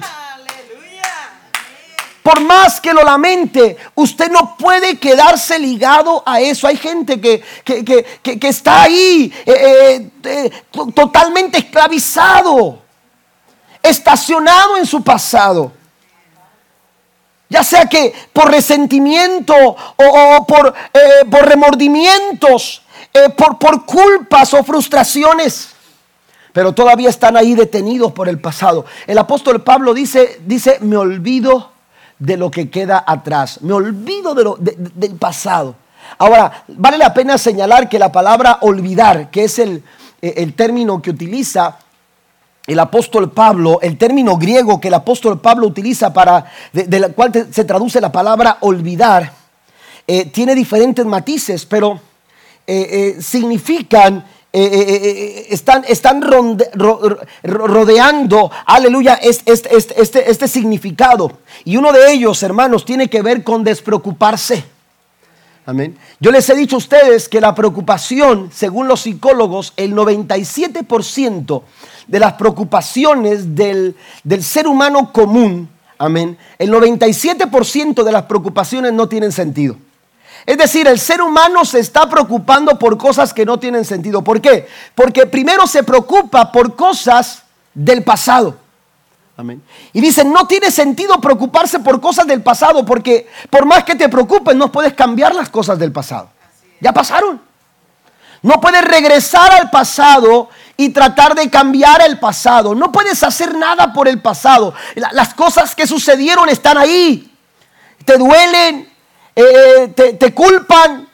Por 2.23 2.39
más 2.39 2.79
que 2.79 2.93
lo 2.93 3.03
lamente, 3.03 3.75
usted 3.95 4.31
no 4.31 4.55
puede 4.55 4.97
quedarse 4.97 5.59
ligado 5.59 6.23
a 6.25 6.39
eso. 6.39 6.65
Hay 6.67 6.77
gente 6.77 7.19
que, 7.19 7.43
que, 7.65 8.47
está 8.47 8.83
ahí 8.83 9.31
eh, 9.45 9.51
eh, 9.53 10.09
eh, 10.23 10.51
totalmente 10.95 11.57
esclavizado, 11.57 12.81
estacionado 13.81 14.77
en 14.77 14.85
su 14.85 15.03
pasado. 15.03 15.73
Ya 17.49 17.61
sea 17.61 17.87
que 17.87 18.13
por 18.31 18.49
resentimiento 18.49 19.53
o, 19.53 20.47
por, 20.47 20.73
por, 21.29 21.45
remordimientos, 21.45 22.83
por, 23.35 23.59
por 23.59 23.85
culpas 23.85 24.53
o 24.53 24.63
frustraciones 24.63 25.72
pero 26.53 26.71
todavía 26.71 27.09
están 27.09 27.35
ahí 27.35 27.55
detenidos 27.55 28.13
por 28.13 28.29
el 28.29 28.39
pasado. 28.39 28.85
El 29.07 29.17
apóstol 29.17 29.63
Pablo 29.63 29.93
dice, 29.93 30.39
dice, 30.45 30.77
me 30.81 30.95
olvido 30.95 31.71
de 32.19 32.37
lo 32.37 32.51
que 32.51 32.69
queda 32.69 33.03
atrás, 33.05 33.59
me 33.61 33.73
olvido 33.73 34.35
de 34.35 34.43
lo, 34.43 34.57
del 34.59 35.15
pasado. 35.15 35.75
Ahora, 36.19 36.63
vale 36.67 36.97
la 36.99 37.13
pena 37.13 37.39
señalar 37.39 37.89
que 37.89 37.97
la 37.97 38.11
palabra 38.11 38.59
olvidar, 38.61 39.31
que 39.31 39.45
es 39.45 39.57
el, 39.57 39.83
eh, 40.21 40.35
el 40.37 40.53
término 40.53 41.01
que 41.01 41.09
utiliza 41.09 41.79
el 42.67 42.79
apóstol 42.79 43.31
Pablo, 43.31 43.79
el 43.81 43.97
término 43.97 44.37
griego 44.37 44.79
que 44.79 44.89
el 44.89 44.93
apóstol 44.93 45.41
Pablo 45.41 45.67
utiliza 45.67 46.13
para, 46.13 46.45
de, 46.71 46.99
la 46.99 47.09
cual 47.09 47.47
se 47.51 47.65
traduce 47.65 47.99
la 47.99 48.11
palabra 48.11 48.57
olvidar, 48.61 49.33
eh, 50.05 50.25
tiene 50.27 50.53
diferentes 50.53 51.05
matices, 51.05 51.65
pero 51.65 51.99
eh, 52.67 53.17
significan 53.19 54.23
eh, 54.55 54.69
eh, 54.71 54.99
eh, 55.03 55.47
están, 55.49 55.83
están 55.87 56.21
rodeando, 57.43 58.51
aleluya, 58.65 59.15
este, 59.15 59.51
este, 59.51 60.29
este, 60.29 60.47
significado. 60.47 61.39
Y 61.65 61.77
uno 61.77 61.91
de 61.91 62.13
ellos, 62.13 62.43
hermanos, 62.43 62.85
tiene 62.85 63.09
que 63.09 63.23
ver 63.23 63.43
con 63.43 63.63
despreocuparse. 63.63 64.63
Amén. 65.65 65.97
Yo 66.19 66.31
les 66.31 66.47
he 66.49 66.55
dicho 66.55 66.75
a 66.75 66.79
ustedes 66.79 67.27
que 67.27 67.41
la 67.41 67.55
preocupación, 67.55 68.51
según 68.53 68.87
los 68.87 69.01
psicólogos, 69.01 69.73
el 69.75 69.95
97% 69.95 71.63
de 72.07 72.19
las 72.19 72.33
preocupaciones 72.33 73.55
del, 73.55 73.95
del 74.23 74.43
ser 74.43 74.67
humano 74.67 75.11
común 75.11 75.69
amén, 75.97 76.37
el 76.59 76.71
97% 76.71 78.03
de 78.03 78.11
las 78.11 78.23
preocupaciones 78.23 78.93
no 78.93 79.07
tienen 79.07 79.31
sentido. 79.31 79.77
Es 80.45 80.57
decir, 80.57 80.87
el 80.87 80.99
ser 80.99 81.21
humano 81.21 81.63
se 81.63 81.79
está 81.79 82.09
preocupando 82.09 82.77
por 82.77 82.97
cosas 82.97 83.33
que 83.33 83.45
no 83.45 83.59
tienen 83.59 83.85
sentido. 83.85 84.23
¿Por 84.23 84.41
qué? 84.41 84.67
Porque 84.93 85.25
primero 85.25 85.65
se 85.67 85.83
preocupa 85.83 86.51
por 86.51 86.75
cosas 86.75 87.43
del 87.73 88.03
pasado. 88.03 88.57
Amén. 89.35 89.63
Y 89.93 90.01
dicen, 90.01 90.31
no 90.31 90.45
tiene 90.45 90.69
sentido 90.69 91.19
preocuparse 91.19 91.79
por 91.79 91.99
cosas 91.99 92.27
del 92.27 92.43
pasado, 92.43 92.85
porque 92.85 93.27
por 93.49 93.65
más 93.65 93.83
que 93.83 93.95
te 93.95 94.09
preocupes, 94.09 94.55
no 94.55 94.71
puedes 94.71 94.93
cambiar 94.93 95.33
las 95.33 95.49
cosas 95.49 95.79
del 95.79 95.91
pasado. 95.91 96.29
Ya 96.79 96.93
pasaron. 96.93 97.41
No 98.43 98.59
puedes 98.59 98.83
regresar 98.83 99.53
al 99.53 99.69
pasado 99.69 100.49
y 100.75 100.89
tratar 100.89 101.33
de 101.33 101.49
cambiar 101.49 102.01
el 102.01 102.19
pasado. 102.19 102.75
No 102.75 102.91
puedes 102.91 103.23
hacer 103.23 103.55
nada 103.55 103.93
por 103.93 104.07
el 104.07 104.21
pasado. 104.21 104.73
Las 105.13 105.33
cosas 105.33 105.73
que 105.73 105.87
sucedieron 105.87 106.49
están 106.49 106.77
ahí. 106.77 107.31
Te 108.05 108.17
duelen, 108.17 108.92
eh, 109.35 109.91
te, 110.19 110.33
culpan, 110.33 111.07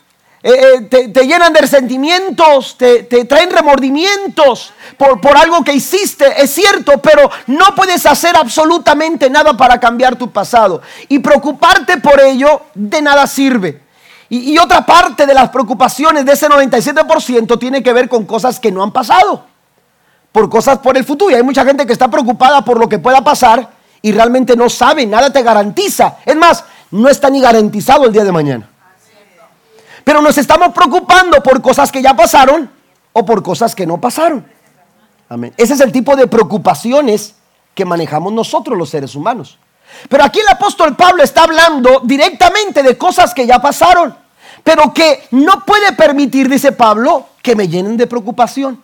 eh, 0.43 0.88
eh, 0.91 1.07
te, 1.07 1.26
llenan 1.26 1.53
de 1.53 1.61
resentimientos, 1.61 2.76
te, 2.78 3.03
traen 3.03 3.49
remordimientos 3.49 4.74
por, 4.97 5.22
por 5.22 5.38
algo 5.38 5.63
que 5.63 5.74
hiciste. 5.74 6.41
Es 6.41 6.51
cierto, 6.53 6.97
pero 7.01 7.30
no 7.47 7.74
puedes 7.76 8.05
hacer 8.05 8.36
absolutamente 8.36 9.30
nada 9.30 9.55
para 9.55 9.80
cambiar 9.80 10.17
tu 10.17 10.32
pasado. 10.32 10.82
Y 11.07 11.20
preocuparte 11.20 11.97
por 11.97 12.20
ello 12.20 12.63
de 12.74 13.01
nada 13.01 13.26
sirve. 13.26 13.82
Y, 14.28 14.53
y, 14.53 14.57
otra 14.59 14.86
parte 14.86 15.26
de 15.26 15.34
las 15.34 15.49
preocupaciones 15.49 16.26
de 16.26 16.34
ese 16.34 16.47
97% 16.47 17.57
tiene 17.57 17.82
que 17.82 17.93
ver 17.93 18.07
con 18.07 18.26
cosas 18.26 18.59
que 18.59 18.72
no 18.72 18.84
han 18.84 18.91
pasado, 18.91 19.45
por 20.32 20.49
cosas 20.49 20.78
por 20.80 20.97
el 20.97 21.03
futuro. 21.03 21.32
Y 21.32 21.36
hay 21.36 21.43
mucha 21.43 21.65
gente 21.65 21.86
que 21.88 21.93
está 21.93 22.09
preocupada 22.09 22.63
por 22.63 22.78
lo 22.78 22.88
que 22.88 22.99
pueda 22.99 23.24
pasar 23.24 23.80
y 24.01 24.11
realmente 24.11 24.55
no 24.55 24.70
sabe, 24.70 25.05
nada 25.05 25.32
te 25.32 25.43
garantiza. 25.43 26.17
Es 26.26 26.36
más, 26.36 26.63
no 26.92 27.10
está 27.10 27.30
ni 27.30 27.42
garantizado 27.42 28.06
el 28.06 28.14
día 28.14 28.24
de 28.24 28.32
mañana. 28.32 28.70
Pero 30.04 30.22
nos 30.22 30.38
estamos 30.38 30.74
preocupando 30.74 31.42
por 31.44 31.62
cosas 31.62 31.92
que 31.92 32.02
ya 32.02 32.16
pasaron 32.16 32.70
o 33.14 33.26
por 33.26 33.44
cosas 33.44 33.76
que 33.76 33.86
no 33.86 34.00
pasaron. 34.00 34.46
Amén. 35.28 35.54
Ese 35.58 35.74
es 35.74 35.82
el 35.82 35.92
tipo 35.92 36.16
de 36.16 36.28
preocupaciones 36.28 37.36
que 37.76 37.86
manejamos 37.86 38.34
nosotros 38.34 38.78
los 38.78 38.90
seres 38.90 39.16
humanos. 39.16 39.60
Pero 40.08 40.24
aquí 40.24 40.40
el 40.40 40.48
apóstol 40.48 40.96
Pablo 40.96 41.24
está 41.24 41.44
hablando 41.44 42.02
directamente 42.04 42.84
de 42.84 42.98
cosas 42.98 43.34
que 43.34 43.46
ya 43.46 43.60
pasaron, 43.60 44.16
pero 44.64 44.94
que 44.94 45.28
no 45.32 45.64
puede 45.66 45.94
permitir, 45.94 46.50
dice 46.50 46.72
Pablo, 46.72 47.28
que 47.42 47.56
me 47.56 47.68
llenen 47.68 47.98
de 47.98 48.08
preocupación. 48.08 48.82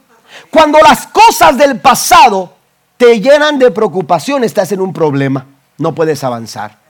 Cuando 0.49 0.79
las 0.79 1.07
cosas 1.07 1.57
del 1.57 1.79
pasado 1.79 2.53
te 2.97 3.19
llenan 3.19 3.59
de 3.59 3.71
preocupación, 3.71 4.43
estás 4.43 4.71
en 4.71 4.81
un 4.81 4.93
problema, 4.93 5.45
no 5.77 5.93
puedes 5.93 6.23
avanzar. 6.23 6.84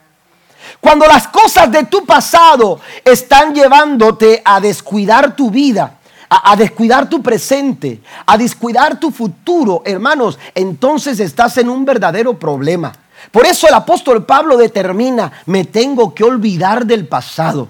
Cuando 0.80 1.06
las 1.06 1.28
cosas 1.28 1.70
de 1.70 1.84
tu 1.84 2.04
pasado 2.04 2.80
están 3.04 3.54
llevándote 3.54 4.42
a 4.44 4.60
descuidar 4.60 5.34
tu 5.34 5.50
vida, 5.50 5.98
a, 6.28 6.56
descuidar 6.56 7.08
tu 7.08 7.22
presente, 7.22 8.00
a 8.26 8.36
descuidar 8.36 8.98
tu 8.98 9.10
futuro, 9.10 9.82
hermanos, 9.84 10.38
entonces 10.54 11.20
estás 11.20 11.58
en 11.58 11.68
un 11.68 11.84
verdadero 11.84 12.38
problema. 12.38 12.92
Por 13.30 13.46
eso 13.46 13.66
el 13.66 13.74
apóstol 13.74 14.24
Pablo 14.24 14.56
determina, 14.56 15.32
me 15.46 15.64
tengo 15.64 16.14
que 16.14 16.24
olvidar 16.24 16.86
del 16.86 17.06
pasado. 17.06 17.68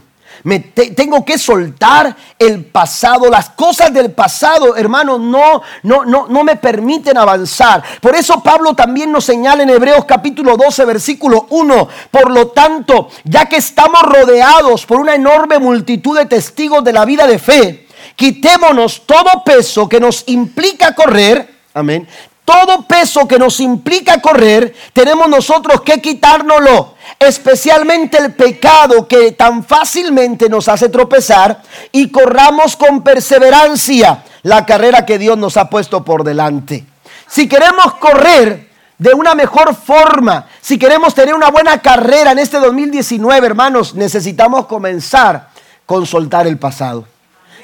Tengo 0.94 1.24
que 1.24 1.38
soltar 1.38 2.16
el 2.38 2.64
pasado. 2.64 3.30
Las 3.30 3.50
cosas 3.50 3.92
del 3.92 4.12
pasado, 4.12 4.76
hermanos, 4.76 5.20
no, 5.20 5.62
no, 5.82 6.04
no, 6.04 6.26
no 6.28 6.44
me 6.44 6.56
permiten 6.56 7.16
avanzar. 7.18 7.82
Por 8.00 8.14
eso 8.14 8.42
Pablo 8.42 8.74
también 8.74 9.10
nos 9.12 9.24
señala 9.24 9.62
en 9.62 9.70
Hebreos 9.70 10.04
capítulo 10.04 10.56
12, 10.56 10.84
versículo 10.84 11.46
1. 11.50 11.88
Por 12.10 12.30
lo 12.30 12.48
tanto, 12.48 13.08
ya 13.24 13.46
que 13.46 13.56
estamos 13.56 14.02
rodeados 14.02 14.86
por 14.86 15.00
una 15.00 15.14
enorme 15.14 15.58
multitud 15.58 16.16
de 16.16 16.26
testigos 16.26 16.84
de 16.84 16.92
la 16.92 17.04
vida 17.04 17.26
de 17.26 17.38
fe, 17.38 17.86
quitémonos 18.14 19.02
todo 19.06 19.42
peso 19.44 19.88
que 19.88 20.00
nos 20.00 20.24
implica 20.26 20.94
correr. 20.94 21.56
Amén 21.74 22.06
todo 22.46 22.82
peso 22.82 23.26
que 23.26 23.40
nos 23.40 23.58
implica 23.58 24.22
correr, 24.22 24.72
tenemos 24.92 25.28
nosotros 25.28 25.82
que 25.82 26.00
quitárnoslo. 26.00 26.94
Especialmente 27.18 28.18
el 28.18 28.34
pecado 28.34 29.08
que 29.08 29.32
tan 29.32 29.64
fácilmente 29.64 30.48
nos 30.48 30.68
hace 30.68 30.88
tropezar 30.88 31.60
y 31.90 32.08
corramos 32.10 32.76
con 32.76 33.02
perseverancia 33.02 34.22
la 34.44 34.64
carrera 34.64 35.04
que 35.04 35.18
Dios 35.18 35.36
nos 35.36 35.56
ha 35.56 35.68
puesto 35.68 36.04
por 36.04 36.22
delante. 36.22 36.86
Si 37.26 37.48
queremos 37.48 37.94
correr 37.94 38.70
de 38.96 39.12
una 39.12 39.34
mejor 39.34 39.74
forma, 39.74 40.46
si 40.60 40.78
queremos 40.78 41.14
tener 41.14 41.34
una 41.34 41.50
buena 41.50 41.82
carrera 41.82 42.30
en 42.30 42.38
este 42.38 42.58
2019, 42.58 43.44
hermanos, 43.44 43.96
necesitamos 43.96 44.66
comenzar 44.66 45.48
con 45.84 46.06
soltar 46.06 46.46
el 46.46 46.58
pasado. 46.58 47.06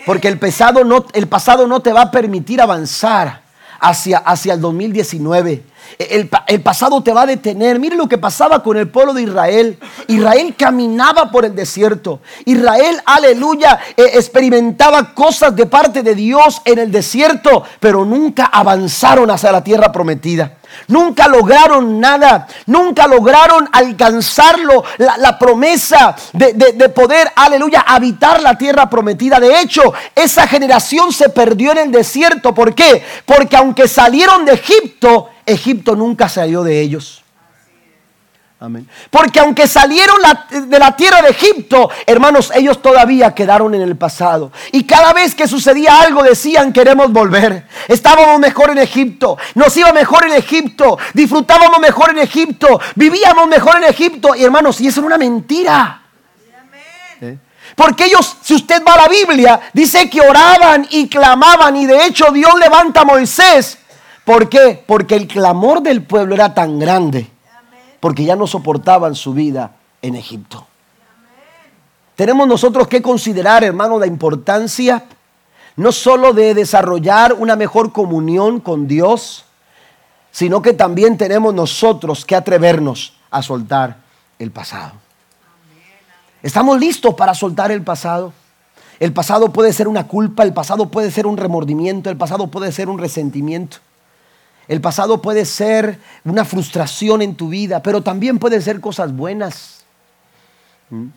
Porque 0.04 0.26
el 0.26 0.40
pasado 0.40 0.82
no, 0.82 1.06
el 1.12 1.28
pasado 1.28 1.68
no 1.68 1.80
te 1.80 1.92
va 1.92 2.02
a 2.02 2.10
permitir 2.10 2.60
avanzar 2.60 3.41
hacia, 3.82 4.18
hacia 4.18 4.54
el 4.54 4.60
2019. 4.60 5.64
El, 5.98 6.28
pasado 6.60 7.02
te 7.02 7.12
va 7.12 7.22
a 7.22 7.26
detener. 7.26 7.78
Mire 7.78 7.96
lo 7.96 8.08
que 8.08 8.18
pasaba 8.18 8.62
con 8.62 8.76
el 8.76 8.88
pueblo 8.88 9.14
de 9.14 9.22
Israel. 9.22 9.78
Israel 10.08 10.54
caminaba 10.56 11.30
por 11.30 11.44
el 11.44 11.54
desierto. 11.54 12.20
Israel, 12.44 13.00
aleluya, 13.04 13.78
eh, 13.96 14.10
experimentaba 14.14 15.14
cosas 15.14 15.54
de 15.54 15.66
parte 15.66 16.02
de 16.02 16.14
Dios 16.14 16.62
en 16.64 16.78
el 16.78 16.90
desierto, 16.90 17.64
pero 17.80 18.04
nunca 18.04 18.46
avanzaron 18.46 19.30
hacia 19.30 19.52
la 19.52 19.64
tierra 19.64 19.92
prometida. 19.92 20.58
Nunca 20.88 21.28
lograron 21.28 22.00
nada, 22.00 22.46
nunca 22.66 23.06
lograron 23.06 23.68
alcanzarlo, 23.72 24.84
la, 24.98 25.38
promesa 25.38 26.16
de, 26.32 26.88
poder, 26.88 27.30
aleluya, 27.36 27.84
habitar 27.86 28.42
la 28.42 28.56
tierra 28.56 28.88
prometida. 28.88 29.38
De 29.38 29.60
hecho, 29.60 29.92
esa 30.14 30.46
generación 30.46 31.12
se 31.12 31.28
perdió 31.28 31.72
en 31.72 31.78
el 31.78 31.92
desierto. 31.92 32.54
¿Por 32.54 32.74
qué? 32.74 33.04
Porque 33.24 33.56
aunque 33.56 33.88
salieron 33.88 34.44
de 34.44 34.54
Egipto, 34.54 35.30
Egipto 35.46 35.96
nunca 35.96 36.28
salió 36.28 36.62
de 36.62 36.80
ellos. 36.80 37.22
Porque 39.10 39.40
aunque 39.40 39.66
salieron 39.66 40.18
de 40.68 40.78
la 40.78 40.94
tierra 40.94 41.20
de 41.22 41.30
Egipto, 41.30 41.90
hermanos, 42.06 42.52
ellos 42.54 42.80
todavía 42.80 43.34
quedaron 43.34 43.74
en 43.74 43.82
el 43.82 43.96
pasado. 43.96 44.52
Y 44.70 44.84
cada 44.84 45.12
vez 45.12 45.34
que 45.34 45.48
sucedía 45.48 46.00
algo 46.00 46.22
decían, 46.22 46.72
queremos 46.72 47.10
volver. 47.10 47.66
Estábamos 47.88 48.38
mejor 48.38 48.70
en 48.70 48.78
Egipto, 48.78 49.36
nos 49.54 49.76
iba 49.76 49.92
mejor 49.92 50.26
en 50.26 50.34
Egipto, 50.34 50.96
disfrutábamos 51.12 51.80
mejor 51.80 52.10
en 52.10 52.18
Egipto, 52.18 52.80
vivíamos 52.94 53.48
mejor 53.48 53.78
en 53.78 53.84
Egipto. 53.84 54.34
Y 54.34 54.44
hermanos, 54.44 54.80
y 54.80 54.86
eso 54.86 55.00
era 55.00 55.06
una 55.08 55.18
mentira. 55.18 56.02
¿Eh? 57.20 57.38
Porque 57.74 58.04
ellos, 58.04 58.36
si 58.42 58.54
usted 58.54 58.82
va 58.86 58.94
a 58.94 59.02
la 59.02 59.08
Biblia, 59.08 59.60
dice 59.72 60.08
que 60.08 60.20
oraban 60.20 60.86
y 60.90 61.08
clamaban 61.08 61.74
y 61.76 61.86
de 61.86 62.06
hecho 62.06 62.30
Dios 62.30 62.54
levanta 62.60 63.00
a 63.00 63.04
Moisés. 63.04 63.78
¿Por 64.24 64.48
qué? 64.48 64.82
Porque 64.86 65.16
el 65.16 65.26
clamor 65.26 65.82
del 65.82 66.02
pueblo 66.02 66.34
era 66.34 66.54
tan 66.54 66.78
grande 66.78 67.30
porque 68.02 68.24
ya 68.24 68.34
no 68.34 68.48
soportaban 68.48 69.14
su 69.14 69.32
vida 69.32 69.76
en 70.02 70.16
Egipto. 70.16 70.66
Tenemos 72.16 72.48
nosotros 72.48 72.88
que 72.88 73.00
considerar, 73.00 73.62
hermano, 73.62 73.96
la 73.96 74.08
importancia 74.08 75.04
no 75.76 75.92
solo 75.92 76.32
de 76.32 76.52
desarrollar 76.52 77.32
una 77.32 77.54
mejor 77.54 77.92
comunión 77.92 78.58
con 78.58 78.88
Dios, 78.88 79.44
sino 80.32 80.60
que 80.62 80.72
también 80.72 81.16
tenemos 81.16 81.54
nosotros 81.54 82.24
que 82.24 82.34
atrevernos 82.34 83.14
a 83.30 83.40
soltar 83.40 83.98
el 84.40 84.50
pasado. 84.50 84.94
¿Estamos 86.42 86.80
listos 86.80 87.14
para 87.14 87.34
soltar 87.34 87.70
el 87.70 87.82
pasado? 87.82 88.32
El 88.98 89.12
pasado 89.12 89.52
puede 89.52 89.72
ser 89.72 89.86
una 89.86 90.08
culpa, 90.08 90.42
el 90.42 90.52
pasado 90.52 90.90
puede 90.90 91.12
ser 91.12 91.24
un 91.24 91.36
remordimiento, 91.36 92.10
el 92.10 92.16
pasado 92.16 92.48
puede 92.48 92.72
ser 92.72 92.88
un 92.88 92.98
resentimiento. 92.98 93.76
El 94.72 94.80
pasado 94.80 95.20
puede 95.20 95.44
ser 95.44 95.98
una 96.24 96.46
frustración 96.46 97.20
en 97.20 97.34
tu 97.34 97.50
vida, 97.50 97.82
pero 97.82 98.02
también 98.02 98.38
puede 98.38 98.58
ser 98.62 98.80
cosas 98.80 99.14
buenas. 99.14 99.84
¿Mm? 100.88 101.08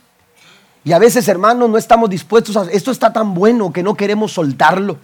Y 0.83 0.91
a 0.91 0.99
veces, 0.99 1.25
hermanos, 1.29 1.69
no 1.69 1.77
estamos 1.77 2.09
dispuestos 2.09 2.57
a... 2.57 2.69
Esto 2.69 2.91
está 2.91 3.13
tan 3.13 3.33
bueno 3.33 3.71
que 3.71 3.81
no 3.81 3.95
queremos 3.95 4.33
soltarlo. 4.33 4.97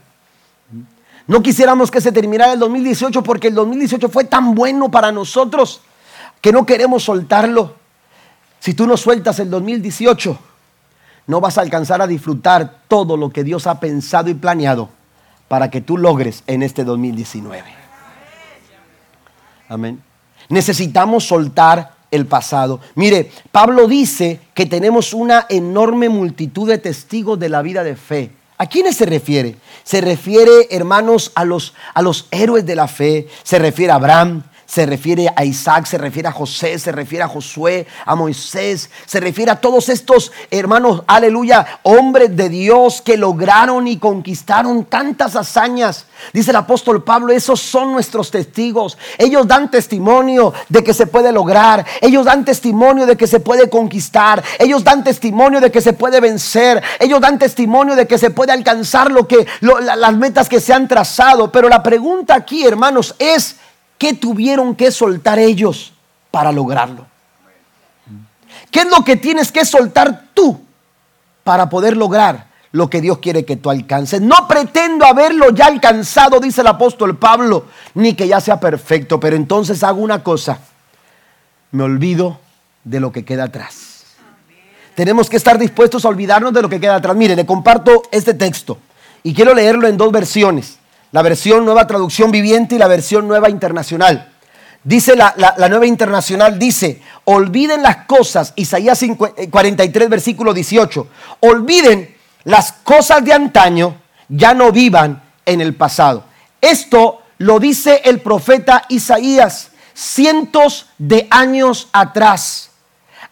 No 1.28 1.42
quisiéramos 1.42 1.90
que 1.90 2.02
se 2.02 2.12
terminara 2.12 2.52
el 2.52 2.60
2018 2.60 3.24
porque 3.24 3.48
el 3.48 3.56
2018 3.56 4.10
fue 4.10 4.26
tan 4.26 4.54
bueno 4.54 4.92
para 4.92 5.14
nosotros 5.14 5.80
que 6.42 6.52
no 6.52 6.66
queremos 6.66 7.04
soltarlo. 7.04 7.76
Si 8.60 8.74
tú 8.74 8.86
no 8.86 8.98
sueltas 8.98 9.40
el 9.40 9.50
2018, 9.50 10.38
no 11.28 11.40
vas 11.40 11.58
a 11.58 11.62
alcanzar 11.62 12.02
a 12.02 12.08
disfrutar 12.08 12.82
todo 12.90 13.16
lo 13.16 13.30
que 13.30 13.46
Dios 13.46 13.66
ha 13.66 13.80
pensado 13.80 14.30
y 14.30 14.34
planeado 14.34 14.90
para 15.48 15.72
que 15.72 15.80
tú 15.80 15.98
logres 15.98 16.44
en 16.48 16.64
este 16.64 16.84
2019. 16.84 17.81
Amén. 19.72 20.04
Necesitamos 20.50 21.24
soltar 21.24 21.94
el 22.12 22.26
pasado. 22.26 22.82
Mire, 22.96 23.32
Pablo 23.54 23.88
dice 23.88 24.42
que 24.54 24.66
tenemos 24.66 25.14
una 25.14 25.46
enorme 25.48 26.10
multitud 26.10 26.68
de 26.68 26.78
testigos 26.78 27.40
de 27.40 27.48
la 27.48 27.62
vida 27.62 27.86
de 27.86 27.96
fe. 27.96 28.32
¿A 28.58 28.68
quiénes 28.68 28.98
se 28.98 29.06
refiere? 29.06 29.56
Se 29.86 30.02
refiere, 30.02 30.68
hermanos, 30.72 31.32
a 31.36 31.46
los, 31.46 31.74
a 31.94 32.02
los 32.02 32.28
héroes 32.32 32.66
de 32.66 32.76
la 32.76 32.90
fe. 32.90 33.30
Se 33.44 33.60
refiere 33.60 33.94
a 33.94 33.96
Abraham, 33.96 34.44
se 34.72 34.86
refiere 34.86 35.28
a 35.36 35.44
Isaac, 35.44 35.86
se 35.86 35.98
refiere 35.98 36.30
a 36.30 36.32
José, 36.32 36.80
se 36.80 36.94
refiere 36.94 37.26
a 37.26 37.28
Josué, 37.28 37.86
a 38.06 38.16
Moisés, 38.16 38.90
se 39.06 39.20
refiere 39.20 39.52
a 39.52 39.60
todos 39.60 39.90
estos 39.90 40.32
hermanos, 40.50 41.04
aleluya, 41.08 41.82
hombres 41.84 42.38
de 42.38 42.48
Dios 42.48 43.02
que 43.02 43.18
lograron 43.18 43.86
y 43.90 43.98
conquistaron 43.98 44.86
tantas 44.86 45.36
hazañas. 45.36 46.06
Dice 46.32 46.52
el 46.52 46.56
apóstol 46.56 47.04
Pablo, 47.04 47.34
esos 47.34 47.60
son 47.60 47.92
nuestros 47.92 48.32
testigos. 48.32 48.98
Ellos 49.18 49.46
dan 49.46 49.70
testimonio 49.70 50.54
de 50.70 50.86
que 50.86 50.94
se 50.94 51.06
puede 51.06 51.34
lograr. 51.34 51.86
Ellos 52.00 52.24
dan 52.24 52.46
testimonio 52.46 53.06
de 53.06 53.18
que 53.18 53.28
se 53.28 53.42
puede 53.42 53.70
conquistar. 53.70 54.42
Ellos 54.58 54.86
dan 54.86 55.04
testimonio 55.04 55.60
de 55.60 55.70
que 55.70 55.82
se 55.82 55.92
puede 55.92 56.22
vencer. 56.22 56.82
Ellos 56.98 57.20
dan 57.20 57.38
testimonio 57.38 57.94
de 57.98 58.08
que 58.08 58.18
se 58.18 58.30
puede 58.30 58.54
alcanzar 58.54 59.12
lo 59.12 59.28
que 59.28 59.46
las 59.60 60.16
metas 60.16 60.48
que 60.48 60.62
se 60.62 60.72
han 60.72 60.88
trazado. 60.88 61.52
Pero 61.52 61.68
la 61.68 61.84
pregunta 61.84 62.36
aquí, 62.36 62.66
hermanos, 62.66 63.16
es 63.20 63.58
¿Qué 64.02 64.16
tuvieron 64.16 64.74
que 64.74 64.90
soltar 64.90 65.38
ellos 65.38 65.94
para 66.32 66.52
lograrlo? 66.52 67.06
¿Qué 68.72 68.80
es 68.80 68.90
lo 68.90 69.04
que 69.04 69.16
tienes 69.16 69.52
que 69.52 69.64
soltar 69.64 70.30
tú 70.34 70.60
para 71.44 71.70
poder 71.70 71.96
lograr 71.96 72.48
lo 72.72 72.90
que 72.90 73.00
Dios 73.00 73.20
quiere 73.20 73.46
que 73.46 73.58
tú 73.58 73.70
alcances? 73.70 74.20
No 74.20 74.48
pretendo 74.48 75.06
haberlo 75.06 75.52
ya 75.52 75.68
alcanzado, 75.68 76.40
dice 76.40 76.62
el 76.62 76.68
apóstol 76.68 77.16
Pablo, 77.16 77.68
ni 77.94 78.16
que 78.16 78.28
ya 78.28 78.42
sea 78.42 78.60
perfecto, 78.60 79.20
pero 79.20 79.36
entonces 79.36 79.84
hago 79.84 80.02
una 80.02 80.24
cosa, 80.24 80.58
me 81.70 81.84
olvido 81.84 82.40
de 82.84 83.00
lo 83.00 83.12
que 83.12 83.24
queda 83.24 83.44
atrás. 83.44 84.06
Tenemos 84.96 85.30
que 85.30 85.38
estar 85.38 85.60
dispuestos 85.60 86.06
a 86.06 86.10
olvidarnos 86.10 86.54
de 86.54 86.64
lo 86.64 86.70
que 86.70 86.80
queda 86.80 86.96
atrás. 86.96 87.16
Mire, 87.16 87.36
le 87.36 87.46
comparto 87.46 88.02
este 88.10 88.34
texto 88.34 88.80
y 89.22 89.36
quiero 89.36 89.54
leerlo 89.54 89.88
en 89.88 89.96
dos 89.96 90.12
versiones 90.12 90.80
la 91.12 91.22
versión 91.22 91.66
nueva 91.66 91.88
traducción 91.88 92.32
viviente 92.32 92.76
y 92.76 92.78
la 92.78 92.88
versión 92.88 93.28
nueva 93.28 93.50
internacional. 93.50 94.34
Dice 94.84 95.16
la, 95.16 95.34
nueva 95.70 95.86
internacional, 95.86 96.58
dice, 96.58 97.02
olviden 97.26 97.84
las 97.84 98.06
cosas, 98.08 98.54
Isaías 98.56 99.00
43, 99.50 100.06
eh, 100.06 100.10
versículo 100.10 100.54
18, 100.54 101.08
olviden 101.42 102.16
las 102.46 102.72
cosas 102.72 103.24
de 103.24 103.34
antaño, 103.34 104.02
ya 104.28 104.56
no 104.56 104.72
vivan 104.72 105.22
en 105.46 105.62
el 105.62 105.76
pasado. 105.76 106.24
Esto 106.60 107.22
lo 107.38 107.60
dice 107.60 108.02
el 108.06 108.22
profeta 108.22 108.86
Isaías 108.90 109.72
cientos 109.94 110.88
de 110.98 111.28
años 111.30 111.90
atrás. 111.92 112.72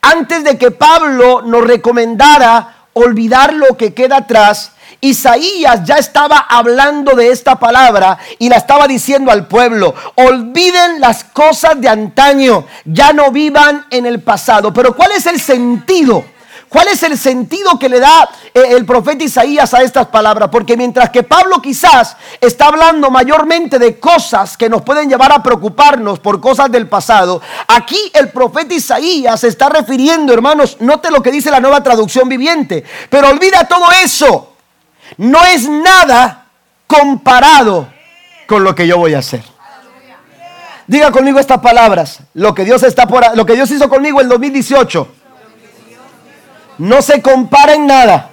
Antes 0.02 0.44
de 0.44 0.58
que 0.58 0.72
Pablo 0.72 1.42
nos 1.42 1.66
recomendara 1.66 2.86
olvidar 2.94 3.54
lo 3.54 3.76
que 3.76 3.94
queda 3.94 4.18
atrás, 4.18 4.74
Isaías 5.02 5.84
ya 5.86 5.96
estaba 5.96 6.38
hablando 6.38 7.16
de 7.16 7.30
esta 7.32 7.58
palabra 7.58 8.18
y 8.38 8.50
la 8.50 8.58
estaba 8.58 8.88
diciendo 8.88 9.32
al 9.32 9.48
pueblo, 9.48 9.96
olviden 10.16 11.00
las 11.00 11.24
cosas 11.24 11.80
de 11.80 11.90
antaño, 11.90 12.66
ya 12.86 13.14
no 13.14 13.32
vivan 13.32 13.86
en 13.90 14.06
el 14.06 14.22
pasado. 14.22 14.74
Pero 14.74 14.96
¿cuál 14.96 15.12
es 15.14 15.26
el 15.26 15.40
sentido? 15.40 16.24
¿Cuál 16.70 16.88
es 16.90 17.02
el 17.02 17.18
sentido 17.18 17.80
que 17.80 17.90
le 17.90 18.00
da 18.00 18.30
eh, 18.54 18.62
el 18.70 18.86
profeta 18.86 19.24
Isaías 19.24 19.74
a 19.74 19.82
estas 19.82 20.08
palabras? 20.08 20.50
Porque 20.52 20.78
mientras 20.78 21.10
que 21.10 21.24
Pablo 21.24 21.60
quizás 21.62 22.16
está 22.40 22.68
hablando 22.68 23.10
mayormente 23.10 23.80
de 23.80 24.00
cosas 24.00 24.56
que 24.56 24.70
nos 24.70 24.84
pueden 24.84 25.10
llevar 25.10 25.32
a 25.32 25.42
preocuparnos 25.42 26.20
por 26.20 26.40
cosas 26.40 26.72
del 26.72 26.88
pasado, 26.88 27.42
aquí 27.68 27.98
el 28.14 28.30
profeta 28.30 28.76
Isaías 28.76 29.40
se 29.40 29.48
está 29.48 29.70
refiriendo, 29.70 30.32
hermanos, 30.32 30.78
note 30.80 31.10
lo 31.10 31.24
que 31.24 31.32
dice 31.32 31.50
la 31.50 31.60
nueva 31.60 31.82
traducción 31.82 32.30
viviente, 32.30 32.84
pero 33.10 33.30
olvida 33.30 33.68
todo 33.68 33.86
eso 34.04 34.49
no 35.18 35.44
es 35.46 35.68
nada 35.68 36.46
comparado 36.88 37.88
con 38.48 38.64
lo 38.64 38.74
que 38.76 38.88
yo 38.88 38.98
voy 38.98 39.14
a 39.14 39.20
hacer. 39.20 39.44
Diga 40.88 41.12
conmigo 41.12 41.40
estas 41.40 41.60
palabras. 41.60 42.20
Lo 42.34 42.56
que 42.56 42.66
Dios 42.66 42.82
está 42.84 43.08
por 43.08 43.38
lo 43.38 43.46
que 43.46 43.54
Dios 43.54 43.70
hizo 43.70 43.88
conmigo 43.90 44.22
en 44.22 44.30
2018 44.30 45.08
no 46.80 47.02
se 47.02 47.22
compara 47.22 47.74
en 47.74 47.86
nada 47.86 48.30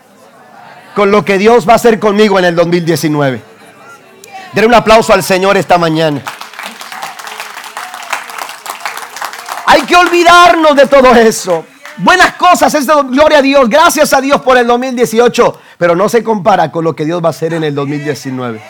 con 0.94 1.10
lo 1.10 1.24
que 1.24 1.36
Dios 1.36 1.68
va 1.68 1.74
a 1.74 1.76
hacer 1.76 2.00
conmigo 2.00 2.38
en 2.38 2.46
el 2.46 2.56
2019. 2.56 3.42
Denle 4.52 4.68
un 4.68 4.74
aplauso 4.74 5.12
al 5.12 5.22
Señor 5.22 5.56
esta 5.58 5.76
mañana. 5.76 6.22
Hay 9.66 9.82
que 9.82 9.96
olvidarnos 9.96 10.74
de 10.76 10.86
todo 10.86 11.14
eso. 11.14 11.66
Buenas 11.98 12.34
cosas, 12.34 12.72
es 12.74 12.86
gloria 12.86 13.38
a 13.38 13.42
Dios. 13.42 13.68
Gracias 13.68 14.14
a 14.14 14.20
Dios 14.20 14.40
por 14.40 14.56
el 14.56 14.66
2018 14.66 15.60
pero 15.78 15.94
no 15.94 16.08
se 16.08 16.22
compara 16.22 16.70
con 16.70 16.84
lo 16.84 16.94
que 16.94 17.04
Dios 17.04 17.22
va 17.22 17.28
a 17.28 17.30
hacer 17.30 17.54
en 17.54 17.64
el 17.64 17.74
2019. 17.74 18.60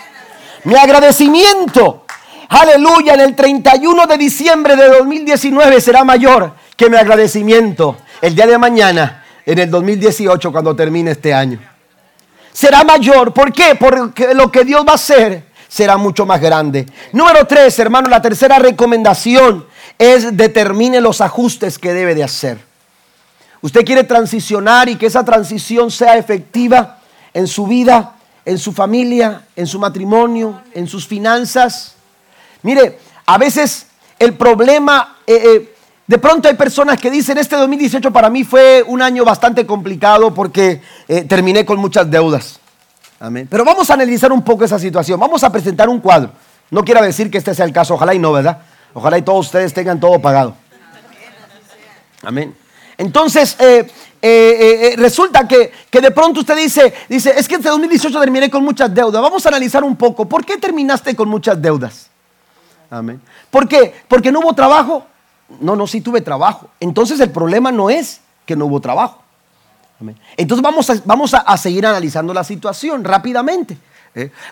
Mi 0.65 0.75
agradecimiento, 0.77 2.05
aleluya, 2.49 3.15
en 3.15 3.21
el 3.21 3.37
31 3.37 4.07
de 4.07 4.19
diciembre 4.19 4.77
de 4.77 4.89
2019 4.89 5.81
será 5.81 6.05
mayor 6.05 6.53
que 6.77 6.91
mi 6.91 6.97
agradecimiento 6.97 7.97
el 8.21 8.35
día 8.35 8.47
de 8.47 8.59
mañana 8.59 9.25
en 9.45 9.59
el 9.59 9.71
2018 9.71 10.51
cuando 10.51 10.75
termine 10.75 11.13
este 11.13 11.33
año. 11.33 11.61
Será 12.53 12.85
mayor, 12.85 13.33
¿por 13.33 13.53
qué? 13.53 13.75
Porque 13.79 14.35
lo 14.35 14.51
que 14.51 14.65
Dios 14.65 14.85
va 14.87 14.93
a 14.93 14.95
hacer 14.97 15.45
será 15.69 15.97
mucho 15.97 16.27
más 16.27 16.41
grande. 16.41 16.87
Número 17.13 17.47
tres, 17.47 17.79
hermano, 17.79 18.09
la 18.09 18.23
tercera 18.23 18.59
recomendación 18.59 19.67
es 19.99 20.37
determine 20.37 21.01
los 21.01 21.21
ajustes 21.21 21.79
que 21.79 21.93
debe 21.93 22.15
de 22.15 22.25
hacer. 22.25 22.66
Usted 23.63 23.85
quiere 23.85 24.05
transicionar 24.05 24.89
y 24.89 24.97
que 24.97 25.07
esa 25.07 25.25
transición 25.25 25.91
sea 25.91 26.17
efectiva 26.17 26.99
en 27.33 27.47
su 27.47 27.67
vida, 27.67 28.17
en 28.45 28.59
su 28.59 28.73
familia, 28.73 29.43
en 29.57 29.67
su 29.67 29.79
matrimonio, 29.79 30.63
en 30.73 30.87
sus 30.87 31.07
finanzas. 31.07 31.95
Mire, 32.63 32.99
a 33.27 33.39
veces 33.39 33.87
el 34.19 34.35
problema, 34.35 35.17
eh, 35.27 35.35
eh, 35.45 35.75
de 36.07 36.19
pronto 36.19 36.49
hay 36.49 36.55
personas 36.55 37.01
que 37.01 37.11
dicen, 37.11 37.39
este 37.39 37.57
2018 37.57 38.13
para 38.13 38.31
mí 38.31 38.45
fue 38.45 38.85
un 38.87 39.03
año 39.03 39.25
bastante 39.25 39.67
complicado 39.67 40.33
porque 40.33 40.81
eh, 41.09 41.23
terminé 41.23 41.65
con 41.65 41.79
muchas 41.79 42.11
deudas. 42.11 42.61
Amén. 43.19 43.49
Pero 43.51 43.65
vamos 43.65 43.91
a 43.91 43.95
analizar 43.95 44.31
un 44.31 44.43
poco 44.43 44.65
esa 44.65 44.79
situación. 44.79 45.19
Vamos 45.19 45.43
a 45.43 45.51
presentar 45.51 45.89
un 45.89 46.01
cuadro. 46.01 46.31
No 46.71 46.85
quiero 46.85 47.03
decir 47.03 47.31
que 47.31 47.39
este 47.39 47.55
sea 47.55 47.65
el 47.65 47.73
caso, 47.73 47.95
ojalá 47.95 48.15
y 48.15 48.19
no, 48.19 48.33
¿verdad? 48.33 48.59
Ojalá 48.93 49.19
y 49.19 49.23
todos 49.23 49.47
ustedes 49.47 49.73
tengan 49.73 49.99
todo 49.99 50.21
pagado. 50.21 50.55
Amén. 52.23 52.55
Entonces, 52.99 53.57
eh, 53.59 53.87
eh, 54.23 54.93
eh, 54.93 54.95
resulta 54.97 55.47
que, 55.47 55.73
de 55.93 56.11
pronto 56.11 56.41
usted 56.41 56.57
dice, 56.57 56.93
dice, 57.09 57.35
es 57.37 57.47
que 57.47 57.57
este 57.57 57.69
2018 57.69 58.21
terminé 58.21 58.51
con 58.51 58.65
muchas 58.65 58.93
deudas. 58.93 59.21
Vamos 59.21 59.45
a 59.45 59.49
analizar 59.51 59.85
un 59.85 59.97
poco, 59.97 60.27
¿por 60.27 60.45
qué 60.45 60.57
terminaste 60.57 61.15
con 61.15 61.29
muchas 61.29 61.61
deudas? 61.61 62.09
Amén. 62.91 63.21
¿Por 63.51 63.69
qué? 63.69 63.95
¿Porque 64.09 64.33
no 64.33 64.41
hubo 64.41 64.55
trabajo? 64.55 65.05
No, 65.61 65.77
no, 65.77 65.87
sí 65.87 66.01
tuve 66.01 66.21
trabajo. 66.21 66.69
Entonces 66.81 67.21
el 67.21 67.31
problema 67.31 67.71
no 67.71 67.91
es 67.91 68.21
que 68.45 68.57
no 68.57 68.67
hubo 68.67 68.81
trabajo. 68.81 69.23
Amén. 70.01 70.19
Entonces 70.37 70.63
vamos 70.63 70.89
a, 70.91 70.95
vamos 71.05 71.35
a, 71.35 71.57
seguir 71.57 71.87
analizando 71.87 72.33
la 72.33 72.45
situación 72.45 73.05
rápidamente. 73.05 73.77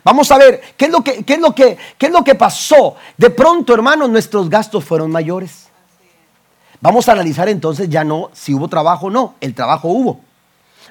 Vamos 0.04 0.30
a 0.30 0.36
ver 0.36 0.60
qué 0.76 0.86
es, 0.86 0.90
lo 0.90 1.02
que, 1.02 1.24
qué, 1.24 1.34
es 1.34 1.40
lo 1.40 1.54
que, 1.54 1.78
qué 1.96 2.06
es 2.06 2.12
lo 2.12 2.22
que 2.22 2.34
pasó. 2.34 2.96
De 3.16 3.30
pronto, 3.30 3.72
hermanos, 3.72 4.10
nuestros 4.10 4.50
gastos 4.50 4.84
fueron 4.84 5.10
mayores. 5.10 5.63
Vamos 6.84 7.08
a 7.08 7.12
analizar 7.12 7.48
entonces 7.48 7.88
ya 7.88 8.04
no 8.04 8.28
si 8.34 8.52
hubo 8.52 8.68
trabajo 8.68 9.06
o 9.06 9.10
no, 9.10 9.36
el 9.40 9.54
trabajo 9.54 9.88
hubo. 9.88 10.20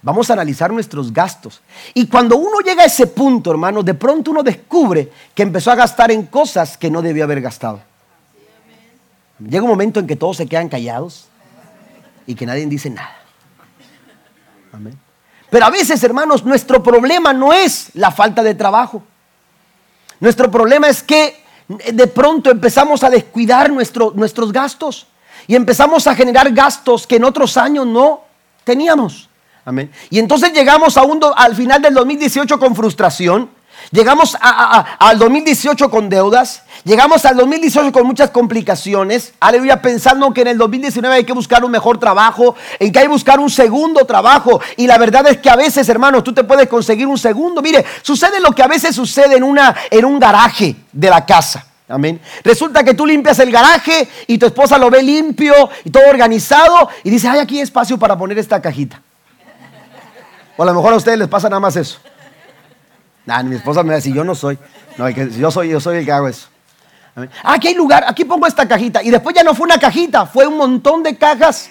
Vamos 0.02 0.28
a 0.28 0.34
analizar 0.34 0.74
nuestros 0.74 1.14
gastos. 1.14 1.62
Y 1.94 2.08
cuando 2.08 2.36
uno 2.36 2.62
llega 2.66 2.82
a 2.82 2.88
ese 2.88 3.06
punto, 3.06 3.52
hermano, 3.52 3.84
de 3.84 3.94
pronto 3.94 4.32
uno 4.32 4.42
descubre 4.42 5.12
que 5.36 5.44
empezó 5.44 5.70
a 5.70 5.76
gastar 5.76 6.10
en 6.10 6.26
cosas 6.26 6.80
que 6.80 6.90
no 6.90 7.04
debió 7.04 7.26
haber 7.26 7.42
gastado. 7.42 7.80
Llega 9.38 9.62
un 9.62 9.70
momento 9.70 10.00
en 10.00 10.08
que 10.08 10.16
todos 10.16 10.38
se 10.38 10.48
quedan 10.48 10.68
callados 10.68 11.28
y 12.26 12.34
que 12.34 12.48
nadie 12.48 12.66
dice 12.66 12.90
nada. 12.90 13.16
Pero 15.52 15.64
a 15.64 15.70
veces, 15.70 16.04
hermanos, 16.04 16.44
nuestro 16.44 16.82
problema 16.82 17.34
no 17.34 17.54
es 17.54 17.92
la 17.94 18.10
falta 18.10 18.42
de 18.42 18.56
trabajo. 18.56 19.04
Nuestro 20.20 20.50
problema 20.50 20.88
es 20.88 21.04
que 21.04 21.36
de 21.68 22.08
pronto 22.08 22.50
empezamos 22.50 23.04
a 23.04 23.12
descuidar 23.12 23.72
nuestros 23.72 24.52
gastos 24.52 25.06
y 25.48 25.56
empezamos 25.56 26.08
a 26.08 26.16
generar 26.16 26.52
gastos 26.52 27.08
que 27.08 27.18
en 27.18 27.24
otros 27.24 27.58
años 27.58 27.86
no 27.86 28.22
teníamos. 28.64 29.30
Amén. 29.66 29.92
Y 30.10 30.20
entonces 30.20 30.52
llegamos 30.54 30.98
a 30.98 31.04
un 31.04 31.22
al 31.36 31.56
final 31.56 31.82
del 31.82 31.94
2018 31.94 32.60
con 32.60 32.76
frustración, 32.76 33.50
llegamos 33.92 34.38
al 34.42 35.18
2018 35.18 35.90
con 35.90 36.10
deudas, 36.10 36.64
llegamos 36.84 37.24
al 37.24 37.38
2018 37.38 37.94
con 37.94 38.06
muchas 38.06 38.30
complicaciones, 38.32 39.34
aleluya, 39.40 39.82
pensando 39.82 40.34
que 40.34 40.42
en 40.42 40.48
el 40.48 40.58
2019 40.58 41.16
hay 41.16 41.24
que 41.24 41.32
buscar 41.32 41.64
un 41.64 41.72
mejor 41.72 41.98
trabajo, 41.98 42.56
en 42.78 42.92
que 42.92 43.00
hay 43.00 43.06
que 43.06 43.12
buscar 43.12 43.40
un 43.40 43.50
segundo 43.50 44.06
trabajo. 44.06 44.60
Y 44.76 44.86
la 44.86 44.98
verdad 44.98 45.28
es 45.28 45.38
que 45.38 45.50
a 45.50 45.56
veces, 45.56 45.88
hermanos, 45.88 46.26
tú 46.26 46.34
te 46.34 46.44
puedes 46.44 46.68
conseguir 46.68 47.08
un 47.08 47.18
segundo. 47.18 47.62
Mire, 47.62 47.86
sucede 48.02 48.42
lo 48.42 48.52
que 48.52 48.64
a 48.64 48.68
veces 48.68 48.94
sucede 48.94 49.38
en, 49.38 49.44
un 50.06 50.20
garaje 50.20 50.76
de 50.92 51.10
la 51.10 51.26
casa. 51.26 51.66
Amén. 51.88 52.20
Resulta 52.44 52.84
que 52.84 52.94
tú 52.94 53.06
limpias 53.06 53.40
el 53.40 53.52
garaje 53.52 54.08
y 54.28 54.38
tu 54.38 54.46
esposa 54.46 54.78
lo 54.78 54.90
ve 54.90 55.04
limpio 55.04 55.70
y 55.84 55.90
todo 55.90 56.08
organizado 56.08 56.90
y 57.04 57.10
dice, 57.10 57.28
hay 57.28 57.40
aquí 57.40 57.60
espacio 57.60 57.98
para 57.98 58.18
poner 58.18 58.38
esta 58.38 58.62
cajita. 58.62 59.02
O 60.56 60.64
a 60.64 60.66
lo 60.66 60.74
mejor 60.74 60.94
a 60.94 60.98
ustedes 60.98 61.18
les 61.18 61.28
pasa 61.28 61.50
nada 61.50 61.60
más 61.60 61.76
eso. 61.76 62.00
mi 63.44 63.56
esposa 63.56 63.84
me 63.84 63.90
va 63.90 63.94
a 63.94 63.98
decir, 63.98 64.14
yo 64.14 64.24
no 64.24 64.36
soy. 64.36 64.58
No, 64.98 65.10
yo 65.10 65.52
soy, 65.52 65.70
yo 65.70 65.80
soy 65.80 65.98
el 65.98 66.06
que 66.06 66.12
hago 66.12 66.28
eso. 66.28 66.48
Aquí 67.44 67.68
hay 67.68 67.76
lugar, 67.76 68.06
aquí 68.08 68.26
pongo 68.26 68.48
esta 68.48 68.68
cajita. 68.68 69.04
Y 69.04 69.10
después 69.10 69.36
ya 69.36 69.44
no 69.44 69.54
fue 69.54 69.66
una 69.66 69.80
cajita, 69.80 70.26
fue 70.26 70.48
un 70.48 70.58
montón 70.58 71.04
de 71.04 71.18
cajas. 71.18 71.70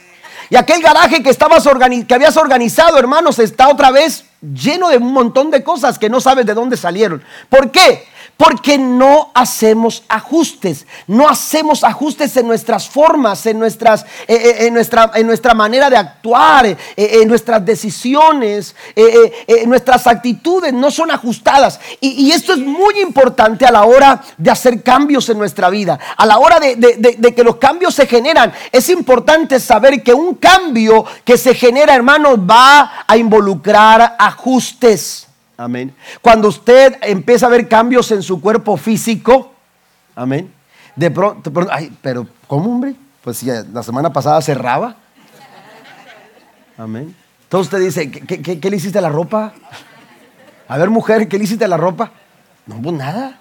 Y 0.51 0.57
aquel 0.57 0.83
garaje 0.83 1.23
que, 1.23 1.31
estabas 1.31 1.67
que 2.07 2.15
habías 2.15 2.37
organizado, 2.37 2.99
hermanos, 2.99 3.39
está 3.39 3.69
otra 3.69 3.91
vez 3.91 4.25
lleno 4.43 4.89
de 4.89 4.99
un 4.99 5.13
montón 5.13 5.51
de 5.51 5.63
cosas 5.65 5.99
que 5.99 6.11
no 6.11 6.21
sabes 6.21 6.45
de 6.45 6.55
dónde 6.55 6.77
salieron. 6.77 7.23
¿Por 7.49 7.71
qué? 7.71 8.07
Porque 8.43 8.77
no 8.77 9.31
hacemos 9.35 10.03
ajustes, 10.09 10.85
no 11.07 11.29
hacemos 11.29 11.85
ajustes 11.85 12.37
en 12.37 12.49
nuestras 12.49 12.89
formas, 12.89 13.47
en, 13.47 13.57
nuestras, 13.57 14.03
eh, 14.27 14.35
eh, 14.35 14.67
en, 14.67 14.75
nuestra, 14.75 15.13
en 15.15 15.29
nuestra, 15.29 15.55
manera 15.55 15.89
de 15.89 15.97
actuar, 15.97 16.67
eh, 16.67 16.77
en 16.97 17.29
nuestras 17.29 17.65
decisiones, 17.65 18.75
en 18.97 19.69
nuestras 19.69 20.09
actitudes 20.09 20.73
no 20.73 20.91
son 20.91 21.13
ajustadas. 21.13 21.79
Y, 22.01 22.33
esto 22.33 22.55
es 22.55 22.59
muy 22.59 22.99
importante 23.01 23.65
a 23.65 23.71
la 23.71 23.85
hora 23.85 24.21
de 24.37 24.51
hacer 24.51 24.83
cambios 24.83 25.29
en 25.29 25.39
nuestra 25.39 25.71
vida, 25.71 26.01
a 26.17 26.27
la 26.27 26.39
hora 26.39 26.59
de, 26.59 26.75
de 26.75 27.35
que 27.37 27.45
los 27.45 27.59
cambios 27.59 27.95
se 27.95 28.09
generan. 28.09 28.53
Es 28.73 28.89
importante 28.89 29.61
saber 29.61 30.03
que 30.03 30.15
un 30.15 30.35
cambio 30.35 31.05
que 31.25 31.39
se 31.39 31.55
genera, 31.55 31.95
hermanos, 31.95 32.41
va 32.41 33.05
a 33.07 33.17
involucrar 33.17 34.17
ajustes. 34.19 35.29
Amén. 35.63 35.95
Cuando 36.21 36.49
usted 36.49 36.97
empieza 37.03 37.47
a 37.47 37.49
ver 37.49 37.69
cambios 37.69 38.11
en 38.11 38.21
su 38.23 38.41
cuerpo 38.41 38.77
físico, 38.77 39.53
amén. 40.17 40.53
De 40.97 41.09
pronto, 41.09 41.53
ay, 41.71 41.97
pero 42.03 42.27
¿cómo, 42.49 42.73
hombre? 42.73 42.97
Pues 43.23 43.39
si 43.39 43.47
la 43.47 43.83
semana 43.85 44.13
pasada 44.13 44.43
cerraba. 44.43 44.97
Amén. 46.77 47.15
Entonces 47.45 47.73
usted 47.73 47.85
dice, 47.85 48.11
¿qué, 48.11 48.71
le 48.71 48.77
hiciste 48.77 48.99
a 48.99 49.03
la 49.03 49.09
ropa? 49.09 49.53
A 50.67 50.79
ver, 50.79 50.91
mujer, 50.91 51.29
¿qué 51.29 51.39
le 51.39 51.45
hiciste 51.45 51.65
a 51.65 51.69
la 51.69 51.77
ropa? 51.77 52.11
No 52.67 52.77
hubo 52.77 52.91
nada. 52.91 53.39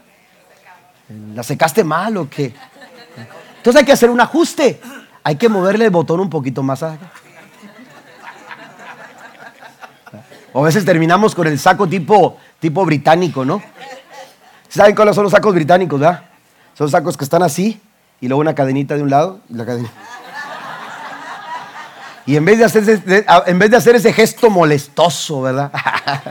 ¿La 1.33 1.41
secaste 1.41 1.83
mal 1.83 2.17
o 2.17 2.29
qué? 2.29 2.53
Entonces 3.57 3.79
hay 3.79 3.85
que 3.85 3.93
hacer 3.93 4.11
un 4.11 4.21
ajuste. 4.21 4.79
Hay 5.23 5.37
que 5.37 5.49
moverle 5.49 5.85
el 5.85 5.91
botón 5.91 6.19
un 6.19 6.29
poquito 6.29 6.61
más 6.61 6.83
acá. 6.83 7.11
O 10.53 10.61
a 10.61 10.65
veces 10.65 10.83
terminamos 10.83 11.33
con 11.33 11.47
el 11.47 11.57
saco 11.57 11.87
tipo, 11.87 12.37
tipo 12.59 12.85
británico, 12.85 13.45
¿no? 13.45 13.61
¿Saben 14.67 14.95
cuáles 14.95 15.15
son 15.15 15.23
los 15.23 15.31
sacos 15.31 15.53
británicos, 15.53 15.99
verdad? 15.99 16.23
Son 16.77 16.89
sacos 16.89 17.17
que 17.17 17.23
están 17.23 17.43
así 17.43 17.79
y 18.19 18.27
luego 18.27 18.41
una 18.41 18.55
cadenita 18.55 18.95
de 18.95 19.03
un 19.03 19.09
lado 19.09 19.39
y 19.49 19.53
la 19.53 19.65
cadena. 19.65 19.89
Y 22.25 22.35
en 22.35 22.45
vez 22.45 22.59
de 22.59 22.65
hacer 22.65 23.01
en 23.47 23.59
vez 23.59 23.71
de 23.71 23.77
hacer 23.77 23.95
ese 23.95 24.13
gesto 24.13 24.49
molestoso, 24.49 25.41
¿verdad? 25.41 25.71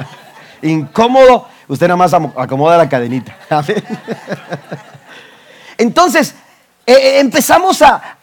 Incómodo, 0.62 1.48
usted 1.68 1.88
nada 1.88 1.96
más 1.96 2.14
acomoda 2.14 2.78
la 2.78 2.88
cadenita. 2.88 3.36
Entonces, 5.78 6.34
eh, 6.90 6.94
eh, 6.94 7.20
empezamos 7.20 7.82
a, 7.82 8.18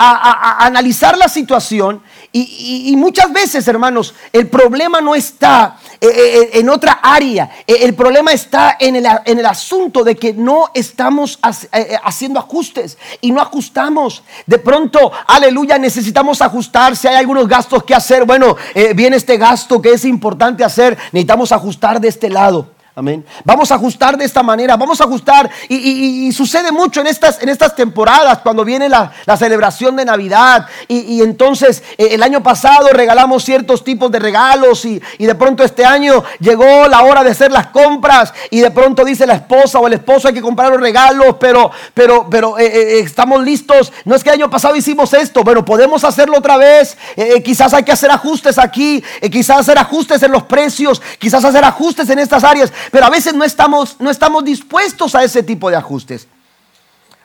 analizar 0.60 1.18
la 1.18 1.30
situación 1.30 2.02
y, 2.34 2.94
muchas 2.98 3.32
veces, 3.32 3.66
hermanos, 3.66 4.14
el 4.34 4.50
problema 4.50 5.00
no 5.00 5.16
está 5.16 5.78
eh, 6.02 6.50
en 6.52 6.70
otra 6.70 7.00
área, 7.02 7.50
el 7.66 7.96
problema 7.96 8.34
está 8.34 8.76
en 8.78 8.98
el, 8.98 9.08
en 9.24 9.40
el, 9.40 9.46
asunto 9.46 10.04
de 10.04 10.18
que 10.18 10.34
no 10.34 10.70
estamos 10.74 11.40
haciendo 12.04 12.40
ajustes 12.40 12.98
y 13.22 13.32
no 13.32 13.42
ajustamos. 13.42 14.22
De 14.46 14.60
pronto, 14.60 15.14
aleluya, 15.28 15.78
necesitamos 15.78 16.42
ajustar, 16.42 16.98
si 16.98 17.08
hay 17.08 17.16
algunos 17.16 17.48
gastos 17.48 17.86
que 17.86 17.96
hacer, 17.96 18.26
bueno, 18.26 18.58
viene 18.96 19.16
este 19.16 19.38
gasto 19.38 19.82
que 19.82 19.94
es 19.94 20.04
importante 20.04 20.66
hacer, 20.66 20.98
necesitamos 21.14 21.54
ajustar 21.54 22.02
de 22.02 22.10
este 22.10 22.30
lado. 22.30 22.77
Amén. 22.98 23.24
Vamos 23.44 23.72
a 23.72 23.76
ajustar 23.76 24.18
de 24.18 24.26
esta 24.26 24.42
manera, 24.42 24.76
vamos 24.76 25.00
a 25.00 25.04
ajustar. 25.04 25.48
Y, 25.70 26.32
sucede 26.32 26.72
mucho 26.72 27.00
en 27.00 27.06
estas, 27.06 27.40
en 27.44 27.50
estas 27.50 27.76
temporadas, 27.76 28.40
cuando 28.40 28.66
viene 28.66 28.90
la, 28.90 29.12
celebración 29.38 29.96
de 29.96 30.04
Navidad. 30.04 30.66
Y, 30.88 31.22
entonces 31.22 31.84
eh, 32.00 32.08
el 32.14 32.24
año 32.24 32.42
pasado 32.42 32.90
regalamos 32.92 33.44
ciertos 33.44 33.84
tipos 33.84 34.12
de 34.12 34.18
regalos 34.18 34.84
y, 34.86 35.00
de 35.20 35.36
pronto 35.36 35.64
este 35.64 35.86
año 35.86 36.24
llegó 36.40 36.88
la 36.88 37.04
hora 37.04 37.24
de 37.24 37.30
hacer 37.30 37.52
las 37.52 37.68
compras 37.68 38.34
y 38.50 38.62
de 38.62 38.72
pronto 38.72 39.06
dice 39.06 39.28
la 39.28 39.36
esposa 39.36 39.78
o 39.78 39.86
el 39.86 39.94
esposo 39.94 40.30
hay 40.30 40.34
que 40.34 40.42
comprar 40.42 40.72
los 40.72 40.82
regalos, 40.82 41.36
pero, 41.40 41.70
pero, 41.94 42.28
pero 42.32 42.58
eh, 42.58 42.66
eh, 42.66 43.00
estamos 43.02 43.44
listos. 43.44 43.94
No 44.06 44.16
es 44.16 44.24
que 44.24 44.32
el 44.32 44.42
año 44.42 44.50
pasado 44.50 44.76
hicimos 44.76 45.14
esto, 45.14 45.44
bueno, 45.44 45.64
podemos 45.64 46.04
hacerlo 46.04 46.40
otra 46.40 46.58
vez. 46.58 46.98
quizás 47.46 47.76
hay 47.76 47.84
que 47.84 47.92
hacer 47.92 48.10
ajustes 48.10 48.58
aquí, 48.58 49.04
quizás 49.32 49.60
hacer 49.60 49.78
ajustes 49.78 50.24
en 50.24 50.32
los 50.32 50.42
precios, 50.42 51.00
quizás 51.20 51.46
hacer 51.46 51.64
ajustes 51.64 52.10
en 52.10 52.18
estas 52.18 52.44
áreas 52.44 52.74
pero 52.92 53.06
a 53.06 53.10
veces 53.10 53.34
no 53.34 53.44
estamos, 53.44 53.98
no 54.00 54.10
estamos 54.10 54.44
dispuestos 54.44 55.16
a 55.16 55.24
ese 55.24 55.44
tipo 55.44 55.70
de 55.70 55.78
ajustes. 55.78 56.28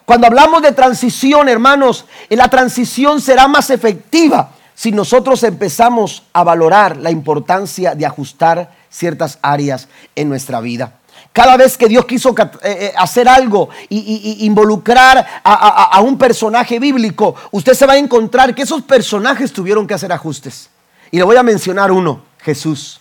Cuando 0.04 0.26
hablamos 0.26 0.62
de 0.62 0.72
transición, 0.72 1.48
hermanos, 1.48 2.06
la 2.28 2.48
transición 2.48 3.20
será 3.20 3.48
más 3.48 3.70
efectiva 3.70 4.50
si 4.74 4.90
nosotros 4.90 5.42
empezamos 5.44 6.24
a 6.32 6.42
valorar 6.42 6.96
la 6.96 7.10
importancia 7.10 7.94
de 7.94 8.06
ajustar 8.06 8.72
ciertas 8.90 9.38
áreas 9.42 9.88
en 10.16 10.28
nuestra 10.28 10.60
vida. 10.60 10.94
Cada 11.32 11.56
vez 11.56 11.78
que 11.78 11.88
Dios 11.88 12.04
quiso 12.04 12.34
eh, 12.38 12.50
eh, 12.62 12.92
hacer 12.96 13.28
algo 13.28 13.70
y, 13.88 14.44
involucrar 14.44 15.26
a, 15.44 16.00
un 16.02 16.18
personaje 16.18 16.78
bíblico, 16.78 17.34
usted 17.52 17.74
se 17.74 17.86
va 17.86 17.94
a 17.94 17.98
encontrar 17.98 18.54
que 18.54 18.62
esos 18.62 18.82
personajes 18.82 19.52
tuvieron 19.52 19.86
que 19.86 19.94
hacer 19.94 20.12
ajustes. 20.12 20.68
Y 21.10 21.18
le 21.18 21.24
voy 21.24 21.36
a 21.36 21.42
mencionar 21.42 21.92
uno, 21.92 22.22
Jesús. 22.38 23.00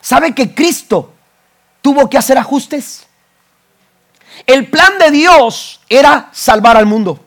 ¿Sabe 0.00 0.34
que 0.34 0.54
Cristo 0.54 1.12
tuvo 1.86 2.10
que 2.10 2.18
hacer 2.18 2.36
ajustes. 2.36 3.06
El 4.44 4.68
plan 4.68 4.98
de 4.98 5.12
Dios 5.12 5.78
era 5.88 6.30
salvar 6.32 6.76
al 6.76 6.84
mundo. 6.84 7.20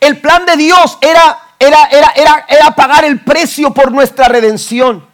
El 0.00 0.18
plan 0.18 0.46
de 0.46 0.56
Dios 0.56 0.96
era, 1.02 1.38
era, 1.58 1.84
era, 2.14 2.46
era, 2.48 2.74
pagar 2.74 3.04
el 3.04 3.20
precio 3.20 3.74
por 3.74 3.92
nuestra 3.92 4.28
redención. 4.28 5.06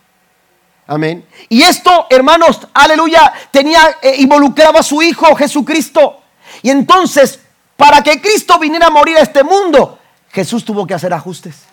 Amén. 0.86 1.26
Y 1.48 1.64
esto, 1.64 2.06
hermanos, 2.08 2.60
aleluya, 2.72 3.32
tenía, 3.50 3.96
eh, 4.00 4.14
involucraba 4.18 4.78
a 4.78 4.84
su 4.84 5.02
Hijo 5.02 5.34
Jesucristo. 5.34 6.20
Y 6.62 6.70
entonces, 6.70 7.40
para 7.76 8.00
que 8.04 8.20
Cristo 8.20 8.60
viniera 8.60 8.86
a 8.86 8.90
morir 8.90 9.16
a 9.16 9.22
este 9.22 9.42
mundo, 9.42 9.98
Jesús 10.30 10.64
tuvo 10.64 10.86
que 10.86 10.94
hacer 10.94 11.12
ajustes. 11.12 11.64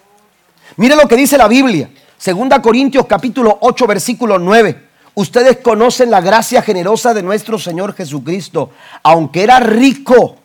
Mire 0.78 0.96
lo 0.96 1.08
que 1.08 1.18
dice 1.18 1.38
la 1.38 1.48
Biblia. 1.48 1.92
Segunda 2.18 2.60
Corintios 2.64 3.06
capítulo 3.06 3.60
8, 3.62 3.86
versículo 3.86 4.40
9. 4.40 4.90
Ustedes 5.14 5.58
conocen 5.58 6.10
la 6.10 6.22
gracia 6.22 6.62
generosa 6.62 7.14
de 7.14 7.22
nuestro 7.22 7.60
Señor 7.60 7.94
Jesucristo. 7.94 8.72
Aunque 9.04 9.44
era 9.44 9.60
rico, 9.60 10.38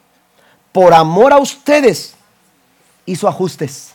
por 0.72 0.92
amor 0.92 1.32
a 1.32 1.38
ustedes, 1.38 2.14
hizo 3.06 3.28
ajustes. 3.28 3.94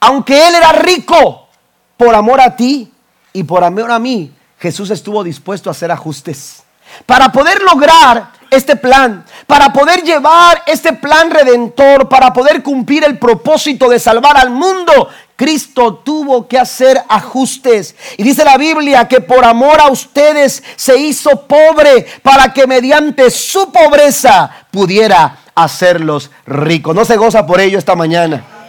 Aunque 0.00 0.48
Él 0.48 0.54
era 0.54 0.72
rico, 0.72 1.48
por 1.96 2.14
amor 2.14 2.40
a 2.40 2.56
ti 2.56 2.92
y 3.32 3.42
por 3.42 3.62
amor 3.62 3.90
a 3.90 3.98
mí, 3.98 4.32
Jesús 4.58 4.90
estuvo 4.90 5.24
dispuesto 5.24 5.70
a 5.70 5.72
hacer 5.72 5.90
ajustes. 5.90 6.62
Para 7.06 7.32
poder 7.32 7.62
lograr 7.62 8.30
este 8.50 8.76
plan, 8.76 9.24
para 9.46 9.72
poder 9.72 10.02
llevar 10.02 10.62
este 10.66 10.92
plan 10.92 11.30
redentor, 11.30 12.08
para 12.08 12.32
poder 12.32 12.62
cumplir 12.62 13.02
el 13.04 13.18
propósito 13.18 13.88
de 13.88 13.98
salvar 13.98 14.36
al 14.36 14.50
mundo, 14.50 15.08
Cristo 15.36 15.94
tuvo 15.94 16.46
que 16.46 16.58
hacer 16.58 17.02
ajustes. 17.08 17.94
Y 18.16 18.22
dice 18.22 18.44
la 18.44 18.56
Biblia 18.56 19.08
que 19.08 19.20
por 19.20 19.44
amor 19.44 19.80
a 19.80 19.90
ustedes 19.90 20.62
se 20.76 20.96
hizo 20.98 21.46
pobre 21.46 22.06
para 22.22 22.52
que 22.52 22.66
mediante 22.66 23.30
su 23.30 23.72
pobreza 23.72 24.50
pudiera 24.70 25.38
hacerlos 25.54 26.30
ricos. 26.46 26.94
¿No 26.94 27.04
se 27.04 27.16
goza 27.16 27.46
por 27.46 27.60
ello 27.60 27.78
esta 27.78 27.94
mañana? 27.94 28.61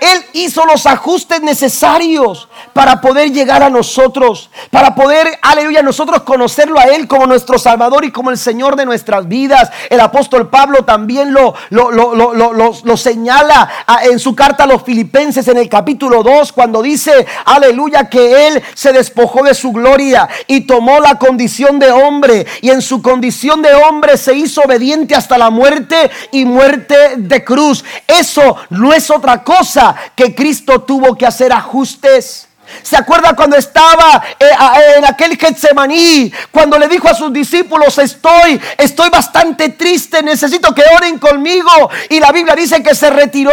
Él 0.00 0.24
hizo 0.32 0.64
los 0.64 0.86
ajustes 0.86 1.42
necesarios 1.42 2.48
para 2.72 3.00
poder 3.00 3.32
llegar 3.32 3.62
a 3.62 3.70
nosotros, 3.70 4.50
para 4.70 4.94
poder, 4.94 5.38
aleluya, 5.42 5.82
nosotros 5.82 6.22
conocerlo 6.22 6.78
a 6.78 6.84
Él 6.84 7.08
como 7.08 7.26
nuestro 7.26 7.58
Salvador 7.58 8.04
y 8.04 8.12
como 8.12 8.30
el 8.30 8.38
Señor 8.38 8.76
de 8.76 8.86
nuestras 8.86 9.26
vidas. 9.26 9.70
El 9.90 10.00
apóstol 10.00 10.48
Pablo 10.48 10.84
también 10.84 11.32
lo, 11.32 11.54
lo, 11.70 11.90
lo, 11.90 12.96
señala 12.96 13.68
en 14.02 14.18
su 14.18 14.34
carta 14.34 14.64
a 14.64 14.66
los 14.66 14.82
filipenses 14.82 15.48
en 15.48 15.58
el 15.58 15.68
capítulo 15.68 16.22
2, 16.22 16.52
cuando 16.52 16.82
dice, 16.82 17.26
aleluya, 17.44 18.08
que 18.08 18.48
Él 18.48 18.62
se 18.74 18.92
despojó 18.92 19.42
de 19.44 19.54
su 19.54 19.72
gloria 19.72 20.28
y 20.46 20.62
tomó 20.62 21.00
la 21.00 21.18
condición 21.18 21.78
de 21.78 21.90
hombre 21.90 22.46
y 22.60 22.70
en 22.70 22.82
su 22.82 23.02
condición 23.02 23.62
de 23.62 23.74
hombre 23.74 24.16
se 24.16 24.34
hizo 24.34 24.62
obediente 24.62 25.14
hasta 25.14 25.38
la 25.38 25.50
muerte 25.50 26.10
y 26.32 26.44
muerte 26.44 27.16
de 27.16 27.44
cruz. 27.44 27.84
Eso 28.06 28.56
no 28.70 28.92
es 28.92 29.10
otra 29.10 29.42
cosa 29.42 29.87
que 30.14 30.34
Cristo 30.34 30.80
tuvo 30.80 31.16
que 31.16 31.26
hacer 31.26 31.52
ajustes. 31.52 32.47
¿Se 32.82 32.96
acuerda 32.96 33.34
cuando 33.34 33.56
estaba 33.56 34.22
eh, 34.38 34.48
en 34.96 35.04
aquel 35.04 35.36
Getsemaní? 35.36 36.32
Cuando 36.50 36.78
le 36.78 36.88
dijo 36.88 37.08
a 37.08 37.14
sus 37.14 37.32
discípulos, 37.32 37.98
estoy, 37.98 38.60
estoy 38.76 39.10
bastante 39.10 39.70
triste, 39.70 40.22
necesito 40.22 40.74
que 40.74 40.82
oren 40.96 41.18
conmigo. 41.18 41.90
Y 42.08 42.20
la 42.20 42.32
Biblia 42.32 42.54
dice 42.54 42.82
que 42.82 42.94
se 42.94 43.10
retiró 43.10 43.52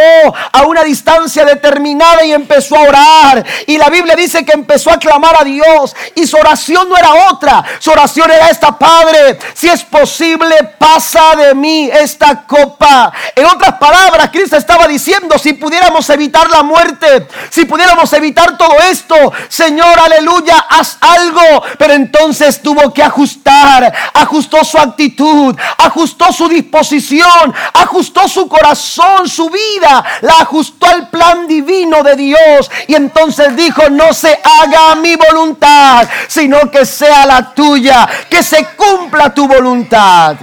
a 0.52 0.64
una 0.64 0.84
distancia 0.84 1.46
determinada 1.46 2.24
y 2.26 2.34
empezó 2.34 2.78
a 2.78 2.82
orar. 2.82 3.46
Y 3.68 3.78
la 3.78 3.90
Biblia 3.90 4.16
dice 4.16 4.46
que 4.46 4.54
empezó 4.54 4.92
a 4.92 5.00
clamar 5.00 5.36
a 5.40 5.44
Dios. 5.44 5.96
Y 6.16 6.26
su 6.28 6.38
oración 6.38 6.90
no 6.90 6.98
era 6.98 7.30
otra. 7.30 7.64
Su 7.80 7.92
oración 7.92 8.32
era 8.32 8.50
esta, 8.50 8.78
Padre, 8.78 9.38
si 9.54 9.68
es 9.68 9.84
posible, 9.84 10.56
pasa 10.78 11.36
de 11.36 11.56
mí 11.56 11.90
esta 11.92 12.46
copa. 12.46 13.12
En 13.36 13.46
otras 13.46 13.74
palabras, 13.74 14.30
Cristo 14.32 14.58
estaba 14.58 14.88
diciendo, 14.88 15.38
si 15.38 15.54
pudiéramos 15.54 16.10
evitar 16.10 16.50
la 16.50 16.64
muerte, 16.64 17.28
si 17.50 17.66
pudiéramos 17.66 18.12
evitar 18.14 18.58
todo 18.58 18.76
esto, 18.90 19.05
Señor, 19.50 20.00
aleluya, 20.00 20.66
haz 20.70 20.98
algo. 21.02 21.64
Pero 21.78 21.94
entonces 21.94 22.62
tuvo 22.62 22.94
que 22.94 23.04
ajustar, 23.04 23.94
ajustó 24.14 24.64
su 24.64 24.78
actitud, 24.78 25.56
ajustó 25.78 26.32
su 26.32 26.48
disposición, 26.48 27.54
ajustó 27.74 28.28
su 28.28 28.48
corazón, 28.48 29.28
su 29.28 29.50
vida, 29.50 30.04
la 30.22 30.34
ajustó 30.42 30.88
al 30.88 31.10
plan 31.10 31.48
divino 31.48 32.04
de 32.04 32.16
Dios. 32.16 32.72
Y 32.88 32.96
entonces 32.96 33.56
dijo, 33.56 33.90
no 33.90 34.14
se 34.14 34.40
haga 34.44 34.96
mi 34.96 35.16
voluntad, 35.16 36.08
sino 36.28 36.70
que 36.72 36.86
sea 36.86 37.26
la 37.26 37.54
tuya, 37.54 38.08
que 38.30 38.44
se 38.44 38.66
cumpla 38.76 39.34
tu 39.34 39.48
voluntad. 39.48 40.36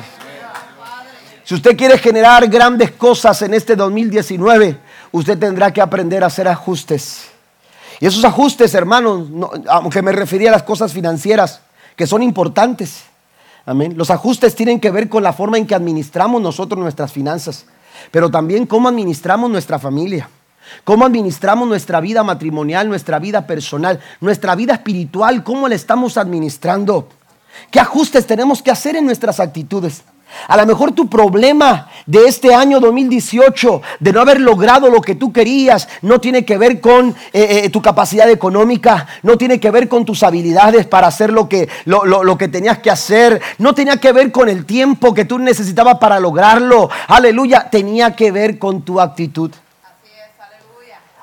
Si 1.45 1.55
usted 1.55 1.77
quiere 1.77 1.99
generar 1.99 2.47
grandes 2.47 2.93
cosas 2.93 3.43
en 3.43 3.53
este 3.53 3.77
2019, 3.77 4.79
usted 5.11 5.39
tendrá 5.39 5.73
que 5.73 5.81
aprender 5.81 6.23
a 6.23 6.29
hacer 6.29 6.49
ajustes. 6.49 7.32
Y 8.01 8.07
esos 8.07 8.25
ajustes, 8.25 8.75
hermanos, 8.75 9.29
aunque 9.69 10.03
me 10.03 10.13
refería 10.13 10.49
a 10.49 10.53
las 10.53 10.63
cosas 10.63 10.93
financieras, 10.93 11.61
que 11.97 12.07
son 12.07 12.23
importantes. 12.23 13.05
Amén. 13.65 13.95
Los 13.97 14.11
ajustes 14.11 14.55
tienen 14.55 14.81
que 14.81 14.91
ver 14.91 15.09
con 15.09 15.23
la 15.23 15.33
forma 15.33 15.59
en 15.59 15.67
que 15.67 15.75
administramos 15.75 16.43
nosotros 16.43 16.81
nuestras 16.81 17.13
finanzas, 17.13 17.67
pero 18.11 18.31
también 18.31 18.67
cómo 18.67 18.89
administramos 18.89 19.51
nuestra 19.51 19.79
familia, 19.79 20.29
cómo 20.85 21.05
administramos 21.05 21.69
nuestra 21.69 22.01
vida 22.01 22.25
matrimonial, 22.25 22.89
nuestra 22.89 23.19
vida 23.19 23.47
personal, 23.47 24.01
nuestra 24.21 24.55
vida 24.57 24.75
espiritual, 24.75 25.45
cómo 25.45 25.69
la 25.69 25.77
estamos 25.77 26.17
administrando. 26.17 27.09
¿Qué 27.71 27.79
ajustes 27.79 28.27
tenemos 28.27 28.63
que 28.63 28.71
hacer 28.71 28.97
en 28.97 29.05
nuestras 29.05 29.39
actitudes? 29.39 30.03
A 30.49 30.57
lo 30.57 30.67
mejor 30.67 30.93
tu 30.93 31.09
problema 31.09 31.89
de 32.07 32.27
este 32.27 32.55
año 32.55 32.81
2018, 32.81 33.83
de 34.01 34.13
no 34.13 34.21
haber 34.21 34.41
logrado 34.41 34.91
lo 34.91 35.01
que 35.01 35.15
tú 35.15 35.33
querías, 35.33 35.89
no 36.03 36.21
tiene 36.21 36.45
que 36.45 36.59
ver 36.59 36.81
con 36.81 37.11
eh, 37.33 37.63
eh, 37.65 37.71
tu 37.71 37.81
capacidad 37.81 38.29
económica, 38.31 39.07
no 39.23 39.37
tiene 39.37 39.61
que 39.61 39.71
ver 39.71 39.89
con 39.89 40.05
tus 40.05 40.23
habilidades 40.23 40.87
para 40.87 41.07
hacer 41.07 41.33
lo 41.33 41.49
que, 41.49 41.69
lo, 41.85 42.39
que 42.39 42.49
tenías 42.49 42.79
que 42.79 42.91
hacer, 42.91 43.41
no 43.59 43.75
tenía 43.75 43.99
que 43.99 44.13
ver 44.13 44.33
con 44.33 44.49
el 44.49 44.67
tiempo 44.67 45.15
que 45.15 45.25
tú 45.25 45.39
necesitabas 45.39 45.99
para 45.99 46.19
lograrlo. 46.19 46.91
Aleluya, 47.09 47.69
tenía 47.71 48.17
que 48.17 48.33
ver 48.33 48.59
con 48.59 48.83
tu 48.83 49.01
actitud. 49.01 49.51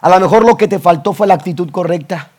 A 0.02 0.10
lo 0.10 0.20
mejor 0.20 0.46
lo 0.46 0.56
que 0.56 0.68
te 0.68 0.80
faltó 0.80 1.14
fue 1.14 1.28
la 1.28 1.34
actitud 1.34 1.70
correcta. 1.72 2.30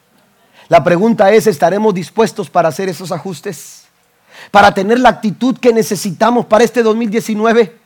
La 0.69 0.83
pregunta 0.83 1.31
es, 1.33 1.47
¿estaremos 1.47 1.93
dispuestos 1.93 2.49
para 2.49 2.69
hacer 2.69 2.89
esos 2.89 3.13
ajustes? 3.13 3.80
Para 4.51 4.73
tener 4.75 5.01
la 5.01 5.11
actitud 5.11 5.57
que 5.59 5.73
necesitamos 5.73 6.47
para 6.47 6.65
este 6.65 6.83
2019 6.83 7.81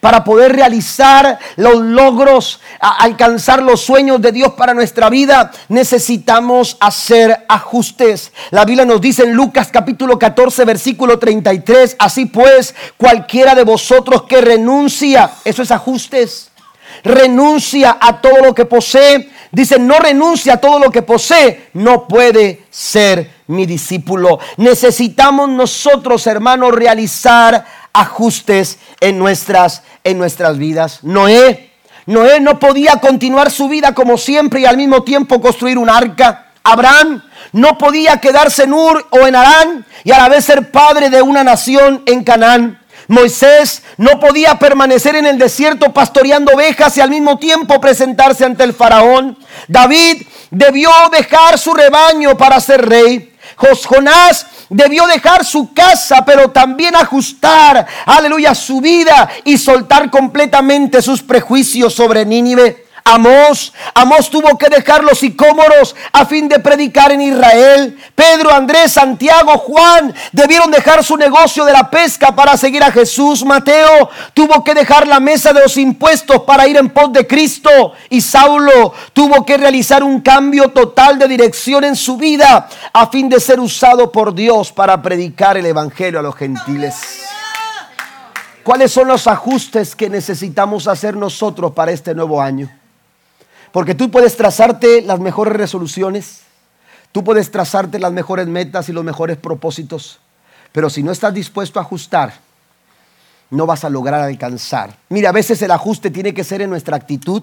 para 0.00 0.24
poder 0.24 0.54
realizar 0.54 1.38
los 1.56 1.76
logros, 1.76 2.60
alcanzar 2.80 3.62
los 3.62 3.80
sueños 3.80 4.20
de 4.20 4.32
Dios 4.32 4.52
para 4.52 4.74
nuestra 4.74 5.08
vida, 5.08 5.50
necesitamos 5.68 6.76
hacer 6.80 7.44
ajustes. 7.48 8.32
La 8.50 8.64
Biblia 8.64 8.84
nos 8.84 9.00
dice 9.00 9.24
en 9.24 9.32
Lucas 9.32 9.68
capítulo 9.72 10.18
14, 10.18 10.64
versículo 10.64 11.18
33, 11.18 11.96
así 11.98 12.26
pues, 12.26 12.74
cualquiera 12.96 13.54
de 13.54 13.64
vosotros 13.64 14.24
que 14.24 14.40
renuncia, 14.40 15.30
eso 15.44 15.62
es 15.62 15.70
ajustes, 15.70 16.50
renuncia 17.02 17.98
a 18.00 18.20
todo 18.20 18.38
lo 18.44 18.54
que 18.54 18.64
posee, 18.64 19.30
dice, 19.52 19.78
no 19.78 19.98
renuncia 19.98 20.54
a 20.54 20.60
todo 20.60 20.78
lo 20.78 20.90
que 20.90 21.02
posee, 21.02 21.68
no 21.74 22.06
puede 22.06 22.64
ser 22.70 23.30
mi 23.48 23.66
discípulo. 23.66 24.38
Necesitamos 24.56 25.48
nosotros, 25.48 26.26
hermanos, 26.26 26.72
realizar 26.72 27.64
ajustes 27.92 28.78
en 29.00 29.18
nuestras, 29.18 29.82
en 30.04 30.18
nuestras 30.18 30.58
vidas. 30.58 31.02
Noé, 31.02 31.70
Noé 32.06 32.40
no 32.40 32.58
podía 32.58 32.96
continuar 32.96 33.50
su 33.50 33.68
vida 33.68 33.94
como 33.94 34.16
siempre 34.16 34.60
y 34.60 34.66
al 34.66 34.76
mismo 34.76 35.02
tiempo 35.02 35.40
construir 35.40 35.78
un 35.78 35.90
arca. 35.90 36.46
Abraham 36.62 37.22
no 37.52 37.78
podía 37.78 38.18
quedarse 38.18 38.64
en 38.64 38.74
Ur 38.74 39.06
o 39.10 39.26
en 39.26 39.36
Arán 39.36 39.86
y 40.04 40.12
a 40.12 40.18
la 40.18 40.28
vez 40.28 40.44
ser 40.44 40.70
padre 40.70 41.10
de 41.10 41.22
una 41.22 41.44
nación 41.44 42.02
en 42.06 42.24
Canaán. 42.24 42.77
Moisés 43.08 43.82
no 43.96 44.20
podía 44.20 44.58
permanecer 44.58 45.16
en 45.16 45.26
el 45.26 45.38
desierto 45.38 45.92
pastoreando 45.92 46.52
ovejas 46.52 46.96
y 46.96 47.00
al 47.00 47.10
mismo 47.10 47.38
tiempo 47.38 47.80
presentarse 47.80 48.44
ante 48.44 48.64
el 48.64 48.74
faraón. 48.74 49.38
David 49.66 50.26
debió 50.50 50.90
dejar 51.10 51.58
su 51.58 51.72
rebaño 51.72 52.36
para 52.36 52.60
ser 52.60 52.86
rey. 52.86 53.34
Jonás 53.56 54.46
debió 54.68 55.06
dejar 55.06 55.44
su 55.44 55.72
casa, 55.72 56.24
pero 56.24 56.50
también 56.50 56.94
ajustar, 56.94 57.86
aleluya, 58.04 58.54
su 58.54 58.80
vida 58.80 59.28
y 59.44 59.58
soltar 59.58 60.10
completamente 60.10 61.02
sus 61.02 61.22
prejuicios 61.22 61.94
sobre 61.94 62.24
Nínive. 62.24 62.87
Amós, 63.08 63.72
Amós 63.94 64.28
tuvo 64.28 64.58
que 64.58 64.68
dejar 64.68 65.02
los 65.02 65.18
sicómoros 65.18 65.96
a 66.12 66.26
fin 66.26 66.46
de 66.46 66.58
predicar 66.58 67.10
en 67.10 67.22
Israel. 67.22 67.98
Pedro, 68.14 68.52
Andrés, 68.52 68.92
Santiago, 68.92 69.56
Juan 69.58 70.14
debieron 70.32 70.70
dejar 70.70 71.02
su 71.02 71.16
negocio 71.16 71.64
de 71.64 71.72
la 71.72 71.88
pesca 71.88 72.36
para 72.36 72.56
seguir 72.58 72.82
a 72.82 72.92
Jesús. 72.92 73.44
Mateo 73.44 74.10
tuvo 74.34 74.62
que 74.62 74.74
dejar 74.74 75.08
la 75.08 75.20
mesa 75.20 75.54
de 75.54 75.62
los 75.62 75.78
impuestos 75.78 76.42
para 76.42 76.68
ir 76.68 76.76
en 76.76 76.90
pos 76.90 77.10
de 77.12 77.26
Cristo. 77.26 77.92
Y 78.10 78.20
Saulo 78.20 78.92
tuvo 79.14 79.44
que 79.46 79.56
realizar 79.56 80.02
un 80.02 80.20
cambio 80.20 80.68
total 80.68 81.18
de 81.18 81.28
dirección 81.28 81.84
en 81.84 81.96
su 81.96 82.18
vida 82.18 82.68
a 82.92 83.06
fin 83.06 83.30
de 83.30 83.40
ser 83.40 83.58
usado 83.58 84.12
por 84.12 84.34
Dios 84.34 84.70
para 84.70 85.00
predicar 85.00 85.56
el 85.56 85.64
Evangelio 85.64 86.20
a 86.20 86.22
los 86.22 86.36
gentiles. 86.36 86.96
¿Cuáles 88.62 88.92
son 88.92 89.08
los 89.08 89.26
ajustes 89.26 89.96
que 89.96 90.10
necesitamos 90.10 90.86
hacer 90.88 91.16
nosotros 91.16 91.72
para 91.72 91.90
este 91.90 92.14
nuevo 92.14 92.42
año? 92.42 92.68
Porque 93.72 93.94
tú 93.94 94.10
puedes 94.10 94.36
trazarte 94.36 95.02
las 95.02 95.20
mejores 95.20 95.54
resoluciones, 95.54 96.40
tú 97.12 97.24
puedes 97.24 97.50
trazarte 97.50 97.98
las 97.98 98.12
mejores 98.12 98.46
metas 98.46 98.88
y 98.88 98.92
los 98.92 99.04
mejores 99.04 99.36
propósitos, 99.36 100.20
pero 100.72 100.90
si 100.90 101.02
no 101.02 101.12
estás 101.12 101.34
dispuesto 101.34 101.78
a 101.78 101.82
ajustar, 101.82 102.34
no 103.50 103.66
vas 103.66 103.84
a 103.84 103.90
lograr 103.90 104.22
alcanzar. 104.22 104.96
Mira, 105.08 105.30
a 105.30 105.32
veces 105.32 105.60
el 105.62 105.70
ajuste 105.70 106.10
tiene 106.10 106.34
que 106.34 106.44
ser 106.44 106.62
en 106.62 106.70
nuestra 106.70 106.96
actitud, 106.96 107.42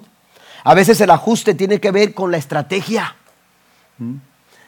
a 0.63 0.73
veces 0.73 0.99
el 1.01 1.09
ajuste 1.11 1.53
tiene 1.53 1.79
que 1.79 1.91
ver 1.91 2.13
con 2.13 2.31
la 2.31 2.37
estrategia. 2.37 3.15
¿Mm? 3.97 4.15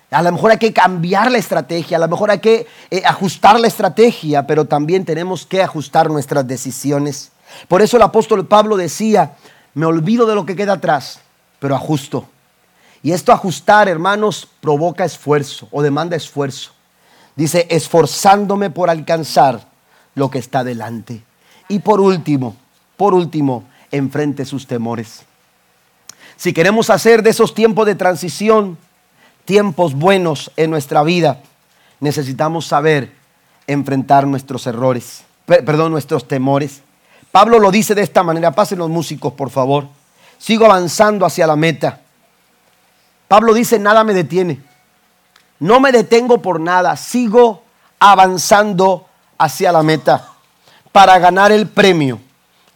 A 0.09 0.21
lo 0.21 0.31
mejor 0.31 0.51
hay 0.51 0.57
que 0.57 0.71
cambiar 0.71 1.29
la 1.29 1.37
estrategia, 1.37 1.97
a 1.97 1.99
lo 1.99 2.07
mejor 2.07 2.31
hay 2.31 2.39
que 2.39 2.65
eh, 2.91 3.01
ajustar 3.05 3.59
la 3.59 3.67
estrategia, 3.67 4.47
pero 4.47 4.65
también 4.65 5.03
tenemos 5.03 5.45
que 5.45 5.61
ajustar 5.61 6.09
nuestras 6.09 6.47
decisiones. 6.47 7.31
Por 7.67 7.81
eso 7.81 7.97
el 7.97 8.03
apóstol 8.03 8.47
Pablo 8.47 8.77
decía, 8.77 9.33
me 9.73 9.85
olvido 9.85 10.25
de 10.25 10.35
lo 10.35 10.45
que 10.45 10.55
queda 10.55 10.73
atrás 10.73 11.19
pero 11.59 11.75
ajusto. 11.75 12.27
Y 13.03 13.11
esto 13.11 13.31
ajustar, 13.31 13.87
hermanos, 13.87 14.47
provoca 14.61 15.05
esfuerzo 15.05 15.67
o 15.71 15.81
demanda 15.81 16.15
esfuerzo. 16.15 16.71
Dice, 17.35 17.67
esforzándome 17.69 18.69
por 18.69 18.89
alcanzar 18.89 19.67
lo 20.15 20.29
que 20.29 20.39
está 20.39 20.63
delante. 20.63 21.23
Y 21.69 21.79
por 21.79 22.01
último, 22.01 22.55
por 22.95 23.13
último, 23.13 23.63
enfrente 23.91 24.45
sus 24.45 24.65
temores. 24.65 25.21
Si 26.35 26.53
queremos 26.53 26.89
hacer 26.89 27.23
de 27.23 27.29
esos 27.29 27.53
tiempos 27.53 27.85
de 27.85 27.95
transición 27.95 28.77
tiempos 29.45 29.93
buenos 29.93 30.51
en 30.55 30.69
nuestra 30.71 31.03
vida, 31.03 31.41
necesitamos 31.99 32.65
saber 32.65 33.13
enfrentar 33.67 34.27
nuestros 34.27 34.67
errores, 34.67 35.23
perdón, 35.45 35.91
nuestros 35.91 36.27
temores. 36.27 36.81
Pablo 37.31 37.59
lo 37.59 37.71
dice 37.71 37.95
de 37.95 38.01
esta 38.01 38.23
manera, 38.23 38.51
pasen 38.51 38.79
los 38.79 38.89
músicos, 38.89 39.33
por 39.33 39.49
favor 39.49 39.87
sigo 40.37 40.65
avanzando 40.65 41.25
hacia 41.25 41.47
la 41.47 41.55
meta. 41.55 42.01
Pablo 43.27 43.53
dice, 43.53 43.79
nada 43.79 44.03
me 44.03 44.13
detiene. 44.13 44.61
No 45.59 45.79
me 45.79 45.91
detengo 45.91 46.41
por 46.41 46.59
nada, 46.59 46.95
sigo 46.95 47.63
avanzando 47.99 49.07
hacia 49.37 49.71
la 49.71 49.83
meta 49.83 50.29
para 50.91 51.17
ganar 51.19 51.51
el 51.51 51.67
premio 51.67 52.19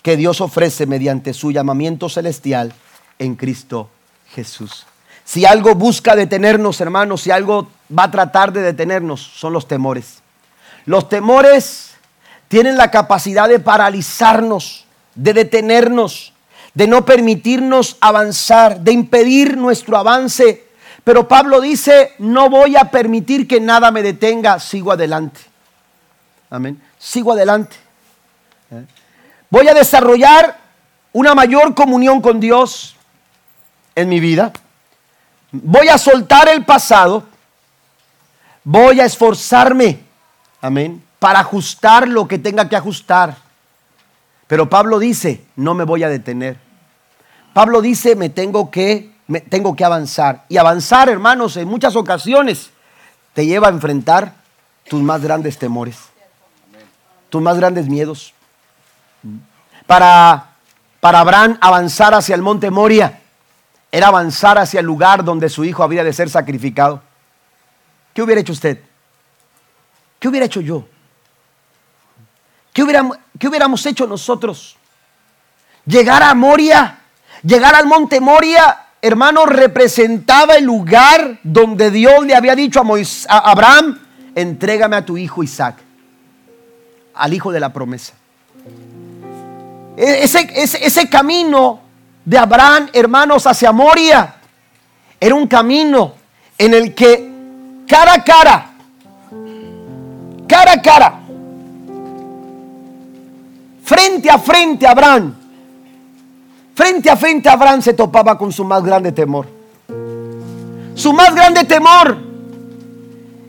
que 0.02 0.18
Dios 0.18 0.42
ofrece 0.42 0.86
mediante 0.86 1.34
su 1.34 1.52
llamamiento 1.52 2.10
celestial 2.10 2.74
en 3.20 3.36
Cristo 3.36 3.90
Jesús. 4.34 4.86
Si 5.24 5.46
algo 5.46 5.76
busca 5.76 6.16
detenernos, 6.16 6.82
hermanos, 6.82 7.22
si 7.22 7.32
algo 7.32 7.70
va 7.98 8.06
a 8.06 8.12
tratar 8.12 8.52
de 8.52 8.62
detenernos, 8.62 9.22
son 9.22 9.54
los 9.54 9.68
temores. 9.68 10.22
Los 10.86 11.08
temores 11.08 11.92
tienen 12.48 12.78
la 12.78 12.92
capacidad 12.92 13.48
de 13.48 13.60
paralizarnos, 13.60 14.86
de 15.16 15.34
detenernos, 15.34 16.31
de 16.74 16.88
no 16.88 17.06
permitirnos 17.06 17.98
avanzar, 18.00 18.80
de 18.80 18.92
impedir 18.92 19.58
nuestro 19.58 19.98
avance. 19.98 20.68
Pero 21.04 21.28
Pablo 21.28 21.60
dice, 21.60 22.14
no 22.20 22.50
voy 22.50 22.76
a 22.76 22.92
permitir 22.92 23.48
que 23.48 23.60
nada 23.60 23.92
me 23.92 24.02
detenga, 24.02 24.60
sigo 24.60 24.92
adelante. 24.92 25.42
Amén. 26.50 26.82
Sigo 27.00 27.32
adelante. 27.32 27.76
¿Eh? 28.72 28.86
Voy 29.50 29.68
a 29.68 29.74
desarrollar 29.74 30.58
una 31.14 31.34
mayor 31.36 31.74
comunión 31.76 32.22
con 32.22 32.40
Dios 32.40 32.96
en 33.96 34.10
mi 34.10 34.20
vida. 34.20 34.52
Voy 35.52 35.90
a 35.90 35.98
soltar 35.98 36.48
el 36.50 36.64
pasado. 36.64 37.26
Voy 38.64 39.00
a 39.00 39.06
esforzarme. 39.06 40.00
Amén. 40.62 41.04
Para 41.20 41.40
ajustar 41.40 42.08
lo 42.08 42.28
que 42.28 42.38
tenga 42.38 42.70
que 42.70 42.76
ajustar. 42.76 43.36
Pero 44.52 44.70
Pablo 44.70 45.00
dice, 45.00 45.46
no 45.56 45.76
me 45.76 45.86
voy 45.86 46.04
a 46.04 46.10
detener. 46.10 46.58
Pablo 47.54 47.82
dice, 47.82 48.18
me 48.18 48.28
tengo 48.28 48.70
que, 48.70 49.14
me 49.28 49.40
tengo 49.40 49.78
que 49.78 49.86
avanzar. 49.86 50.44
Y 50.50 50.58
avanzar, 50.58 51.08
hermanos, 51.08 51.56
en 51.56 51.70
muchas 51.70 51.96
ocasiones 51.96 52.70
te 53.34 53.46
lleva 53.46 53.68
a 53.68 53.72
enfrentar 53.72 54.34
tus 54.90 55.02
más 55.02 55.22
grandes 55.22 55.58
temores, 55.58 56.00
tus 57.30 57.42
más 57.42 57.56
grandes 57.56 57.88
miedos. 57.88 58.34
Para, 59.88 60.50
para 61.00 61.22
Abraham 61.22 61.58
avanzar 61.62 62.14
hacia 62.14 62.36
el 62.36 62.42
monte 62.42 62.72
Moria 62.72 63.22
era 63.90 64.08
avanzar 64.08 64.58
hacia 64.58 64.82
el 64.82 64.86
lugar 64.86 65.24
donde 65.24 65.48
su 65.48 65.64
hijo 65.64 65.82
había 65.82 66.04
de 66.04 66.12
ser 66.12 66.30
sacrificado. 66.30 67.02
¿Qué 68.14 68.22
hubiera 68.22 68.42
hecho 68.42 68.52
usted? 68.52 68.82
¿Qué 70.20 70.28
hubiera 70.28 70.46
hecho 70.46 70.60
yo? 70.60 70.88
¿Qué 72.74 72.84
hubiéramos, 72.84 73.18
qué 73.38 73.48
hubiéramos 73.48 73.86
hecho 73.86 74.08
nosotros? 74.08 74.78
Llegar 75.86 76.24
a 76.24 76.34
Moria, 76.34 77.00
llegar 77.44 77.76
al 77.76 77.86
monte 77.86 78.22
Moria, 78.22 78.86
hermano, 79.02 79.46
representaba 79.46 80.56
el 80.56 80.66
lugar 80.66 81.40
donde 81.44 81.92
Dios 81.92 82.26
le 82.26 82.36
había 82.36 82.56
dicho 82.56 82.82
a, 82.82 83.34
a 83.36 83.52
Abraham, 83.52 84.00
entrégame 84.36 84.96
a 84.96 85.06
tu 85.06 85.18
hijo 85.18 85.44
Isaac, 85.44 85.78
al 87.14 87.34
hijo 87.34 87.52
de 87.52 87.60
la 87.60 87.74
promesa. 87.74 88.14
E, 89.98 90.24
ese, 90.24 90.50
ese, 90.56 90.86
ese 90.86 91.10
camino 91.10 91.82
de 92.24 92.38
Abraham, 92.38 92.90
hermanos, 92.94 93.48
hacia 93.48 93.72
Moria, 93.72 94.36
era 95.20 95.36
un 95.36 95.48
camino 95.48 96.16
en 96.58 96.74
el 96.74 96.94
que 96.94 97.32
cara 97.88 98.14
a 98.14 98.24
cara, 98.24 98.72
cara 100.48 100.74
a 100.74 100.82
cara, 100.82 101.21
frente 103.92 104.30
a 104.30 104.40
frente 104.40 104.88
Abraham, 104.88 105.36
frente 106.74 107.10
a 107.10 107.18
frente 107.18 107.50
Abraham 107.50 107.82
se 107.82 107.94
topaba 107.94 108.38
con 108.38 108.50
su 108.50 108.64
más 108.64 108.82
grande 108.82 109.12
temor. 109.12 109.46
Su 110.96 111.12
más 111.12 111.36
grande 111.36 111.66
temor 111.66 112.18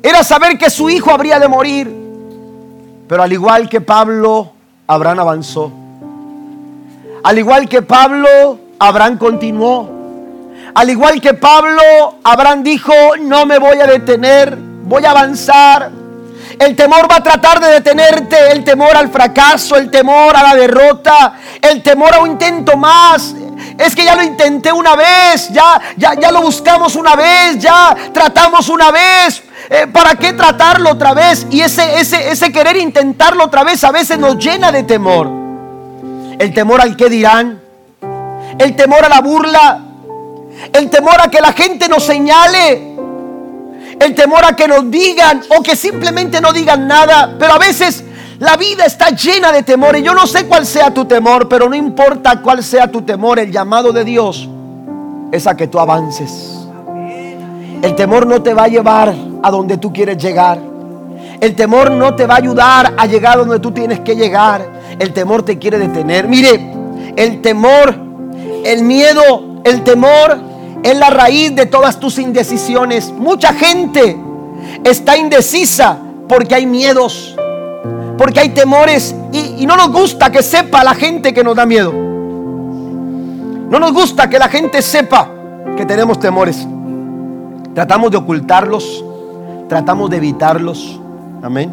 era 0.02 0.24
saber 0.24 0.58
que 0.58 0.68
su 0.68 0.90
hijo 0.90 1.12
habría 1.12 1.38
de 1.38 1.46
morir. 1.46 1.94
Pero 3.06 3.22
al 3.22 3.32
igual 3.32 3.68
que 3.68 3.80
Pablo, 3.80 4.50
Abraham 4.88 5.20
avanzó. 5.20 5.70
Al 7.22 7.38
igual 7.38 7.68
que 7.68 7.82
Pablo, 7.82 8.58
Abraham 8.80 9.18
continuó. 9.18 9.88
Al 10.74 10.90
igual 10.90 11.20
que 11.20 11.34
Pablo, 11.34 11.82
Abraham 12.24 12.64
dijo, 12.64 12.92
no 13.20 13.46
me 13.46 13.60
voy 13.60 13.78
a 13.78 13.86
detener, 13.86 14.56
voy 14.56 15.04
a 15.04 15.12
avanzar. 15.12 16.01
El 16.58 16.76
temor 16.76 17.10
va 17.10 17.16
a 17.16 17.22
tratar 17.22 17.60
de 17.60 17.68
detenerte, 17.68 18.52
el 18.52 18.64
temor 18.64 18.96
al 18.96 19.10
fracaso, 19.10 19.76
el 19.76 19.90
temor 19.90 20.36
a 20.36 20.42
la 20.42 20.54
derrota, 20.54 21.34
el 21.60 21.82
temor 21.82 22.14
a 22.14 22.20
un 22.20 22.32
intento 22.32 22.76
más. 22.76 23.34
Es 23.78 23.94
que 23.94 24.04
ya 24.04 24.14
lo 24.14 24.22
intenté 24.22 24.72
una 24.72 24.94
vez, 24.96 25.48
ya, 25.50 25.80
ya, 25.96 26.14
ya 26.14 26.30
lo 26.30 26.42
buscamos 26.42 26.96
una 26.96 27.16
vez, 27.16 27.58
ya 27.58 27.94
tratamos 28.12 28.68
una 28.68 28.90
vez. 28.90 29.42
Eh, 29.70 29.86
¿Para 29.86 30.14
qué 30.16 30.32
tratarlo 30.32 30.90
otra 30.90 31.14
vez? 31.14 31.46
Y 31.50 31.60
ese, 31.60 32.00
ese, 32.00 32.30
ese 32.30 32.52
querer 32.52 32.76
intentarlo 32.76 33.44
otra 33.44 33.64
vez 33.64 33.82
a 33.84 33.90
veces 33.90 34.18
nos 34.18 34.36
llena 34.36 34.72
de 34.72 34.82
temor. 34.82 35.28
El 36.38 36.52
temor 36.52 36.80
al 36.80 36.96
que 36.96 37.08
dirán, 37.08 37.60
el 38.58 38.76
temor 38.76 39.04
a 39.04 39.08
la 39.08 39.20
burla, 39.20 39.80
el 40.72 40.90
temor 40.90 41.20
a 41.20 41.28
que 41.28 41.40
la 41.40 41.52
gente 41.52 41.88
nos 41.88 42.04
señale, 42.04 42.91
el 44.04 44.14
temor 44.14 44.44
a 44.44 44.54
que 44.56 44.68
nos 44.68 44.90
digan 44.90 45.42
o 45.56 45.62
que 45.62 45.76
simplemente 45.76 46.40
no 46.40 46.52
digan 46.52 46.86
nada. 46.86 47.34
Pero 47.38 47.54
a 47.54 47.58
veces 47.58 48.04
la 48.38 48.56
vida 48.56 48.84
está 48.84 49.10
llena 49.10 49.52
de 49.52 49.62
temores. 49.62 50.02
Yo 50.02 50.14
no 50.14 50.26
sé 50.26 50.46
cuál 50.46 50.66
sea 50.66 50.92
tu 50.92 51.04
temor, 51.04 51.48
pero 51.48 51.68
no 51.68 51.74
importa 51.74 52.40
cuál 52.40 52.62
sea 52.62 52.90
tu 52.90 53.02
temor, 53.02 53.38
el 53.38 53.50
llamado 53.50 53.92
de 53.92 54.04
Dios 54.04 54.48
es 55.30 55.46
a 55.46 55.56
que 55.56 55.68
tú 55.68 55.78
avances. 55.78 56.58
El 57.82 57.94
temor 57.96 58.26
no 58.26 58.42
te 58.42 58.54
va 58.54 58.64
a 58.64 58.68
llevar 58.68 59.14
a 59.42 59.50
donde 59.50 59.76
tú 59.76 59.92
quieres 59.92 60.18
llegar. 60.18 60.58
El 61.40 61.56
temor 61.56 61.90
no 61.90 62.14
te 62.14 62.26
va 62.26 62.34
a 62.34 62.38
ayudar 62.38 62.94
a 62.96 63.06
llegar 63.06 63.38
donde 63.38 63.58
tú 63.58 63.72
tienes 63.72 64.00
que 64.00 64.14
llegar. 64.14 64.64
El 64.98 65.12
temor 65.12 65.44
te 65.44 65.58
quiere 65.58 65.78
detener. 65.78 66.28
Mire, 66.28 66.60
el 67.16 67.42
temor 67.42 68.12
el 68.64 68.82
miedo, 68.84 69.60
el 69.64 69.82
temor 69.82 70.38
es 70.82 70.96
la 70.96 71.10
raíz 71.10 71.54
de 71.54 71.66
todas 71.66 72.00
tus 72.00 72.18
indecisiones. 72.18 73.12
Mucha 73.12 73.52
gente 73.52 74.16
está 74.84 75.16
indecisa 75.16 75.98
porque 76.28 76.54
hay 76.54 76.66
miedos, 76.66 77.36
porque 78.18 78.40
hay 78.40 78.48
temores 78.50 79.14
y, 79.32 79.64
no 79.66 79.76
nos 79.76 79.92
gusta 79.92 80.30
que 80.30 80.42
sepa 80.42 80.82
la 80.82 80.94
gente 80.94 81.32
que 81.32 81.44
nos 81.44 81.56
da 81.56 81.66
miedo. 81.66 81.92
No 81.92 83.78
nos 83.78 83.92
gusta 83.92 84.28
que 84.28 84.38
la 84.38 84.48
gente 84.48 84.82
sepa 84.82 85.28
que 85.76 85.86
tenemos 85.86 86.18
temores. 86.18 86.66
Tratamos 87.74 88.10
de 88.10 88.18
ocultarlos, 88.18 89.04
tratamos 89.68 90.10
de 90.10 90.18
evitarlos. 90.18 91.00
Amén. 91.42 91.72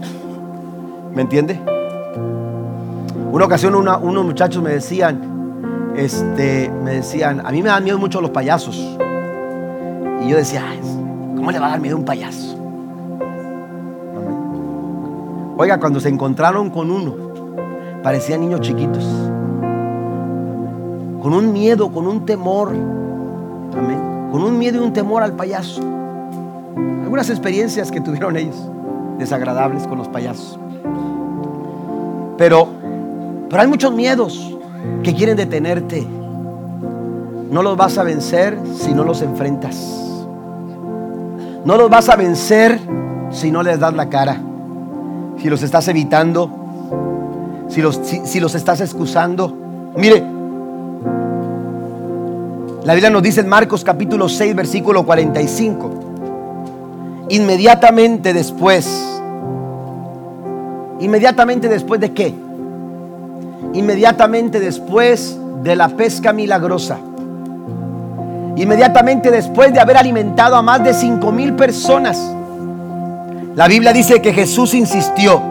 ¿Me 1.14 1.24
entiende? 1.24 1.60
Una 3.32 3.46
ocasión 3.46 3.76
unos 3.76 4.26
muchachos 4.26 4.64
me 4.64 4.72
decían, 4.72 5.39
este, 6.00 6.72
me 6.84 6.92
decían, 6.92 7.46
a 7.46 7.52
mí 7.52 7.62
me 7.62 7.68
dan 7.68 7.84
miedo 7.84 8.00
mucho 8.00 8.22
los 8.22 8.32
payasos. 8.32 8.78
Y 10.24 10.30
yo 10.30 10.38
decía, 10.38 10.64
¿cómo 11.36 11.52
le 11.52 11.60
va 11.60 11.68
a 11.68 11.70
dar 11.72 11.82
miedo 11.82 11.96
a 11.96 12.00
un 12.00 12.06
payaso? 12.06 12.56
Oiga, 15.58 15.78
cuando 15.78 16.00
se 16.00 16.08
encontraron 16.08 16.70
con 16.70 16.90
uno, 16.90 17.16
parecían 18.02 18.40
niños 18.40 18.62
chiquitos. 18.62 19.04
Con 21.22 21.34
un 21.34 21.52
miedo, 21.52 21.92
con 21.92 22.08
un 22.08 22.26
temor. 22.26 22.70
Con 24.32 24.42
un 24.42 24.58
miedo 24.58 24.82
y 24.82 24.86
un 24.86 24.94
temor 24.94 25.22
al 25.22 25.34
payaso. 25.34 25.82
Algunas 27.04 27.30
experiencias 27.30 27.92
que 27.92 28.00
tuvieron 28.00 28.38
ellos, 28.38 28.56
desagradables 29.18 29.86
con 29.86 29.98
los 29.98 30.08
payasos. 30.08 30.58
Pero, 32.38 32.70
pero 33.50 33.62
hay 33.62 33.68
muchos 33.68 33.94
miedos 33.94 34.56
que 35.04 35.14
quieren 35.14 35.38
detenerte. 35.38 36.06
No 37.52 37.64
los 37.64 37.78
vas 37.78 37.98
a 37.98 38.04
vencer 38.04 38.58
si 38.78 38.94
no 38.94 39.04
los 39.04 39.22
enfrentas. 39.22 39.76
No 41.66 41.78
los 41.78 41.90
vas 41.90 42.10
a 42.10 42.16
vencer 42.16 42.80
si 43.32 43.52
no 43.52 43.64
les 43.64 43.80
das 43.80 43.94
la 43.94 44.10
cara. 44.10 44.40
Si 45.42 45.50
los 45.50 45.64
estás 45.64 45.88
evitando. 45.88 46.50
Si 47.70 47.82
los, 47.82 47.96
si, 47.98 48.40
los 48.40 48.56
estás 48.56 48.82
excusando. 48.82 49.56
Mire, 49.96 50.24
la 52.84 52.94
Biblia 52.94 53.10
nos 53.10 53.22
dice 53.22 53.42
en 53.42 53.48
Marcos 53.48 53.84
capítulo 53.84 54.30
6, 54.30 54.56
versículo 54.56 55.06
45. 55.06 55.92
Inmediatamente 57.30 58.34
después. 58.34 58.88
Inmediatamente 61.00 61.68
después 61.70 62.02
de 62.02 62.12
qué? 62.12 62.49
Inmediatamente 63.74 64.60
después 64.60 65.38
de 65.64 65.76
la 65.76 65.90
pesca 65.90 66.34
milagrosa. 66.34 66.98
Inmediatamente 68.56 69.32
después 69.32 69.74
de 69.74 69.80
haber 69.80 69.98
alimentado 69.98 70.56
a 70.56 70.62
más 70.62 70.84
de 70.84 70.94
cinco 70.94 71.32
mil 71.32 71.54
personas. 71.54 72.20
La 73.56 73.68
Biblia 73.68 73.94
dice 73.94 74.22
que 74.22 74.34
Jesús 74.34 74.74
insistió 74.74 75.42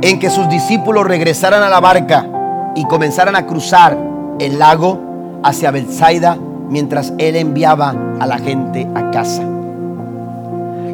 en 0.00 0.18
que 0.18 0.30
sus 0.30 0.48
discípulos 0.48 1.06
regresaran 1.06 1.62
a 1.62 1.68
la 1.68 1.80
barca 1.80 2.26
y 2.74 2.84
comenzaran 2.84 3.36
a 3.36 3.46
cruzar 3.46 3.96
el 4.38 4.58
lago 4.58 5.40
hacia 5.42 5.70
Bethsaida 5.70 6.36
mientras 6.68 7.12
él 7.18 7.36
enviaba 7.36 7.94
a 8.18 8.26
la 8.26 8.38
gente 8.38 8.88
a 8.94 9.10
casa. 9.10 9.42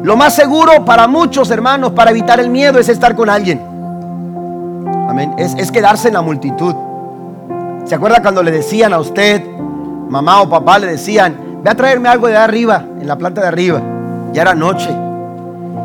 Lo 0.03 0.15
más 0.15 0.33
seguro 0.33 0.85
para 0.85 1.07
muchos 1.07 1.51
hermanos 1.51 1.91
para 1.91 2.11
evitar 2.11 2.39
el 2.39 2.49
miedo 2.49 2.79
es 2.79 2.89
estar 2.89 3.15
con 3.15 3.29
alguien. 3.29 3.68
Amén. 5.19 5.35
Es, 5.37 5.69
quedarse 5.69 6.07
en 6.07 6.13
la 6.13 6.21
multitud. 6.21 6.73
¿Se 7.83 7.93
acuerda 7.93 8.21
cuando 8.21 8.41
le 8.41 8.51
decían 8.51 8.93
a 8.93 8.99
usted, 8.99 9.43
mamá 10.07 10.41
o 10.41 10.49
papá, 10.49 10.79
le 10.79 10.87
decían, 10.87 11.59
ve 11.61 11.69
a 11.69 11.75
traerme 11.75 12.07
algo 12.07 12.27
de 12.27 12.37
arriba, 12.37 12.85
en 13.01 13.05
la 13.05 13.17
planta 13.17 13.41
de 13.41 13.47
arriba? 13.47 13.81
Ya 14.31 14.43
era 14.43 14.55
noche. 14.55 14.89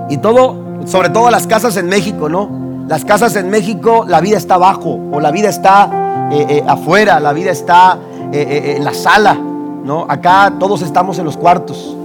Y 0.09 0.18
todo, 0.18 0.57
sobre 0.87 1.09
todo 1.09 1.30
las 1.30 1.49
casas 1.49 1.76
en 1.76 1.89
México, 1.89 2.28
¿no? 2.28 2.49
Las 2.87 3.05
casas 3.05 3.35
en 3.35 3.51
México, 3.51 4.05
la 4.07 4.20
vida 4.20 4.37
está 4.37 4.55
abajo, 4.55 5.01
o 5.11 5.18
la 5.18 5.32
vida 5.32 5.49
está 5.49 6.28
eh, 6.30 6.47
eh, 6.49 6.64
afuera, 6.68 7.18
la 7.18 7.32
vida 7.32 7.51
está 7.51 7.99
eh, 8.32 8.74
en 8.76 8.85
la 8.85 8.95
sala, 8.95 9.35
¿no? 9.35 10.07
Acá 10.09 10.53
todos 10.61 10.80
estamos 10.82 11.18
en 11.18 11.24
los 11.24 11.37
cuartos. 11.37 11.97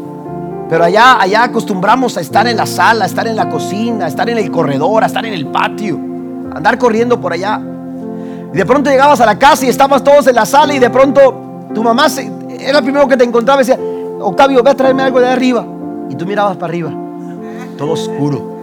Pero 0.67 0.83
allá, 0.83 1.21
allá 1.21 1.43
acostumbramos 1.43 2.17
a 2.17 2.21
estar 2.21 2.47
en 2.47 2.57
la 2.57 2.65
sala, 2.65 3.03
a 3.03 3.07
estar 3.07 3.27
en 3.27 3.35
la 3.35 3.49
cocina, 3.49 4.05
a 4.05 4.07
estar 4.07 4.27
en 4.31 4.39
el 4.39 4.49
corredor, 4.49 5.03
a 5.03 5.07
estar 5.07 5.25
en 5.27 5.33
el 5.33 5.45
patio, 5.47 6.08
andar 6.53 6.77
corriendo 6.77 7.19
por 7.19 7.33
allá. 7.33 7.61
Y 8.53 8.57
de 8.57 8.65
pronto 8.65 8.89
llegabas 8.89 9.21
a 9.21 9.25
la 9.25 9.37
casa 9.37 9.65
y 9.65 9.69
estabas 9.69 10.03
todos 10.03 10.27
en 10.27 10.35
la 10.35 10.45
sala 10.45 10.73
y 10.73 10.79
de 10.79 10.89
pronto 10.89 11.67
tu 11.73 11.83
mamá 11.83 12.07
era 12.59 12.79
el 12.79 12.83
primero 12.83 13.07
que 13.07 13.15
te 13.15 13.23
encontraba 13.23 13.61
y 13.61 13.65
decía, 13.65 13.79
Octavio, 14.21 14.63
ve 14.63 14.71
a 14.71 14.75
traerme 14.75 15.03
algo 15.03 15.19
de 15.19 15.27
arriba. 15.27 15.65
Y 16.09 16.15
tú 16.15 16.25
mirabas 16.25 16.57
para 16.57 16.71
arriba, 16.71 16.91
todo 17.77 17.91
oscuro. 17.91 18.57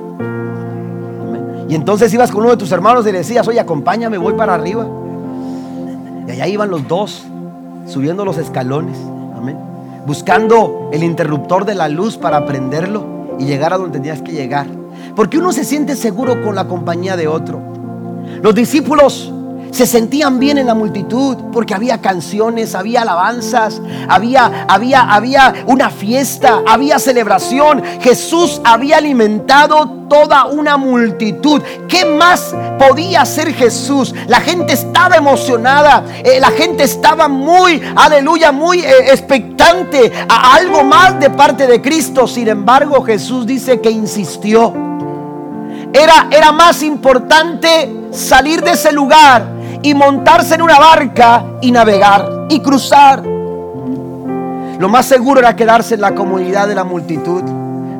Y 1.68 1.74
entonces 1.74 2.12
ibas 2.12 2.30
con 2.30 2.42
uno 2.42 2.50
de 2.50 2.56
tus 2.56 2.70
hermanos 2.72 3.06
y 3.06 3.12
le 3.12 3.18
decías, 3.18 3.46
oye, 3.48 3.60
acompáñame, 3.60 4.18
voy 4.18 4.34
para 4.34 4.54
arriba. 4.54 4.86
Y 6.26 6.30
allá 6.30 6.46
iban 6.46 6.70
los 6.70 6.86
dos, 6.86 7.24
subiendo 7.86 8.24
los 8.24 8.38
escalones. 8.38 8.98
Amén 9.36 9.56
buscando 10.06 10.88
el 10.92 11.02
interruptor 11.02 11.64
de 11.64 11.74
la 11.74 11.88
luz 11.88 12.16
para 12.16 12.46
prenderlo 12.46 13.04
y 13.40 13.44
llegar 13.44 13.72
a 13.72 13.76
donde 13.76 13.98
tenías 13.98 14.22
que 14.22 14.32
llegar. 14.32 14.66
Porque 15.16 15.38
uno 15.38 15.52
se 15.52 15.64
siente 15.64 15.96
seguro 15.96 16.42
con 16.42 16.54
la 16.54 16.68
compañía 16.68 17.16
de 17.16 17.26
otro. 17.26 17.60
Los 18.42 18.54
discípulos 18.54 19.32
se 19.76 19.86
sentían 19.86 20.38
bien 20.38 20.56
en 20.56 20.66
la 20.66 20.74
multitud 20.74 21.36
porque 21.52 21.74
había 21.74 22.00
canciones, 22.00 22.74
había 22.74 23.02
alabanzas, 23.02 23.80
había, 24.08 24.64
había, 24.68 25.02
había 25.02 25.54
una 25.66 25.90
fiesta, 25.90 26.62
había 26.66 26.98
celebración. 26.98 27.82
Jesús 28.00 28.60
había 28.64 28.96
alimentado 28.96 30.06
toda 30.08 30.46
una 30.46 30.78
multitud. 30.78 31.60
¿Qué 31.88 32.06
más 32.06 32.54
podía 32.78 33.20
hacer 33.20 33.52
Jesús? 33.52 34.14
La 34.28 34.40
gente 34.40 34.72
estaba 34.72 35.16
emocionada, 35.16 36.04
eh, 36.24 36.40
la 36.40 36.50
gente 36.52 36.84
estaba 36.84 37.28
muy, 37.28 37.82
aleluya, 37.96 38.52
muy 38.52 38.80
eh, 38.80 39.10
expectante 39.10 40.10
a 40.26 40.54
algo 40.54 40.84
más 40.84 41.20
de 41.20 41.28
parte 41.28 41.66
de 41.66 41.82
Cristo. 41.82 42.26
Sin 42.26 42.48
embargo, 42.48 43.02
Jesús 43.02 43.46
dice 43.46 43.80
que 43.82 43.90
insistió. 43.90 44.95
Era, 45.96 46.28
era 46.30 46.52
más 46.52 46.82
importante 46.82 47.90
salir 48.10 48.62
de 48.62 48.72
ese 48.72 48.92
lugar 48.92 49.46
y 49.82 49.94
montarse 49.94 50.54
en 50.54 50.60
una 50.60 50.78
barca 50.78 51.42
y 51.62 51.72
navegar 51.72 52.46
y 52.50 52.60
cruzar. 52.60 53.24
Lo 53.24 54.90
más 54.90 55.06
seguro 55.06 55.40
era 55.40 55.56
quedarse 55.56 55.94
en 55.94 56.02
la 56.02 56.14
comunidad 56.14 56.68
de 56.68 56.74
la 56.74 56.84
multitud, 56.84 57.42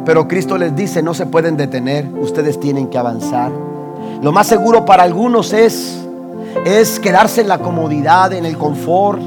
pero 0.05 0.29
Cristo 0.29 0.59
les 0.59 0.77
dice, 0.77 1.03
no 1.03 1.15
se 1.15 1.25
pueden 1.25 1.57
detener, 1.57 2.07
ustedes 2.21 2.61
tienen 2.61 2.89
que 2.89 2.99
avanzar. 2.99 3.51
Lo 4.21 4.31
más 4.31 4.47
seguro 4.47 4.85
para 4.85 5.03
algunos 5.03 5.55
es 5.55 6.03
es 6.67 7.01
quedarse 7.01 7.41
en 7.41 7.49
la 7.49 7.61
comodidad, 7.61 8.31
en 8.35 8.45
el 8.45 8.59
confort, 8.59 9.21
eh, 9.23 9.27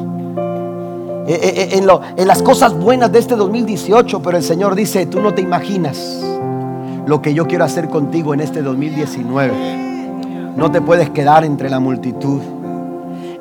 eh, 1.27 1.39
eh, 1.41 1.69
en, 1.73 1.87
en 2.17 2.27
las 2.27 2.43
cosas 2.43 2.73
buenas 2.73 3.11
de 3.11 3.17
este 3.17 3.35
2018, 3.35 4.21
pero 4.21 4.37
el 4.37 4.43
Señor 4.43 4.75
dice, 4.75 5.07
tú 5.07 5.21
no 5.21 5.33
te 5.33 5.41
imaginas 5.41 6.19
lo 7.09 7.23
que 7.23 7.33
yo 7.33 7.47
quiero 7.47 7.65
hacer 7.65 7.89
contigo 7.89 8.35
en 8.35 8.39
este 8.39 8.61
2019. 8.61 10.53
No 10.55 10.69
te 10.69 10.79
puedes 10.79 11.09
quedar 11.09 11.43
entre 11.43 11.67
la 11.67 11.79
multitud. 11.79 12.39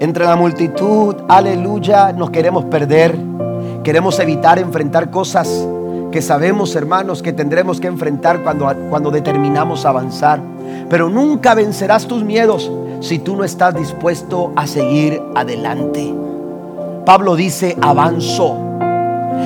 Entre 0.00 0.24
la 0.24 0.36
multitud, 0.36 1.14
aleluya, 1.28 2.12
nos 2.14 2.30
queremos 2.30 2.64
perder. 2.64 3.14
Queremos 3.84 4.18
evitar 4.20 4.58
enfrentar 4.58 5.10
cosas 5.10 5.68
que 6.10 6.22
sabemos, 6.22 6.74
hermanos, 6.76 7.22
que 7.22 7.34
tendremos 7.34 7.78
que 7.78 7.88
enfrentar 7.88 8.42
cuando, 8.42 8.72
cuando 8.88 9.10
determinamos 9.10 9.84
avanzar. 9.84 10.40
Pero 10.88 11.10
nunca 11.10 11.54
vencerás 11.54 12.06
tus 12.06 12.24
miedos 12.24 12.72
si 13.00 13.18
tú 13.18 13.36
no 13.36 13.44
estás 13.44 13.74
dispuesto 13.74 14.50
a 14.56 14.66
seguir 14.66 15.20
adelante. 15.34 16.14
Pablo 17.04 17.36
dice, 17.36 17.76
avanzo 17.82 18.67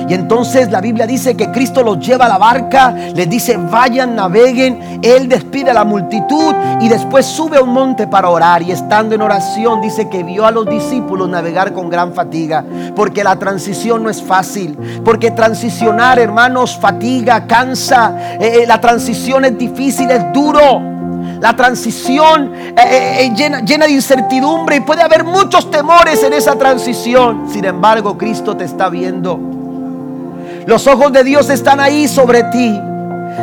y 0.07 0.13
entonces 0.13 0.69
la 0.71 0.81
Biblia 0.81 1.07
dice 1.07 1.35
que 1.35 1.51
Cristo 1.51 1.83
los 1.83 1.99
lleva 1.99 2.25
a 2.25 2.29
la 2.29 2.37
barca, 2.37 2.91
les 2.91 3.29
dice, 3.29 3.57
vayan, 3.57 4.15
naveguen. 4.15 4.99
Él 5.01 5.27
despide 5.27 5.71
a 5.71 5.73
la 5.73 5.83
multitud 5.83 6.53
y 6.81 6.89
después 6.89 7.25
sube 7.25 7.57
a 7.57 7.61
un 7.61 7.69
monte 7.69 8.07
para 8.07 8.29
orar. 8.29 8.61
Y 8.61 8.71
estando 8.71 9.15
en 9.15 9.21
oración 9.21 9.81
dice 9.81 10.09
que 10.09 10.23
vio 10.23 10.45
a 10.45 10.51
los 10.51 10.65
discípulos 10.67 11.29
navegar 11.29 11.73
con 11.73 11.89
gran 11.89 12.13
fatiga. 12.13 12.63
Porque 12.95 13.23
la 13.23 13.37
transición 13.37 14.03
no 14.03 14.09
es 14.09 14.21
fácil. 14.21 14.77
Porque 15.03 15.31
transicionar, 15.31 16.19
hermanos, 16.19 16.77
fatiga, 16.79 17.45
cansa. 17.47 18.37
Eh, 18.39 18.61
eh, 18.63 18.67
la 18.67 18.79
transición 18.81 19.45
es 19.45 19.57
difícil, 19.57 20.11
es 20.11 20.31
duro. 20.33 20.91
La 21.39 21.55
transición 21.55 22.53
eh, 22.77 23.31
llena, 23.35 23.61
llena 23.61 23.85
de 23.85 23.91
incertidumbre 23.91 24.77
y 24.77 24.79
puede 24.81 25.01
haber 25.01 25.23
muchos 25.23 25.69
temores 25.69 26.23
en 26.23 26.33
esa 26.33 26.55
transición. 26.55 27.47
Sin 27.49 27.65
embargo, 27.65 28.17
Cristo 28.17 28.55
te 28.55 28.63
está 28.65 28.89
viendo. 28.89 29.62
Los 30.65 30.87
ojos 30.87 31.11
de 31.11 31.23
Dios 31.23 31.49
están 31.49 31.79
ahí 31.79 32.07
sobre 32.07 32.43
ti. 32.45 32.79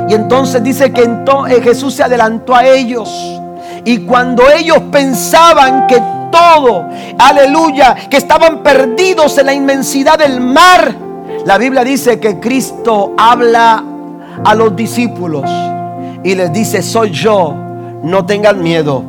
Y 0.08 0.14
entonces 0.14 0.62
dice 0.62 0.92
que 0.92 1.02
eh, 1.02 1.60
Jesús 1.62 1.94
se 1.94 2.02
adelantó 2.02 2.54
a 2.54 2.66
ellos. 2.66 3.10
Y 3.84 3.98
cuando 3.98 4.48
ellos 4.50 4.78
pensaban 4.90 5.86
que 5.86 6.00
todo, 6.30 6.86
aleluya, 7.18 7.94
que 8.08 8.16
estaban 8.16 8.62
perdidos 8.62 9.36
en 9.38 9.46
la 9.46 9.52
inmensidad 9.52 10.18
del 10.18 10.40
mar, 10.40 10.94
la 11.44 11.58
Biblia 11.58 11.84
dice 11.84 12.20
que 12.20 12.38
Cristo 12.38 13.14
habla 13.16 13.82
a 14.44 14.54
los 14.54 14.76
discípulos 14.76 15.50
y 16.22 16.34
les 16.34 16.52
dice, 16.52 16.82
soy 16.82 17.10
yo, 17.10 17.54
no 18.02 18.26
tengan 18.26 18.62
miedo. 18.62 19.02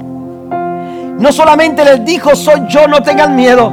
No 1.19 1.31
solamente 1.31 1.83
les 1.85 2.03
dijo, 2.03 2.35
soy 2.35 2.61
yo, 2.67 2.87
no 2.87 3.03
tengan 3.03 3.35
miedo. 3.35 3.71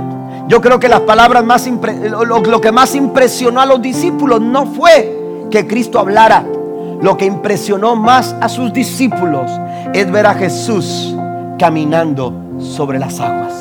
Yo 0.49 0.63
creo 0.63 0.81
que 0.81 0.89
las 0.89 1.01
palabras 1.01 1.45
más 1.45 1.69
lo, 1.69 2.61
que 2.63 2.73
más 2.73 2.95
impresionó 2.95 3.61
a 3.61 3.67
los 3.67 3.83
discípulos 3.83 4.41
no 4.41 4.65
fue 4.65 5.47
que 5.51 5.67
Cristo 5.67 5.99
hablara. 5.99 6.43
Lo 7.03 7.19
que 7.19 7.27
impresionó 7.27 7.95
más 7.97 8.35
a 8.41 8.49
sus 8.49 8.73
discípulos 8.73 9.51
es 9.93 10.11
ver 10.11 10.27
a 10.27 10.35
Jesús 10.35 11.15
caminando 11.59 12.33
sobre 12.59 12.99
las 12.99 13.21
aguas. 13.21 13.53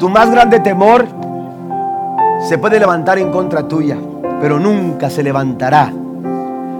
Tu 0.00 0.08
más 0.08 0.30
grande 0.30 0.58
temor 0.58 1.06
se 2.48 2.58
puede 2.58 2.80
levantar 2.80 3.18
en 3.18 3.30
contra 3.30 3.68
tuya, 3.68 3.96
pero 4.40 4.58
nunca 4.58 5.10
se 5.10 5.22
levantará 5.22 5.92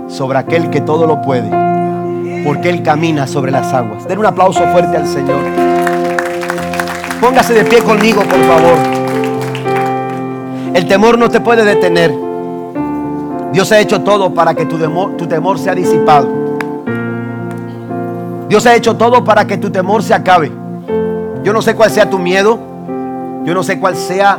sobre 0.09 0.39
aquel 0.39 0.71
que 0.71 0.81
todo 0.81 1.07
lo 1.07 1.23
puede, 1.23 1.51
porque 2.45 2.69
Él 2.69 2.83
camina 2.83 3.29
sobre 3.29 3.53
las 3.53 3.73
aguas. 3.73 4.09
Den 4.09 4.19
un 4.19 4.27
aplauso 4.27 4.67
fuerte 4.73 4.97
al 4.97 5.07
Señor. 5.07 5.68
Póngase 7.21 7.53
de 7.53 7.65
pie 7.65 7.81
conmigo, 7.83 8.23
por 8.23 8.41
favor. 8.45 8.79
El 10.73 10.87
temor 10.87 11.19
no 11.19 11.29
te 11.29 11.41
puede 11.41 11.65
detener. 11.65 12.15
Dios 13.53 13.73
ha 13.73 13.81
hecho 13.81 14.03
todo 14.03 14.33
para 14.33 14.55
que 14.55 14.67
tu 14.67 14.79
temor, 14.79 15.17
tu 15.17 15.27
temor 15.27 15.59
sea 15.59 15.75
disipado. 15.75 16.29
Dios 18.49 18.67
ha 18.67 18.77
hecho 18.77 18.97
todo 18.97 19.25
para 19.25 19.47
que 19.47 19.59
tu 19.59 19.71
temor 19.71 20.03
se 20.03 20.15
acabe. 20.15 20.53
Yo 21.43 21.53
no 21.53 21.61
sé 21.61 21.75
cuál 21.75 21.91
sea 21.91 22.09
tu 22.09 22.19
miedo. 22.19 22.59
Yo 23.45 23.53
no 23.53 23.63
sé 23.65 23.81
cuál 23.81 23.97
sea 23.97 24.39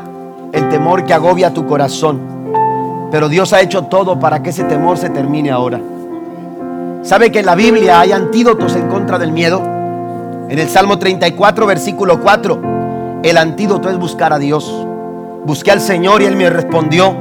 el 0.53 0.69
temor 0.69 1.03
que 1.03 1.13
agobia 1.13 1.53
tu 1.53 1.67
corazón. 1.67 2.19
Pero 3.11 3.27
Dios 3.27 3.51
ha 3.51 3.61
hecho 3.61 3.83
todo 3.83 4.19
para 4.19 4.41
que 4.41 4.51
ese 4.51 4.63
temor 4.63 4.97
se 4.97 5.09
termine 5.09 5.51
ahora. 5.51 5.81
¿Sabe 7.01 7.31
que 7.31 7.39
en 7.39 7.45
la 7.45 7.55
Biblia 7.55 7.99
hay 7.99 8.13
antídotos 8.13 8.75
en 8.75 8.87
contra 8.87 9.19
del 9.19 9.31
miedo? 9.31 9.78
En 10.49 10.57
el 10.57 10.67
Salmo 10.67 10.97
34, 10.97 11.67
versículo 11.67 12.19
4, 12.19 13.21
el 13.21 13.37
antídoto 13.37 13.91
es 13.91 13.99
buscar 13.99 14.33
a 14.33 14.39
Dios. 14.39 14.83
Busqué 15.45 15.69
al 15.69 15.79
Señor 15.79 16.23
y 16.23 16.25
Él 16.25 16.35
me 16.35 16.49
respondió 16.49 17.15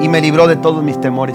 y 0.00 0.08
me 0.08 0.20
libró 0.20 0.46
de 0.46 0.54
todos 0.54 0.84
mis 0.84 1.00
temores. 1.00 1.34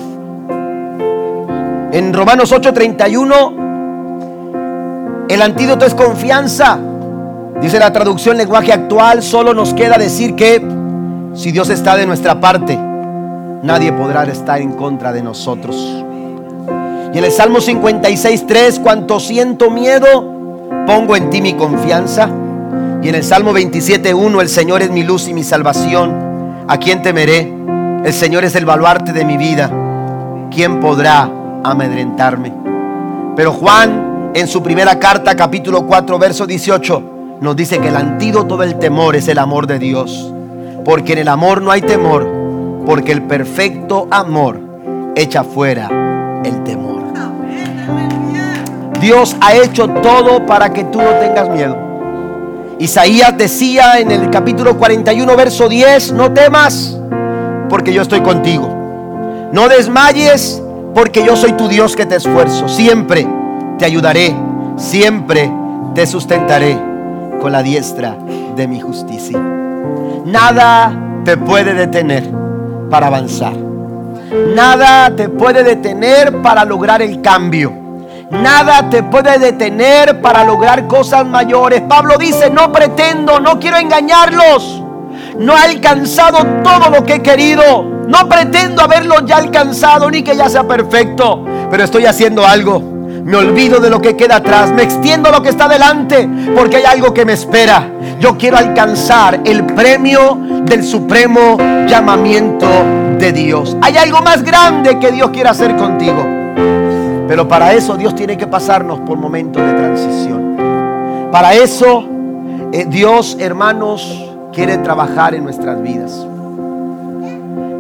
En 1.92 2.14
Romanos 2.14 2.54
8:31, 2.54 5.26
el 5.28 5.42
antídoto 5.42 5.86
es 5.86 5.94
confianza. 5.94 6.80
Dice 7.62 7.80
la 7.80 7.92
traducción 7.92 8.38
lenguaje 8.38 8.72
actual, 8.72 9.22
solo 9.22 9.54
nos 9.54 9.74
queda 9.74 9.98
decir 9.98 10.36
que 10.36 10.66
si 11.34 11.52
Dios 11.52 11.70
está 11.70 11.98
de 11.98 12.06
nuestra 12.06 12.40
parte, 12.40 12.80
nadie 13.62 13.92
podrá 13.92 14.24
estar 14.24 14.62
en 14.62 14.72
contra 14.72 15.12
de 15.12 15.22
nosotros. 15.22 15.76
Y 17.14 17.18
en 17.18 17.26
el 17.26 17.32
Salmo 17.34 17.60
56:3, 17.60 18.80
cuanto 18.80 19.20
siento 19.20 19.70
miedo, 19.70 20.35
pongo 20.86 21.16
en 21.16 21.30
ti 21.30 21.42
mi 21.42 21.54
confianza. 21.54 22.30
Y 23.02 23.10
en 23.10 23.16
el 23.16 23.24
Salmo 23.24 23.54
27.1, 23.54 24.42
el 24.42 24.50
Señor 24.50 24.82
es 24.82 24.92
mi 24.92 25.04
luz 25.04 25.28
y 25.28 25.34
mi 25.34 25.44
salvación. 25.44 26.66
¿A 26.68 26.78
quién 26.78 27.02
temeré? 27.02 27.54
El 28.04 28.14
Señor 28.14 28.44
es 28.44 28.56
el 28.56 28.66
baluarte 28.66 29.14
de 29.14 29.26
mi 29.26 29.38
vida. 29.38 29.70
¿Quién 30.52 30.80
podrá 30.80 31.30
amedrentarme? 31.64 32.54
Pero 33.36 33.52
Juan, 33.52 34.32
en 34.34 34.48
su 34.48 34.64
primera 34.64 35.00
carta, 35.00 35.36
capítulo 35.36 35.86
4, 35.86 36.18
verso 36.18 36.46
18, 36.48 37.04
nos 37.42 37.56
dice 37.56 37.80
que 37.80 37.90
el 37.90 37.96
antídoto 37.96 38.58
del 38.58 38.80
temor 38.80 39.16
es 39.16 39.28
el 39.28 39.40
amor 39.40 39.68
de 39.68 39.80
Dios. 39.80 40.32
Porque 40.84 41.14
en 41.14 41.20
el 41.20 41.28
amor 41.28 41.62
no 41.62 41.72
hay 41.72 41.82
temor, 41.82 42.28
porque 42.86 43.12
el 43.12 43.24
perfecto 43.24 44.08
amor 44.12 44.60
echa 45.16 45.44
fuera 45.44 45.90
el 46.44 46.64
temor. 46.64 47.05
Dios 49.00 49.36
ha 49.42 49.56
hecho 49.56 49.88
todo 49.90 50.46
para 50.46 50.74
que 50.74 50.84
tú 50.86 51.02
no 51.02 51.10
tengas 51.20 51.50
miedo. 51.50 51.78
Isaías 52.80 53.38
decía 53.38 54.00
en 54.00 54.12
el 54.12 54.30
capítulo 54.30 54.78
41, 54.78 55.36
verso 55.36 55.70
10, 55.70 56.12
no 56.12 56.34
temas, 56.34 56.98
porque 57.70 57.94
yo 57.94 58.02
estoy 58.02 58.22
contigo. 58.22 58.68
No 59.54 59.70
desmayes, 59.70 60.62
porque 60.94 61.24
yo 61.26 61.36
soy 61.36 61.54
tu 61.54 61.68
Dios 61.68 61.96
que 61.96 62.06
te 62.06 62.16
esfuerzo. 62.16 62.68
Siempre 62.68 63.26
te 63.78 63.86
ayudaré, 63.86 64.36
siempre 64.76 65.52
te 65.94 66.06
sustentaré 66.06 66.78
con 67.40 67.52
la 67.52 67.64
diestra 67.64 68.18
de 68.56 68.68
mi 68.68 68.82
justicia. 68.82 69.40
Nada 70.26 70.92
te 71.24 71.38
puede 71.38 71.74
detener 71.74 72.30
para 72.90 73.08
avanzar. 73.08 73.54
Nada 74.54 75.16
te 75.16 75.30
puede 75.30 75.64
detener 75.64 76.42
para 76.42 76.66
lograr 76.66 77.02
el 77.02 77.22
cambio. 77.22 77.85
Nada 78.42 78.90
te 78.90 79.04
puede 79.04 79.40
detener 79.40 80.22
para 80.22 80.44
lograr 80.44 80.88
cosas 80.88 81.26
mayores. 81.26 81.82
Pablo 81.82 82.18
dice, 82.18 82.50
no 82.50 82.72
pretendo, 82.72 83.40
no 83.40 83.60
quiero 83.60 83.78
engañarlos. 83.78 84.84
No 85.40 85.58
he 85.58 85.62
alcanzado 85.62 86.46
todo 86.64 86.90
lo 86.90 87.04
que 87.04 87.16
he 87.16 87.22
querido. 87.22 87.84
No 88.08 88.30
pretendo 88.30 88.82
haberlo 88.82 89.26
ya 89.26 89.38
alcanzado 89.38 90.10
ni 90.10 90.22
que 90.22 90.36
ya 90.36 90.50
sea 90.50 90.64
perfecto. 90.64 91.44
Pero 91.70 91.84
estoy 91.84 92.06
haciendo 92.06 92.46
algo. 92.46 92.80
Me 92.80 93.38
olvido 93.38 93.80
de 93.80 93.90
lo 93.90 94.00
que 94.00 94.16
queda 94.16 94.38
atrás. 94.38 94.72
Me 94.72 94.84
extiendo 94.84 95.32
lo 95.32 95.42
que 95.42 95.50
está 95.50 95.68
delante. 95.68 96.30
Porque 96.56 96.78
hay 96.78 96.86
algo 96.86 97.14
que 97.14 97.26
me 97.26 97.34
espera. 97.34 97.90
Yo 98.20 98.38
quiero 98.38 98.58
alcanzar 98.58 99.42
el 99.46 99.66
premio 99.66 100.38
del 100.64 100.84
supremo 100.84 101.58
llamamiento 101.88 102.68
de 103.18 103.32
Dios. 103.32 103.76
Hay 103.82 103.98
algo 103.98 104.22
más 104.22 104.44
grande 104.44 105.00
que 105.00 105.12
Dios 105.12 105.32
quiere 105.32 105.50
hacer 105.50 105.76
contigo. 105.76 106.45
Pero 107.28 107.48
para 107.48 107.74
eso 107.74 107.96
Dios 107.96 108.16
tiene 108.16 108.38
que 108.38 108.48
pasarnos 108.48 109.00
por 109.00 109.18
momentos 109.18 109.66
de 109.66 109.74
transición. 109.74 110.58
Para 111.32 111.54
eso 111.54 112.06
eh, 112.72 112.86
Dios, 112.90 113.38
hermanos, 113.40 114.34
quiere 114.52 114.78
trabajar 114.80 115.34
en 115.34 115.44
nuestras 115.44 115.82
vidas. 115.82 116.28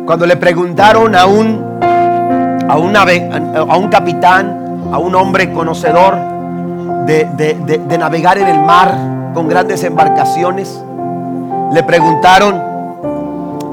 Cuando 0.06 0.26
le 0.26 0.38
preguntaron 0.38 1.16
a 1.16 1.26
un, 1.26 1.62
a, 2.70 2.78
un 2.78 3.88
capitán, 3.90 4.90
a 4.92 4.98
un 5.00 5.16
hombre 5.16 5.52
conocedor 5.52 6.16
de, 7.06 7.26
de 7.88 7.98
navegar 7.98 8.38
en 8.38 8.48
el 8.48 8.62
mar 8.62 8.96
con 9.34 9.48
grandes 9.48 9.84
embarcaciones, 9.84 10.82
le 11.74 11.84
preguntaron, 11.84 12.62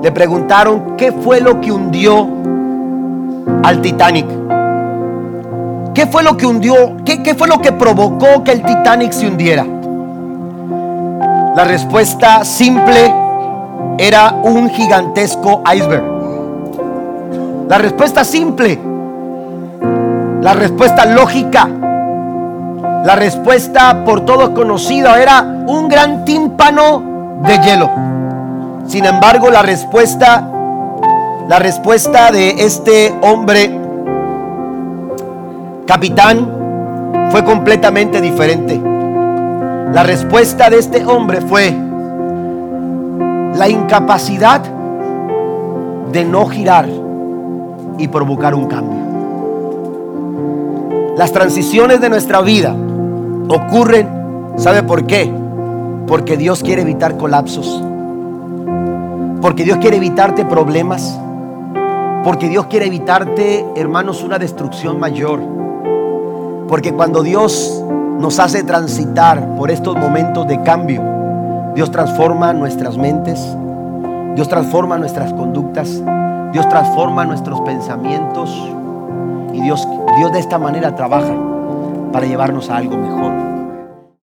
le 0.03 0.11
preguntaron 0.11 0.97
qué 0.97 1.13
fue 1.13 1.41
lo 1.41 1.61
que 1.61 1.71
hundió 1.71 2.27
al 3.63 3.81
Titanic. 3.81 4.27
¿Qué 5.95 6.07
fue 6.07 6.23
lo 6.23 6.37
que 6.39 6.47
hundió? 6.47 6.97
¿Qué, 7.05 7.35
fue 7.35 7.49
lo 7.49 7.61
que 7.61 7.71
provocó 7.73 8.43
que 8.43 8.53
el 8.53 8.63
Titanic 8.63 9.13
se 9.13 9.27
hundiera? 9.27 9.67
La 11.55 11.65
respuesta 11.65 12.45
simple 12.47 13.13
era 13.99 14.35
un 14.43 14.71
gigantesco 14.71 15.63
iceberg. 15.71 16.03
La 17.69 17.77
respuesta 17.77 18.25
simple, 18.25 18.79
la 20.41 20.55
respuesta 20.55 21.05
lógica, 21.05 21.69
la 23.05 23.15
respuesta 23.15 24.03
por 24.05 24.25
todos 24.25 24.51
conocida 24.51 25.21
era 25.21 25.43
un 25.43 25.89
gran 25.89 26.25
tímpano 26.25 27.41
de 27.43 27.59
hielo. 27.59 27.91
Sin 28.87 29.05
embargo, 29.05 29.51
la 29.51 29.61
respuesta, 29.61 30.43
la 31.49 31.59
respuesta 31.59 32.31
de 32.31 32.65
este 32.65 33.15
hombre 33.21 33.82
capitán 35.87 37.29
fue 37.31 37.45
completamente 37.45 38.21
diferente. 38.21 38.81
La 39.93 40.03
respuesta 40.03 40.71
de 40.71 40.79
este 40.79 41.05
hombre 41.05 41.41
fue 41.41 41.75
la 43.57 43.69
incapacidad 43.69 44.63
de 46.13 46.25
no 46.25 46.47
girar 46.47 46.89
y 47.99 48.09
provocar 48.09 48.55
un 48.55 48.67
cambio. 48.67 49.03
Las 51.17 51.33
transiciones 51.33 52.01
de 52.01 52.09
nuestra 52.09 52.41
vida 52.41 52.75
ocurren, 53.49 54.09
¿sabe 54.57 54.83
por 54.83 55.07
qué? 55.07 55.31
Porque 56.07 56.37
Dios 56.37 56.63
quiere 56.63 56.83
evitar 56.83 57.17
colapsos. 57.17 57.83
Porque 59.41 59.65
Dios 59.65 59.79
quiere 59.79 59.99
evitarte 59.99 60.45
problemas. 60.45 61.19
Porque 62.25 62.49
Dios 62.49 62.67
quiere 62.67 62.87
evitarte, 62.87 63.67
hermanos, 63.77 64.23
una 64.23 64.39
destrucción 64.39 65.01
mayor. 65.01 65.41
Porque 66.73 66.95
cuando 66.95 67.23
Dios 67.23 67.85
nos 68.19 68.39
hace 68.39 68.65
transitar 68.65 69.57
por 69.57 69.71
estos 69.71 69.95
momentos 69.95 70.49
de 70.49 70.63
cambio, 70.63 71.03
Dios 71.75 71.91
transforma 71.91 72.55
nuestras 72.55 72.97
mentes, 72.97 73.39
Dios 74.35 74.49
transforma 74.49 74.97
nuestras 74.97 75.35
conductas, 75.35 76.03
Dios 76.51 76.67
transforma 76.71 77.27
nuestros 77.27 77.61
pensamientos 77.61 78.49
y 79.53 79.61
Dios, 79.61 79.87
Dios 80.17 80.33
de 80.33 80.39
esta 80.39 80.59
manera 80.59 80.97
trabaja 80.97 81.35
para 82.11 82.25
llevarnos 82.25 82.71
a 82.71 82.79
algo 82.79 82.97
mejor. 82.97 83.52